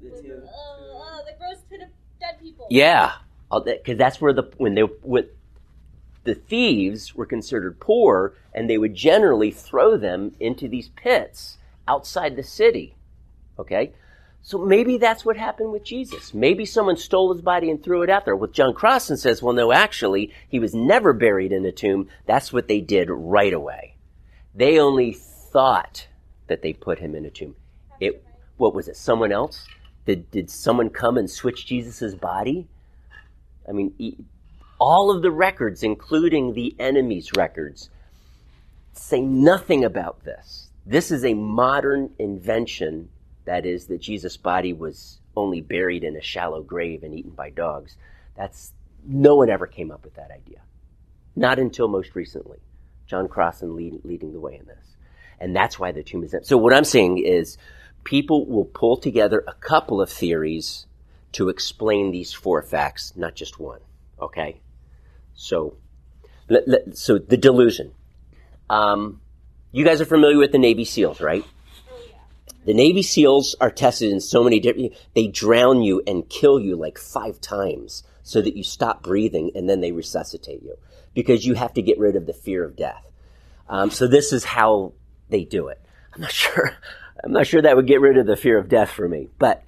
The. 0.00 0.08
Uh, 0.08 1.22
the 1.26 1.34
gross 1.38 1.58
pit 1.68 1.82
of 1.82 1.88
dead 2.18 2.40
people. 2.40 2.68
Yeah, 2.70 3.12
because 3.50 3.98
that's 3.98 4.22
where 4.22 4.32
the 4.32 4.50
when 4.56 4.74
they 4.74 4.80
when 4.80 5.28
the 6.24 6.34
thieves 6.34 7.14
were 7.14 7.26
considered 7.26 7.78
poor, 7.78 8.32
and 8.54 8.70
they 8.70 8.78
would 8.78 8.94
generally 8.94 9.50
throw 9.50 9.98
them 9.98 10.34
into 10.40 10.66
these 10.66 10.88
pits 10.88 11.58
outside 11.86 12.36
the 12.36 12.42
city. 12.42 12.94
Okay, 13.62 13.92
so 14.42 14.58
maybe 14.58 14.98
that's 14.98 15.24
what 15.24 15.36
happened 15.36 15.70
with 15.70 15.84
Jesus. 15.84 16.34
Maybe 16.34 16.66
someone 16.66 16.96
stole 16.96 17.32
his 17.32 17.42
body 17.42 17.70
and 17.70 17.82
threw 17.82 18.02
it 18.02 18.10
out 18.10 18.24
there. 18.24 18.34
With 18.34 18.52
John 18.52 18.74
Crossan 18.74 19.16
says, 19.16 19.40
well, 19.40 19.54
no, 19.54 19.72
actually, 19.72 20.32
he 20.48 20.58
was 20.58 20.74
never 20.74 21.12
buried 21.12 21.52
in 21.52 21.64
a 21.64 21.70
tomb. 21.70 22.08
That's 22.26 22.52
what 22.52 22.66
they 22.66 22.80
did 22.80 23.08
right 23.08 23.52
away. 23.52 23.94
They 24.52 24.80
only 24.80 25.12
thought 25.12 26.08
that 26.48 26.60
they 26.60 26.72
put 26.72 26.98
him 26.98 27.14
in 27.14 27.24
a 27.24 27.30
tomb. 27.30 27.54
It 28.00 28.24
what 28.56 28.74
was 28.74 28.88
it? 28.88 28.96
Someone 28.96 29.32
else? 29.32 29.66
Did 30.06 30.30
did 30.30 30.50
someone 30.50 30.90
come 30.90 31.16
and 31.16 31.30
switch 31.30 31.64
Jesus' 31.64 32.14
body? 32.14 32.66
I 33.68 33.72
mean, 33.72 34.26
all 34.80 35.12
of 35.12 35.22
the 35.22 35.30
records, 35.30 35.84
including 35.84 36.54
the 36.54 36.74
enemy's 36.80 37.30
records, 37.36 37.90
say 38.92 39.20
nothing 39.20 39.84
about 39.84 40.24
this. 40.24 40.68
This 40.84 41.12
is 41.12 41.24
a 41.24 41.34
modern 41.34 42.12
invention. 42.18 43.08
That 43.44 43.66
is, 43.66 43.86
that 43.86 44.00
Jesus' 44.00 44.36
body 44.36 44.72
was 44.72 45.20
only 45.36 45.60
buried 45.60 46.04
in 46.04 46.16
a 46.16 46.22
shallow 46.22 46.62
grave 46.62 47.02
and 47.02 47.14
eaten 47.14 47.32
by 47.32 47.50
dogs. 47.50 47.96
That's 48.36 48.72
no 49.04 49.36
one 49.36 49.50
ever 49.50 49.66
came 49.66 49.90
up 49.90 50.04
with 50.04 50.14
that 50.14 50.30
idea. 50.30 50.60
Not 51.34 51.58
until 51.58 51.88
most 51.88 52.14
recently. 52.14 52.58
John 53.06 53.28
Crossan 53.28 53.74
lead, 53.74 54.00
leading 54.04 54.32
the 54.32 54.40
way 54.40 54.56
in 54.56 54.66
this. 54.66 54.96
And 55.40 55.56
that's 55.56 55.78
why 55.78 55.92
the 55.92 56.02
tomb 56.02 56.22
is 56.22 56.34
empty. 56.34 56.46
So 56.46 56.56
what 56.56 56.72
I'm 56.72 56.84
saying 56.84 57.18
is 57.18 57.58
people 58.04 58.46
will 58.46 58.64
pull 58.64 58.96
together 58.96 59.42
a 59.46 59.54
couple 59.54 60.00
of 60.00 60.10
theories 60.10 60.86
to 61.32 61.48
explain 61.48 62.10
these 62.12 62.32
four 62.32 62.62
facts, 62.62 63.14
not 63.16 63.34
just 63.34 63.58
one. 63.58 63.80
Okay? 64.20 64.60
So, 65.34 65.76
let, 66.48 66.68
let- 66.68 66.96
so 66.96 67.18
the 67.18 67.36
delusion. 67.36 67.92
Um, 68.70 69.20
you 69.72 69.84
guys 69.84 70.00
are 70.00 70.06
familiar 70.06 70.36
with 70.38 70.52
the 70.52 70.58
Navy 70.58 70.84
SEALs, 70.84 71.20
right? 71.20 71.44
The 72.64 72.74
Navy 72.74 73.02
SEALs 73.02 73.56
are 73.60 73.70
tested 73.70 74.12
in 74.12 74.20
so 74.20 74.44
many 74.44 74.60
different. 74.60 74.92
They 75.14 75.26
drown 75.26 75.82
you 75.82 76.02
and 76.06 76.28
kill 76.28 76.60
you 76.60 76.76
like 76.76 76.98
five 76.98 77.40
times 77.40 78.04
so 78.22 78.40
that 78.40 78.56
you 78.56 78.62
stop 78.62 79.02
breathing 79.02 79.50
and 79.54 79.68
then 79.68 79.80
they 79.80 79.92
resuscitate 79.92 80.62
you 80.62 80.76
because 81.14 81.44
you 81.44 81.54
have 81.54 81.74
to 81.74 81.82
get 81.82 81.98
rid 81.98 82.16
of 82.16 82.26
the 82.26 82.32
fear 82.32 82.64
of 82.64 82.76
death. 82.76 83.04
Um, 83.68 83.90
so 83.90 84.06
this 84.06 84.32
is 84.32 84.44
how 84.44 84.92
they 85.28 85.44
do 85.44 85.68
it. 85.68 85.80
I'm 86.14 86.20
not 86.20 86.32
sure. 86.32 86.72
I'm 87.24 87.32
not 87.32 87.46
sure 87.46 87.62
that 87.62 87.76
would 87.76 87.86
get 87.86 88.00
rid 88.00 88.16
of 88.16 88.26
the 88.26 88.36
fear 88.36 88.58
of 88.58 88.68
death 88.68 88.90
for 88.90 89.08
me. 89.08 89.28
But 89.38 89.62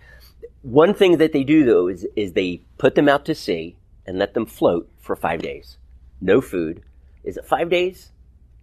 one 0.62 0.94
thing 0.94 1.18
that 1.18 1.32
they 1.32 1.44
do 1.44 1.64
though 1.64 1.88
is 1.88 2.06
is 2.16 2.32
they 2.32 2.62
put 2.78 2.94
them 2.94 3.08
out 3.08 3.24
to 3.26 3.34
sea 3.34 3.76
and 4.06 4.18
let 4.18 4.34
them 4.34 4.46
float 4.46 4.90
for 4.98 5.16
five 5.16 5.42
days. 5.42 5.78
No 6.20 6.40
food. 6.40 6.82
Is 7.22 7.36
it 7.36 7.46
five 7.46 7.70
days 7.70 8.12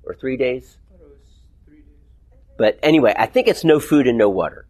or 0.03 0.13
three 0.13 0.38
days? 0.38 0.77
I 0.89 0.97
thought 0.97 1.05
it 1.05 1.09
was 1.09 1.39
three 1.65 1.77
days. 1.77 2.51
But 2.62 2.78
anyway, 2.84 3.16
I 3.18 3.26
think 3.26 3.47
it's 3.47 3.64
no 3.64 3.80
food 3.80 4.05
and 4.05 4.20
no 4.20 4.30
water. 4.30 4.68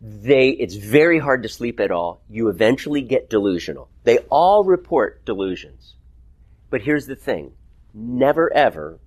They, 0.00 0.48
it's 0.48 0.74
very 0.74 1.20
hard 1.20 1.44
to 1.44 1.48
sleep 1.48 1.78
at 1.78 1.92
all. 1.92 2.20
You 2.28 2.48
eventually 2.48 3.00
get 3.00 3.30
delusional. 3.30 3.88
They 4.02 4.18
all 4.28 4.64
report 4.64 5.24
delusions. 5.24 5.94
But 6.68 6.82
here's 6.82 7.06
the 7.06 7.14
thing. 7.14 7.52
Never 7.94 8.52
ever 8.52 8.98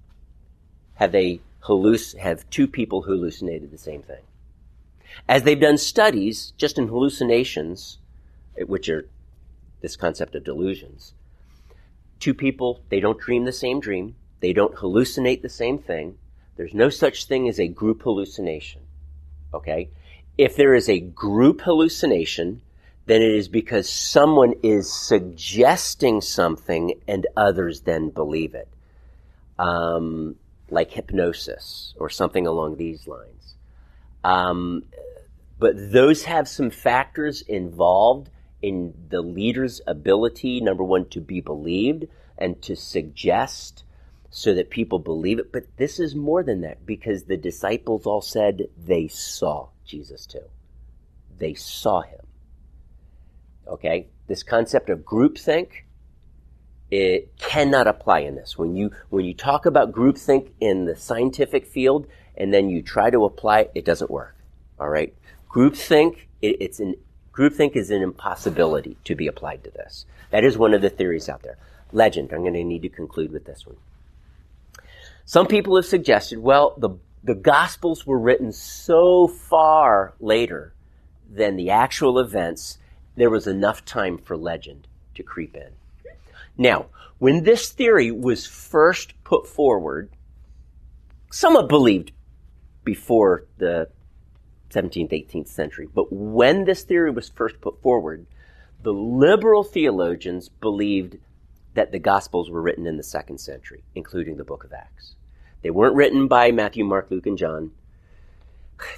have 0.93 1.11
they 1.11 1.41
halluc- 1.65 2.17
have 2.17 2.49
two 2.49 2.67
people 2.67 3.01
hallucinated 3.01 3.69
the 3.69 3.77
same 3.77 4.01
thing. 4.01 4.23
As 5.27 5.43
they've 5.43 5.59
done 5.59 5.77
studies 5.77 6.53
just 6.55 6.77
in 6.77 6.87
hallucinations, 6.87 7.97
which 8.57 8.87
are 8.87 9.09
this 9.81 9.97
concept 9.97 10.35
of 10.35 10.45
delusions, 10.45 11.15
two 12.21 12.33
people, 12.33 12.79
they 12.87 13.01
don't 13.01 13.19
dream 13.19 13.43
the 13.43 13.51
same 13.51 13.81
dream. 13.81 14.15
They 14.39 14.53
don't 14.53 14.75
hallucinate 14.75 15.41
the 15.41 15.49
same 15.49 15.77
thing. 15.79 16.17
There's 16.59 16.73
no 16.73 16.89
such 16.89 17.23
thing 17.23 17.47
as 17.47 17.57
a 17.57 17.69
group 17.69 18.01
hallucination. 18.01 18.81
Okay? 19.53 19.91
If 20.37 20.57
there 20.57 20.75
is 20.75 20.89
a 20.89 20.99
group 20.99 21.61
hallucination, 21.61 22.61
then 23.05 23.21
it 23.21 23.31
is 23.31 23.47
because 23.47 23.89
someone 23.89 24.55
is 24.61 24.93
suggesting 24.93 26.19
something 26.19 26.99
and 27.07 27.25
others 27.37 27.83
then 27.83 28.09
believe 28.09 28.55
it. 28.55 28.67
Um, 29.57 30.35
like 30.69 30.91
hypnosis 30.91 31.93
or 31.97 32.09
something 32.09 32.45
along 32.45 32.75
these 32.75 33.07
lines. 33.07 33.55
Um, 34.25 34.83
but 35.59 35.75
those 35.77 36.25
have 36.25 36.49
some 36.49 36.71
factors 36.71 37.41
involved 37.41 38.29
in 38.61 38.93
the 39.07 39.21
leader's 39.21 39.79
ability, 39.87 40.59
number 40.59 40.83
one, 40.83 41.07
to 41.11 41.21
be 41.21 41.39
believed 41.39 42.07
and 42.37 42.61
to 42.63 42.75
suggest 42.75 43.85
so 44.29 44.53
that 44.53 44.69
people 44.69 44.99
believe 44.99 45.39
it. 45.39 45.51
But 45.51 45.77
this 45.77 45.99
is 45.99 46.15
more 46.15 46.43
than 46.43 46.61
that 46.61 46.85
because 46.85 47.23
the 47.23 47.37
disciples 47.37 48.05
all 48.05 48.21
said 48.21 48.67
they 48.77 49.07
saw 49.07 49.69
Jesus 49.85 50.25
too. 50.25 50.45
They 51.37 51.53
saw 51.53 52.01
him. 52.01 52.19
Okay? 53.67 54.07
This 54.27 54.43
concept 54.43 54.89
of 54.89 54.99
groupthink, 54.99 55.69
it 56.91 57.35
cannot 57.37 57.87
apply 57.87 58.19
in 58.19 58.35
this. 58.35 58.57
When 58.57 58.75
you 58.75 58.91
when 59.09 59.25
you 59.25 59.33
talk 59.33 59.65
about 59.65 59.91
groupthink 59.91 60.49
in 60.59 60.85
the 60.85 60.95
scientific 60.95 61.65
field 61.65 62.07
and 62.35 62.53
then 62.53 62.69
you 62.69 62.81
try 62.81 63.09
to 63.09 63.25
apply 63.25 63.61
it, 63.61 63.71
it 63.75 63.85
doesn't 63.85 64.11
work. 64.11 64.35
All 64.79 64.89
right? 64.89 65.13
Groupthink, 65.49 66.27
it, 66.41 66.57
it's 66.59 66.79
an 66.79 66.95
groupthink 67.33 67.75
is 67.75 67.89
an 67.89 68.01
impossibility 68.01 68.97
to 69.05 69.15
be 69.15 69.27
applied 69.27 69.63
to 69.63 69.71
this. 69.71 70.05
That 70.29 70.43
is 70.43 70.57
one 70.57 70.73
of 70.73 70.81
the 70.81 70.89
theories 70.89 71.29
out 71.29 71.41
there. 71.41 71.57
Legend. 71.91 72.31
I'm 72.31 72.41
going 72.41 72.53
to 72.53 72.63
need 72.63 72.83
to 72.83 72.89
conclude 72.89 73.31
with 73.31 73.45
this 73.45 73.65
one. 73.65 73.77
Some 75.29 75.45
people 75.45 75.75
have 75.75 75.85
suggested, 75.85 76.39
well, 76.39 76.73
the, 76.79 76.89
the 77.23 77.35
Gospels 77.35 78.03
were 78.03 78.17
written 78.17 78.51
so 78.51 79.27
far 79.27 80.15
later 80.19 80.73
than 81.29 81.55
the 81.55 81.69
actual 81.69 82.17
events, 82.17 82.79
there 83.15 83.29
was 83.29 83.45
enough 83.45 83.85
time 83.85 84.17
for 84.17 84.35
legend 84.35 84.87
to 85.13 85.21
creep 85.21 85.55
in. 85.55 85.69
Now, 86.57 86.87
when 87.19 87.43
this 87.43 87.69
theory 87.69 88.09
was 88.09 88.47
first 88.47 89.13
put 89.23 89.45
forward, 89.45 90.09
somewhat 91.31 91.69
believed 91.69 92.11
before 92.83 93.45
the 93.59 93.87
17th, 94.71 95.11
18th 95.11 95.47
century, 95.47 95.87
but 95.93 96.11
when 96.11 96.65
this 96.65 96.81
theory 96.81 97.11
was 97.11 97.29
first 97.29 97.61
put 97.61 97.79
forward, 97.83 98.25
the 98.81 98.93
liberal 98.93 99.63
theologians 99.63 100.49
believed 100.49 101.17
that 101.75 101.91
the 101.91 101.99
Gospels 101.99 102.49
were 102.49 102.63
written 102.63 102.87
in 102.87 102.97
the 102.97 103.03
second 103.03 103.37
century, 103.37 103.83
including 103.93 104.37
the 104.37 104.43
book 104.43 104.63
of 104.63 104.73
Acts. 104.73 105.13
They 105.61 105.69
weren't 105.69 105.95
written 105.95 106.27
by 106.27 106.51
Matthew, 106.51 106.85
Mark, 106.85 107.11
Luke, 107.11 107.27
and 107.27 107.37
John. 107.37 107.71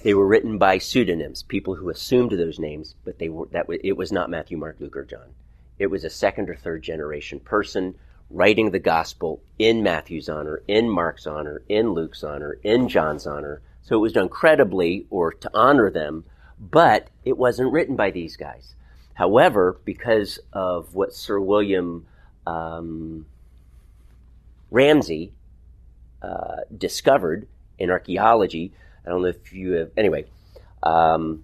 They 0.03 0.13
were 0.13 0.27
written 0.27 0.57
by 0.59 0.77
pseudonyms, 0.77 1.41
people 1.43 1.75
who 1.75 1.89
assumed 1.89 2.31
those 2.31 2.59
names, 2.59 2.93
but 3.03 3.17
they 3.17 3.29
were 3.29 3.47
that 3.47 3.65
it 3.83 3.97
was 3.97 4.11
not 4.11 4.29
Matthew, 4.29 4.57
Mark, 4.57 4.77
Luke, 4.79 4.95
or 4.95 5.05
John. 5.05 5.33
It 5.79 5.87
was 5.87 6.03
a 6.03 6.09
second 6.09 6.49
or 6.49 6.55
third 6.55 6.83
generation 6.83 7.39
person 7.39 7.95
writing 8.29 8.71
the 8.71 8.79
gospel 8.79 9.41
in 9.57 9.81
Matthew's 9.81 10.29
honor, 10.29 10.61
in 10.67 10.89
Mark's 10.89 11.25
honor, 11.25 11.63
in 11.67 11.93
Luke's 11.93 12.23
honor, 12.23 12.59
in 12.63 12.87
John's 12.87 13.25
honor. 13.25 13.61
So 13.81 13.95
it 13.95 14.01
was 14.01 14.13
done 14.13 14.29
credibly 14.29 15.07
or 15.09 15.33
to 15.33 15.49
honor 15.53 15.89
them, 15.89 16.25
but 16.59 17.07
it 17.25 17.37
wasn't 17.37 17.71
written 17.71 17.95
by 17.95 18.11
these 18.11 18.37
guys. 18.37 18.75
However, 19.15 19.79
because 19.83 20.39
of 20.53 20.93
what 20.93 21.13
Sir 21.13 21.39
William 21.39 22.05
um, 22.45 23.25
uh, 26.21 26.61
discovered 26.75 27.47
in 27.77 27.89
archaeology. 27.89 28.73
I 29.05 29.09
don't 29.09 29.21
know 29.21 29.29
if 29.29 29.53
you 29.53 29.73
have, 29.73 29.91
anyway, 29.97 30.25
um, 30.83 31.43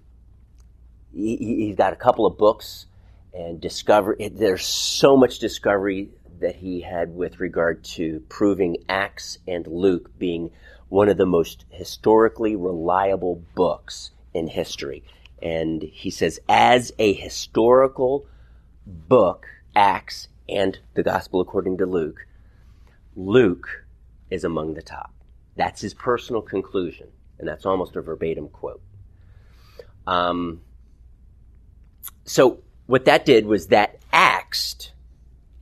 he, 1.12 1.36
he's 1.36 1.76
got 1.76 1.92
a 1.92 1.96
couple 1.96 2.26
of 2.26 2.38
books 2.38 2.86
and 3.32 3.60
discover, 3.60 4.16
there's 4.30 4.64
so 4.64 5.16
much 5.16 5.38
discovery 5.38 6.10
that 6.40 6.56
he 6.56 6.80
had 6.80 7.14
with 7.14 7.40
regard 7.40 7.82
to 7.82 8.20
proving 8.28 8.76
Acts 8.88 9.38
and 9.46 9.66
Luke 9.66 10.16
being 10.18 10.50
one 10.88 11.08
of 11.08 11.16
the 11.16 11.26
most 11.26 11.64
historically 11.70 12.56
reliable 12.56 13.42
books 13.54 14.10
in 14.32 14.46
history. 14.46 15.04
And 15.42 15.82
he 15.82 16.10
says, 16.10 16.40
as 16.48 16.92
a 16.98 17.12
historical 17.12 18.26
book, 18.86 19.46
Acts 19.76 20.28
and 20.48 20.78
the 20.94 21.02
Gospel 21.02 21.40
according 21.40 21.78
to 21.78 21.86
Luke, 21.86 22.26
Luke 23.14 23.84
is 24.30 24.44
among 24.44 24.74
the 24.74 24.82
top. 24.82 25.12
That's 25.56 25.80
his 25.80 25.94
personal 25.94 26.42
conclusion, 26.42 27.08
and 27.38 27.48
that's 27.48 27.66
almost 27.66 27.96
a 27.96 28.02
verbatim 28.02 28.48
quote. 28.48 28.82
Um, 30.06 30.60
so 32.24 32.60
what 32.86 33.04
that 33.04 33.26
did 33.26 33.46
was 33.46 33.68
that 33.68 33.98
axed 34.12 34.92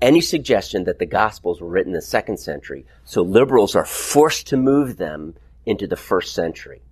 any 0.00 0.20
suggestion 0.20 0.84
that 0.84 0.98
the 0.98 1.06
Gospels 1.06 1.60
were 1.60 1.68
written 1.68 1.92
in 1.92 1.96
the 1.96 2.02
second 2.02 2.38
century. 2.38 2.84
So 3.04 3.22
liberals 3.22 3.74
are 3.74 3.86
forced 3.86 4.46
to 4.48 4.56
move 4.56 4.96
them 4.96 5.34
into 5.64 5.86
the 5.86 5.96
first 5.96 6.34
century, 6.34 6.82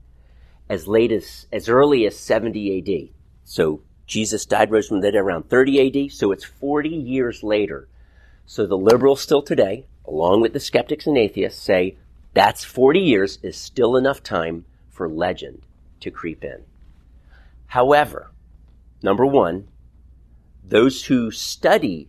as 0.68 0.89
late 0.89 1.12
as 1.12 1.47
as 1.53 1.68
early 1.68 2.07
as 2.07 2.18
70 2.18 2.79
A.D. 2.79 3.12
So 3.45 3.83
Jesus 4.07 4.47
died, 4.47 4.70
rose 4.70 4.89
from 4.89 5.01
the 5.01 5.12
dead 5.12 5.18
around 5.18 5.49
30 5.49 5.79
A.D. 5.79 6.09
So 6.09 6.33
it's 6.33 6.45
40 6.45 6.89
years 6.89 7.43
later. 7.43 7.89
So 8.47 8.66
the 8.66 8.77
liberals 8.77 9.20
still 9.20 9.43
today, 9.43 9.87
along 10.07 10.41
with 10.41 10.53
the 10.53 10.61
skeptics 10.61 11.07
and 11.07 11.17
atheists, 11.17 11.61
say 11.61 11.97
that's 12.35 12.65
40 12.65 13.01
years 13.01 13.39
is 13.43 13.57
still 13.57 13.97
enough 13.97 14.23
time 14.23 14.65
for 14.91 15.09
legend 15.09 15.63
to 16.01 16.11
creep 16.11 16.45
in. 16.45 16.65
However, 17.69 18.31
number 19.03 19.27
one, 19.27 19.69
those 20.65 21.05
who 21.07 21.31
study 21.31 22.09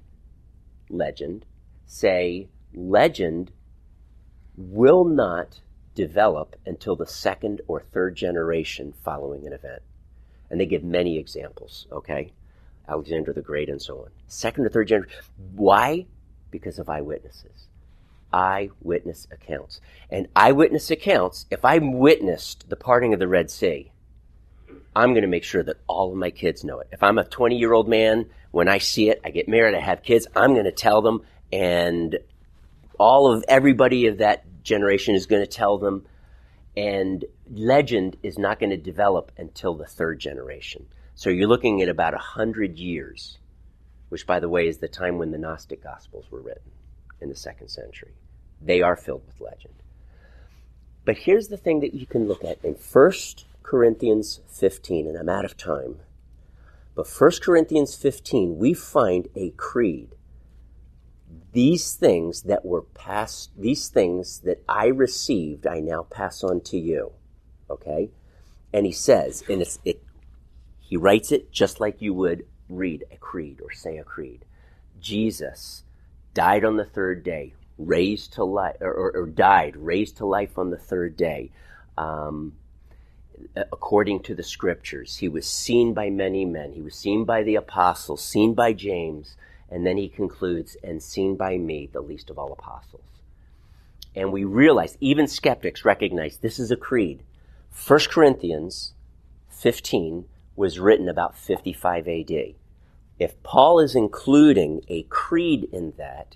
legend 0.89 1.45
say 1.85 2.47
legend 2.73 3.51
will 4.57 5.03
not 5.03 5.61
develop 5.95 6.55
until 6.65 6.95
the 6.95 7.07
second 7.07 7.61
or 7.67 7.79
third 7.79 8.15
generation 8.15 8.93
following 9.03 9.47
an 9.47 9.53
event. 9.53 9.81
And 10.49 10.59
they 10.59 10.65
give 10.65 10.83
many 10.83 11.17
examples, 11.17 11.87
okay? 11.91 12.31
Alexander 12.87 13.33
the 13.33 13.41
Great 13.41 13.69
and 13.69 13.81
so 13.81 13.99
on. 13.99 14.09
Second 14.27 14.65
or 14.65 14.69
third 14.69 14.87
generation. 14.87 15.19
Why? 15.55 16.05
Because 16.51 16.77
of 16.77 16.89
eyewitnesses. 16.89 17.54
Eyewitness 18.33 19.27
accounts. 19.31 19.79
And 20.09 20.27
eyewitness 20.35 20.91
accounts, 20.91 21.45
if 21.49 21.63
I 21.63 21.77
witnessed 21.77 22.69
the 22.69 22.75
parting 22.75 23.13
of 23.13 23.19
the 23.19 23.27
Red 23.27 23.49
Sea, 23.49 23.91
I'm 24.95 25.11
going 25.11 25.23
to 25.23 25.27
make 25.27 25.43
sure 25.43 25.63
that 25.63 25.77
all 25.87 26.11
of 26.11 26.17
my 26.17 26.31
kids 26.31 26.63
know 26.63 26.79
it. 26.79 26.87
If 26.91 27.03
I'm 27.03 27.17
a 27.17 27.25
20 27.25 27.57
year 27.57 27.73
old 27.73 27.89
man, 27.89 28.27
when 28.51 28.69
I 28.69 28.77
see 28.77 29.09
it, 29.09 29.19
I 29.25 29.29
get 29.29 29.49
married, 29.49 29.75
I 29.75 29.81
have 29.81 30.03
kids, 30.03 30.27
I'm 30.35 30.53
going 30.53 30.65
to 30.65 30.71
tell 30.71 31.01
them, 31.01 31.21
and 31.51 32.17
all 32.97 33.31
of 33.31 33.43
everybody 33.47 34.07
of 34.07 34.19
that 34.19 34.45
generation 34.63 35.15
is 35.15 35.25
going 35.25 35.41
to 35.41 35.47
tell 35.47 35.77
them. 35.77 36.05
And 36.77 37.23
legend 37.49 38.17
is 38.23 38.37
not 38.37 38.59
going 38.59 38.69
to 38.69 38.77
develop 38.77 39.31
until 39.37 39.75
the 39.75 39.85
third 39.85 40.19
generation. 40.19 40.87
So 41.13 41.29
you're 41.29 41.47
looking 41.47 41.81
at 41.81 41.89
about 41.89 42.13
100 42.13 42.77
years, 42.77 43.37
which, 44.09 44.27
by 44.27 44.39
the 44.39 44.49
way, 44.49 44.67
is 44.67 44.79
the 44.79 44.89
time 44.89 45.17
when 45.17 45.31
the 45.31 45.37
Gnostic 45.37 45.81
Gospels 45.81 46.25
were 46.29 46.41
written 46.41 46.71
in 47.21 47.29
the 47.29 47.35
second 47.35 47.69
century. 47.69 48.13
They 48.61 48.81
are 48.81 48.95
filled 48.95 49.25
with 49.25 49.41
legend. 49.41 49.73
But 51.05 51.19
here's 51.19 51.49
the 51.49 51.57
thing 51.57 51.81
that 51.81 51.93
you 51.93 52.05
can 52.05 52.27
look 52.27 52.43
at 52.43 52.63
in 52.63 52.75
First 52.75 53.45
Corinthians 53.61 54.41
15, 54.47 55.07
and 55.07 55.17
I'm 55.17 55.29
out 55.29 55.45
of 55.45 55.55
time. 55.55 55.97
But 56.95 57.07
1 57.07 57.31
Corinthians 57.41 57.95
15, 57.95 58.57
we 58.57 58.73
find 58.73 59.27
a 59.35 59.51
creed. 59.51 60.15
These 61.51 61.93
things 61.93 62.43
that 62.43 62.65
were 62.65 62.81
passed, 62.81 63.51
these 63.57 63.87
things 63.87 64.39
that 64.39 64.63
I 64.67 64.87
received, 64.87 65.67
I 65.67 65.79
now 65.79 66.03
pass 66.03 66.43
on 66.43 66.61
to 66.61 66.77
you. 66.77 67.11
Okay? 67.69 68.09
And 68.73 68.85
he 68.85 68.91
says, 68.91 69.43
and 69.49 69.61
it's, 69.61 69.79
it, 69.85 70.03
he 70.79 70.97
writes 70.97 71.31
it 71.31 71.51
just 71.51 71.79
like 71.79 72.01
you 72.01 72.13
would 72.13 72.45
read 72.67 73.05
a 73.11 73.17
creed 73.17 73.61
or 73.61 73.71
say 73.71 73.97
a 73.97 74.03
creed. 74.03 74.45
Jesus 74.99 75.84
died 76.35 76.63
on 76.63 76.77
the 76.77 76.85
third 76.85 77.23
day, 77.23 77.55
raised 77.79 78.33
to 78.33 78.43
life, 78.43 78.77
or, 78.79 78.93
or, 78.93 79.11
or 79.17 79.25
died, 79.25 79.75
raised 79.75 80.17
to 80.17 80.25
life 80.27 80.59
on 80.59 80.69
the 80.69 80.77
third 80.77 81.17
day. 81.17 81.51
Um, 81.97 82.53
according 83.71 84.21
to 84.21 84.35
the 84.35 84.43
scriptures. 84.43 85.17
He 85.17 85.27
was 85.27 85.47
seen 85.47 85.93
by 85.93 86.09
many 86.09 86.45
men. 86.45 86.73
He 86.73 86.81
was 86.81 86.95
seen 86.95 87.25
by 87.25 87.43
the 87.43 87.55
apostles, 87.55 88.23
seen 88.23 88.53
by 88.53 88.73
James, 88.73 89.35
and 89.69 89.85
then 89.85 89.97
he 89.97 90.07
concludes, 90.07 90.77
and 90.83 91.01
seen 91.01 91.35
by 91.35 91.57
me, 91.57 91.89
the 91.91 92.01
least 92.01 92.29
of 92.29 92.37
all 92.37 92.53
apostles. 92.53 93.03
And 94.15 94.31
we 94.31 94.43
realize, 94.43 94.97
even 95.01 95.27
skeptics 95.27 95.83
recognize 95.83 96.37
this 96.37 96.59
is 96.59 96.71
a 96.71 96.77
creed. 96.77 97.23
1 97.87 97.99
Corinthians 98.09 98.93
15 99.49 100.25
was 100.55 100.79
written 100.79 101.09
about 101.09 101.37
55 101.37 102.07
AD. 102.07 102.55
If 103.19 103.41
Paul 103.43 103.79
is 103.79 103.95
including 103.95 104.81
a 104.87 105.03
creed 105.03 105.69
in 105.71 105.93
that, 105.97 106.35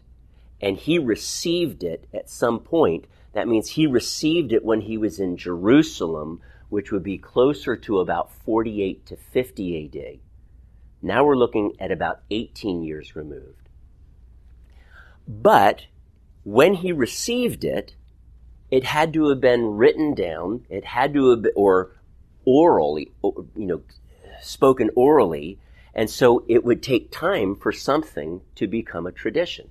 and 0.62 0.78
he 0.78 1.00
received 1.00 1.84
it 1.84 2.08
at 2.14 2.30
some 2.30 2.60
point, 2.60 3.06
that 3.34 3.48
means 3.48 3.70
he 3.70 3.88
received 3.88 4.52
it 4.52 4.66
when 4.66 4.82
he 4.82 4.98
was 4.98 5.20
in 5.20 5.38
Jerusalem 5.38 6.42
which 6.70 6.92
would 6.92 7.04
be 7.04 7.18
closer 7.18 7.76
to 7.76 8.00
about 8.00 8.32
48 8.32 9.06
to 9.08 9.18
50 9.18 9.86
AD. 9.86 10.20
Now 11.02 11.24
we're 11.24 11.36
looking 11.36 11.74
at 11.80 11.92
about 11.92 12.22
18 12.30 12.84
years 12.84 13.16
removed. 13.16 13.70
But 15.28 15.86
when 16.44 16.76
he 16.76 16.92
received 16.92 17.64
it, 17.64 17.96
it 18.72 18.84
had 18.84 19.14
to 19.14 19.30
have 19.30 19.42
been 19.42 19.78
written 19.78 20.14
down, 20.14 20.66
it 20.70 20.86
had 20.86 21.14
to 21.16 21.32
have 21.32 21.42
been, 21.42 21.52
or 21.56 21.92
orally, 22.46 23.12
you 23.24 23.44
know, 23.56 23.82
spoken 24.42 24.92
orally, 24.96 25.60
and 25.94 26.10
so 26.10 26.44
it 26.48 26.64
would 26.64 26.84
take 26.84 27.12
time 27.12 27.56
for 27.56 27.72
something 27.72 28.42
to 28.56 28.68
become 28.68 29.08
a 29.08 29.12
tradition. 29.12 29.70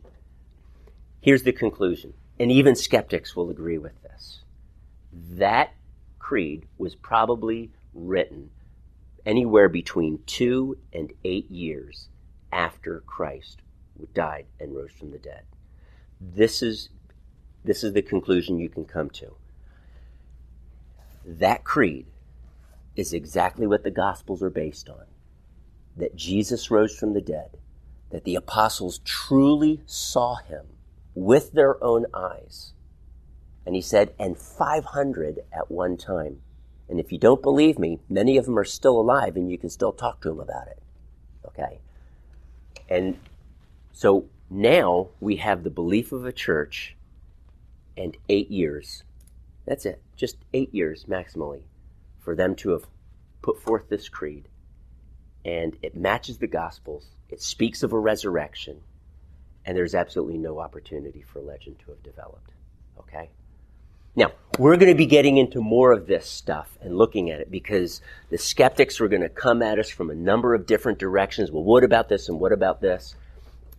Here's 1.20 1.42
the 1.42 1.52
conclusion, 1.52 2.14
and 2.38 2.50
even 2.50 2.74
skeptics 2.74 3.34
will 3.34 3.50
agree 3.50 3.78
with 3.78 4.00
this. 4.02 4.42
That 5.12 5.74
creed 6.18 6.66
was 6.76 6.94
probably 6.94 7.70
written 7.94 8.50
anywhere 9.24 9.68
between 9.68 10.20
two 10.26 10.78
and 10.92 11.12
eight 11.24 11.50
years 11.50 12.08
after 12.52 13.00
Christ 13.00 13.62
died 14.14 14.46
and 14.60 14.74
rose 14.74 14.92
from 14.92 15.10
the 15.10 15.18
dead. 15.18 15.42
This 16.20 16.62
is, 16.62 16.88
this 17.64 17.82
is 17.82 17.92
the 17.92 18.02
conclusion 18.02 18.58
you 18.58 18.68
can 18.68 18.84
come 18.84 19.10
to. 19.10 19.34
That 21.24 21.64
creed 21.64 22.06
is 22.96 23.12
exactly 23.12 23.66
what 23.66 23.84
the 23.84 23.90
Gospels 23.90 24.42
are 24.42 24.50
based 24.50 24.88
on 24.88 25.04
that 25.98 26.16
Jesus 26.16 26.70
rose 26.70 26.96
from 26.96 27.12
the 27.12 27.20
dead, 27.20 27.58
that 28.10 28.24
the 28.24 28.34
apostles 28.34 29.00
truly 29.04 29.82
saw 29.86 30.36
him 30.36 30.66
with 31.14 31.52
their 31.52 31.82
own 31.82 32.06
eyes 32.14 32.72
and 33.68 33.74
he 33.74 33.82
said, 33.82 34.14
and 34.18 34.38
500 34.38 35.40
at 35.52 35.70
one 35.70 35.98
time. 35.98 36.40
And 36.88 36.98
if 36.98 37.12
you 37.12 37.18
don't 37.18 37.42
believe 37.42 37.78
me, 37.78 38.00
many 38.08 38.38
of 38.38 38.46
them 38.46 38.58
are 38.58 38.64
still 38.64 38.98
alive 38.98 39.36
and 39.36 39.50
you 39.50 39.58
can 39.58 39.68
still 39.68 39.92
talk 39.92 40.22
to 40.22 40.30
them 40.30 40.40
about 40.40 40.68
it. 40.68 40.82
Okay? 41.48 41.80
And 42.88 43.18
so 43.92 44.24
now 44.48 45.08
we 45.20 45.36
have 45.36 45.64
the 45.64 45.70
belief 45.70 46.12
of 46.12 46.24
a 46.24 46.32
church 46.32 46.96
and 47.94 48.16
eight 48.30 48.50
years. 48.50 49.04
That's 49.66 49.84
it. 49.84 50.00
Just 50.16 50.38
eight 50.54 50.74
years 50.74 51.04
maximally 51.04 51.64
for 52.20 52.34
them 52.34 52.54
to 52.54 52.70
have 52.70 52.86
put 53.42 53.60
forth 53.62 53.90
this 53.90 54.08
creed. 54.08 54.48
And 55.48 55.78
it 55.80 55.96
matches 55.96 56.36
the 56.36 56.46
Gospels. 56.46 57.06
It 57.30 57.40
speaks 57.40 57.82
of 57.82 57.94
a 57.94 57.98
resurrection. 57.98 58.82
And 59.64 59.74
there's 59.74 59.94
absolutely 59.94 60.36
no 60.36 60.58
opportunity 60.58 61.22
for 61.22 61.40
legend 61.40 61.78
to 61.78 61.90
have 61.92 62.02
developed. 62.02 62.50
Okay? 62.98 63.30
Now, 64.14 64.32
we're 64.58 64.76
going 64.76 64.92
to 64.92 64.98
be 64.98 65.06
getting 65.06 65.38
into 65.38 65.62
more 65.62 65.92
of 65.92 66.06
this 66.06 66.28
stuff 66.28 66.76
and 66.82 66.98
looking 66.98 67.30
at 67.30 67.40
it 67.40 67.50
because 67.50 68.02
the 68.28 68.36
skeptics 68.36 69.00
are 69.00 69.08
going 69.08 69.22
to 69.22 69.30
come 69.30 69.62
at 69.62 69.78
us 69.78 69.88
from 69.88 70.10
a 70.10 70.14
number 70.14 70.52
of 70.52 70.66
different 70.66 70.98
directions. 70.98 71.50
Well, 71.50 71.64
what 71.64 71.82
about 71.82 72.10
this 72.10 72.28
and 72.28 72.38
what 72.38 72.52
about 72.52 72.82
this? 72.82 73.14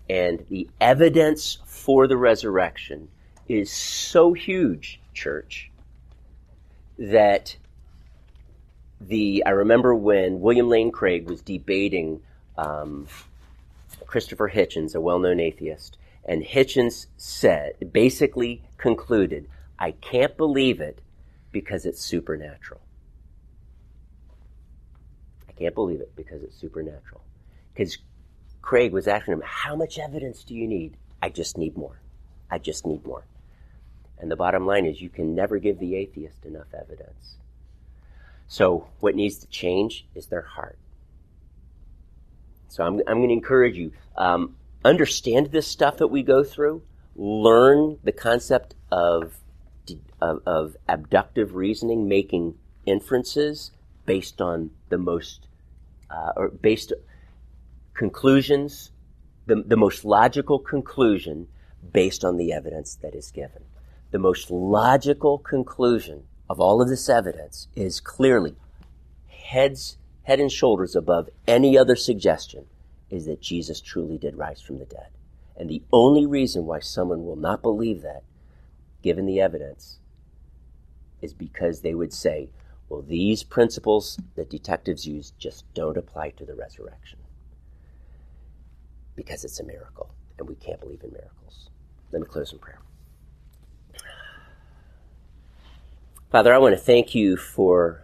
And 0.10 0.44
the 0.50 0.68
evidence 0.82 1.60
for 1.66 2.08
the 2.08 2.18
resurrection 2.18 3.10
is 3.48 3.72
so 3.72 4.34
huge, 4.34 5.00
church, 5.14 5.70
that 6.98 7.58
the 9.02 9.44
I 9.46 9.52
remember 9.52 9.96
when 9.96 10.40
William 10.42 10.70
Lane 10.70 10.92
Craig 10.92 11.30
was 11.30 11.42
debating 11.42 12.22
um, 12.58 13.08
Christopher 14.06 14.50
Hitchens, 14.50 14.96
a 14.96 15.02
well-known 15.02 15.40
atheist, 15.40 15.98
and 16.26 16.44
Hitchens 16.44 17.08
said 17.18 17.92
basically 17.92 18.64
concluded 18.78 19.48
I 19.78 19.92
can't 19.92 20.36
believe 20.36 20.82
it 20.82 21.00
because 21.52 21.86
it's 21.86 22.02
supernatural. 22.02 22.82
I 25.48 25.54
can't 25.54 25.74
believe 25.74 26.02
it 26.02 26.16
because 26.16 26.44
it's 26.44 26.56
supernatural. 26.56 27.22
Because 27.74 27.98
Craig 28.62 28.92
was 28.92 29.08
asking 29.08 29.36
him, 29.36 29.44
How 29.46 29.76
much 29.76 29.98
evidence 29.98 30.44
do 30.44 30.54
you 30.54 30.68
need? 30.68 30.98
I 31.22 31.30
just 31.30 31.58
need 31.58 31.78
more. 31.78 32.02
I 32.52 32.58
just 32.58 32.86
need 32.86 33.06
more. 33.06 33.24
And 34.20 34.30
the 34.30 34.36
bottom 34.36 34.66
line 34.66 34.86
is 34.86 35.02
you 35.02 35.10
can 35.10 35.34
never 35.34 35.60
give 35.60 35.80
the 35.80 35.96
atheist 35.96 36.46
enough 36.46 36.74
evidence. 36.74 37.38
So 38.50 38.88
what 39.00 39.16
needs 39.16 39.38
to 39.38 39.48
change 39.48 40.08
is 40.16 40.26
their 40.26 40.42
heart. 40.42 40.80
So 42.68 42.84
I'm, 42.84 43.00
I'm 43.08 43.20
going 43.20 43.30
to 43.30 43.34
encourage 43.34 43.76
you, 43.78 43.92
um, 44.18 44.56
understand 44.84 45.52
this 45.52 45.68
stuff 45.68 45.98
that 45.98 46.08
we 46.08 46.24
go 46.24 46.44
through, 46.44 46.82
learn 47.16 48.00
the 48.04 48.12
concept 48.12 48.74
of, 48.92 49.38
of, 50.20 50.42
of 50.48 50.76
abductive 50.88 51.54
reasoning, 51.54 52.08
making 52.08 52.56
inferences 52.88 53.72
based 54.08 54.42
on 54.42 54.72
the 54.90 54.98
most, 54.98 55.48
uh, 56.10 56.32
or 56.36 56.50
based 56.50 56.92
conclusions, 57.94 58.92
the, 59.46 59.64
the 59.64 59.78
most 59.78 60.04
logical 60.04 60.58
conclusion 60.58 61.48
based 61.94 62.26
on 62.26 62.38
the 62.38 62.52
evidence 62.52 62.96
that 62.96 63.14
is 63.14 63.30
given. 63.30 63.64
The 64.10 64.20
most 64.20 64.50
logical 64.50 65.38
conclusion 65.38 66.24
of 66.50 66.60
all 66.60 66.82
of 66.82 66.90
this 66.90 67.08
evidence 67.08 67.68
is 67.76 68.00
clearly 68.00 68.56
heads, 69.28 69.98
head 70.24 70.40
and 70.40 70.52
shoulders 70.52 70.96
above 70.96 71.30
any 71.48 71.78
other 71.78 71.96
suggestion 71.96 72.66
is 73.10 73.26
that 73.26 73.42
Jesus 73.42 73.82
truly 73.82 74.18
did 74.18 74.38
rise 74.38 74.62
from 74.62 74.80
the 74.80 74.86
dead. 74.86 75.08
And 75.58 75.70
the 75.70 75.84
only 75.92 76.26
reason 76.26 76.66
why 76.66 76.80
someone 76.80 77.26
will 77.26 77.36
not 77.36 77.62
believe 77.62 78.02
that, 78.02 78.24
given 79.02 79.26
the 79.26 79.42
evidence, 79.42 80.00
is 81.22 81.34
because 81.34 81.82
they 81.82 81.94
would 81.94 82.14
say, 82.14 82.50
well, 82.88 83.02
these 83.02 83.44
principles 83.44 84.18
that 84.36 84.50
detectives 84.50 85.06
use 85.06 85.34
just 85.38 85.72
don't 85.74 85.98
apply 85.98 86.32
to 86.32 86.46
the 86.46 86.56
resurrection. 86.56 87.20
Because 89.16 89.44
it's 89.44 89.60
a 89.60 89.66
miracle, 89.66 90.10
and 90.38 90.48
we 90.48 90.56
can't 90.56 90.80
believe 90.80 91.04
in 91.04 91.12
miracles. 91.12 91.70
Let 92.12 92.22
me 92.22 92.28
close 92.28 92.54
in 92.54 92.60
prayer. 92.60 92.80
Father, 96.32 96.54
I 96.54 96.60
want 96.60 96.76
to 96.76 96.82
thank 96.82 97.16
you 97.16 97.38
for 97.38 98.04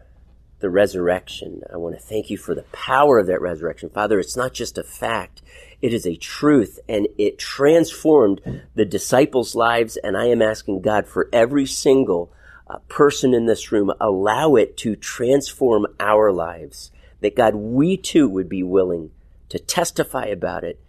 the 0.60 0.70
resurrection. 0.72 1.62
I 1.72 1.78
want 1.78 1.94
to 1.96 2.02
thank 2.02 2.32
you 2.32 2.38
for 2.38 2.56
the 2.56 2.64
power 2.72 3.20
of 3.20 3.28
that 3.28 3.40
resurrection. 3.40 3.90
Father, 3.90 4.20
it's 4.20 4.36
not 4.36 4.52
just 4.52 4.80
a 4.80 4.84
fact, 4.84 5.44
it 5.80 5.94
is 5.94 6.08
a 6.08 6.16
truth, 6.16 6.80
and 6.90 7.08
it 7.20 7.38
transformed 7.38 8.42
the 8.74 8.86
disciples' 8.86 9.54
lives. 9.54 9.96
And 9.98 10.18
I 10.18 10.26
am 10.26 10.42
asking 10.42 10.82
God 10.82 11.08
for 11.08 11.30
every 11.32 11.68
single 11.68 12.34
uh, 12.68 12.80
person 12.88 13.36
in 13.36 13.46
this 13.46 13.72
room, 13.72 13.92
allow 14.02 14.56
it 14.56 14.76
to 14.78 14.96
transform 14.96 15.86
our 16.00 16.32
lives. 16.32 16.90
That 17.22 17.36
God, 17.36 17.54
we 17.54 17.96
too 17.96 18.28
would 18.28 18.50
be 18.50 18.64
willing 18.64 19.12
to 19.50 19.60
testify 19.60 20.26
about 20.26 20.64
it, 20.64 20.80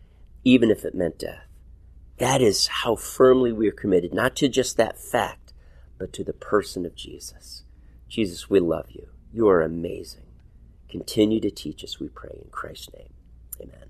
even 0.43 0.71
if 0.71 0.87
it 0.87 0.95
meant 0.95 1.19
death. 1.19 1.45
That 2.17 2.41
is 2.41 2.67
how 2.67 2.97
firmly 2.97 3.53
we 3.53 3.69
are 3.69 3.73
committed, 3.73 4.15
not 4.15 4.37
to 4.37 4.49
just 4.49 4.79
that 4.79 4.99
fact, 4.99 5.46
but 5.99 6.13
to 6.13 6.25
the 6.25 6.33
person 6.33 6.87
of 6.87 6.95
Jesus. 6.95 7.65
Jesus, 8.09 8.49
we 8.51 8.61
love 8.61 8.91
you. 8.91 9.09
You 9.33 9.49
are 9.49 9.63
amazing. 9.63 10.23
Continue 10.89 11.41
to 11.41 11.51
teach 11.51 11.83
us, 11.85 11.99
we 11.99 12.09
pray, 12.09 12.41
in 12.43 12.51
Christ's 12.51 12.93
name. 12.95 13.13
Amen. 13.61 13.86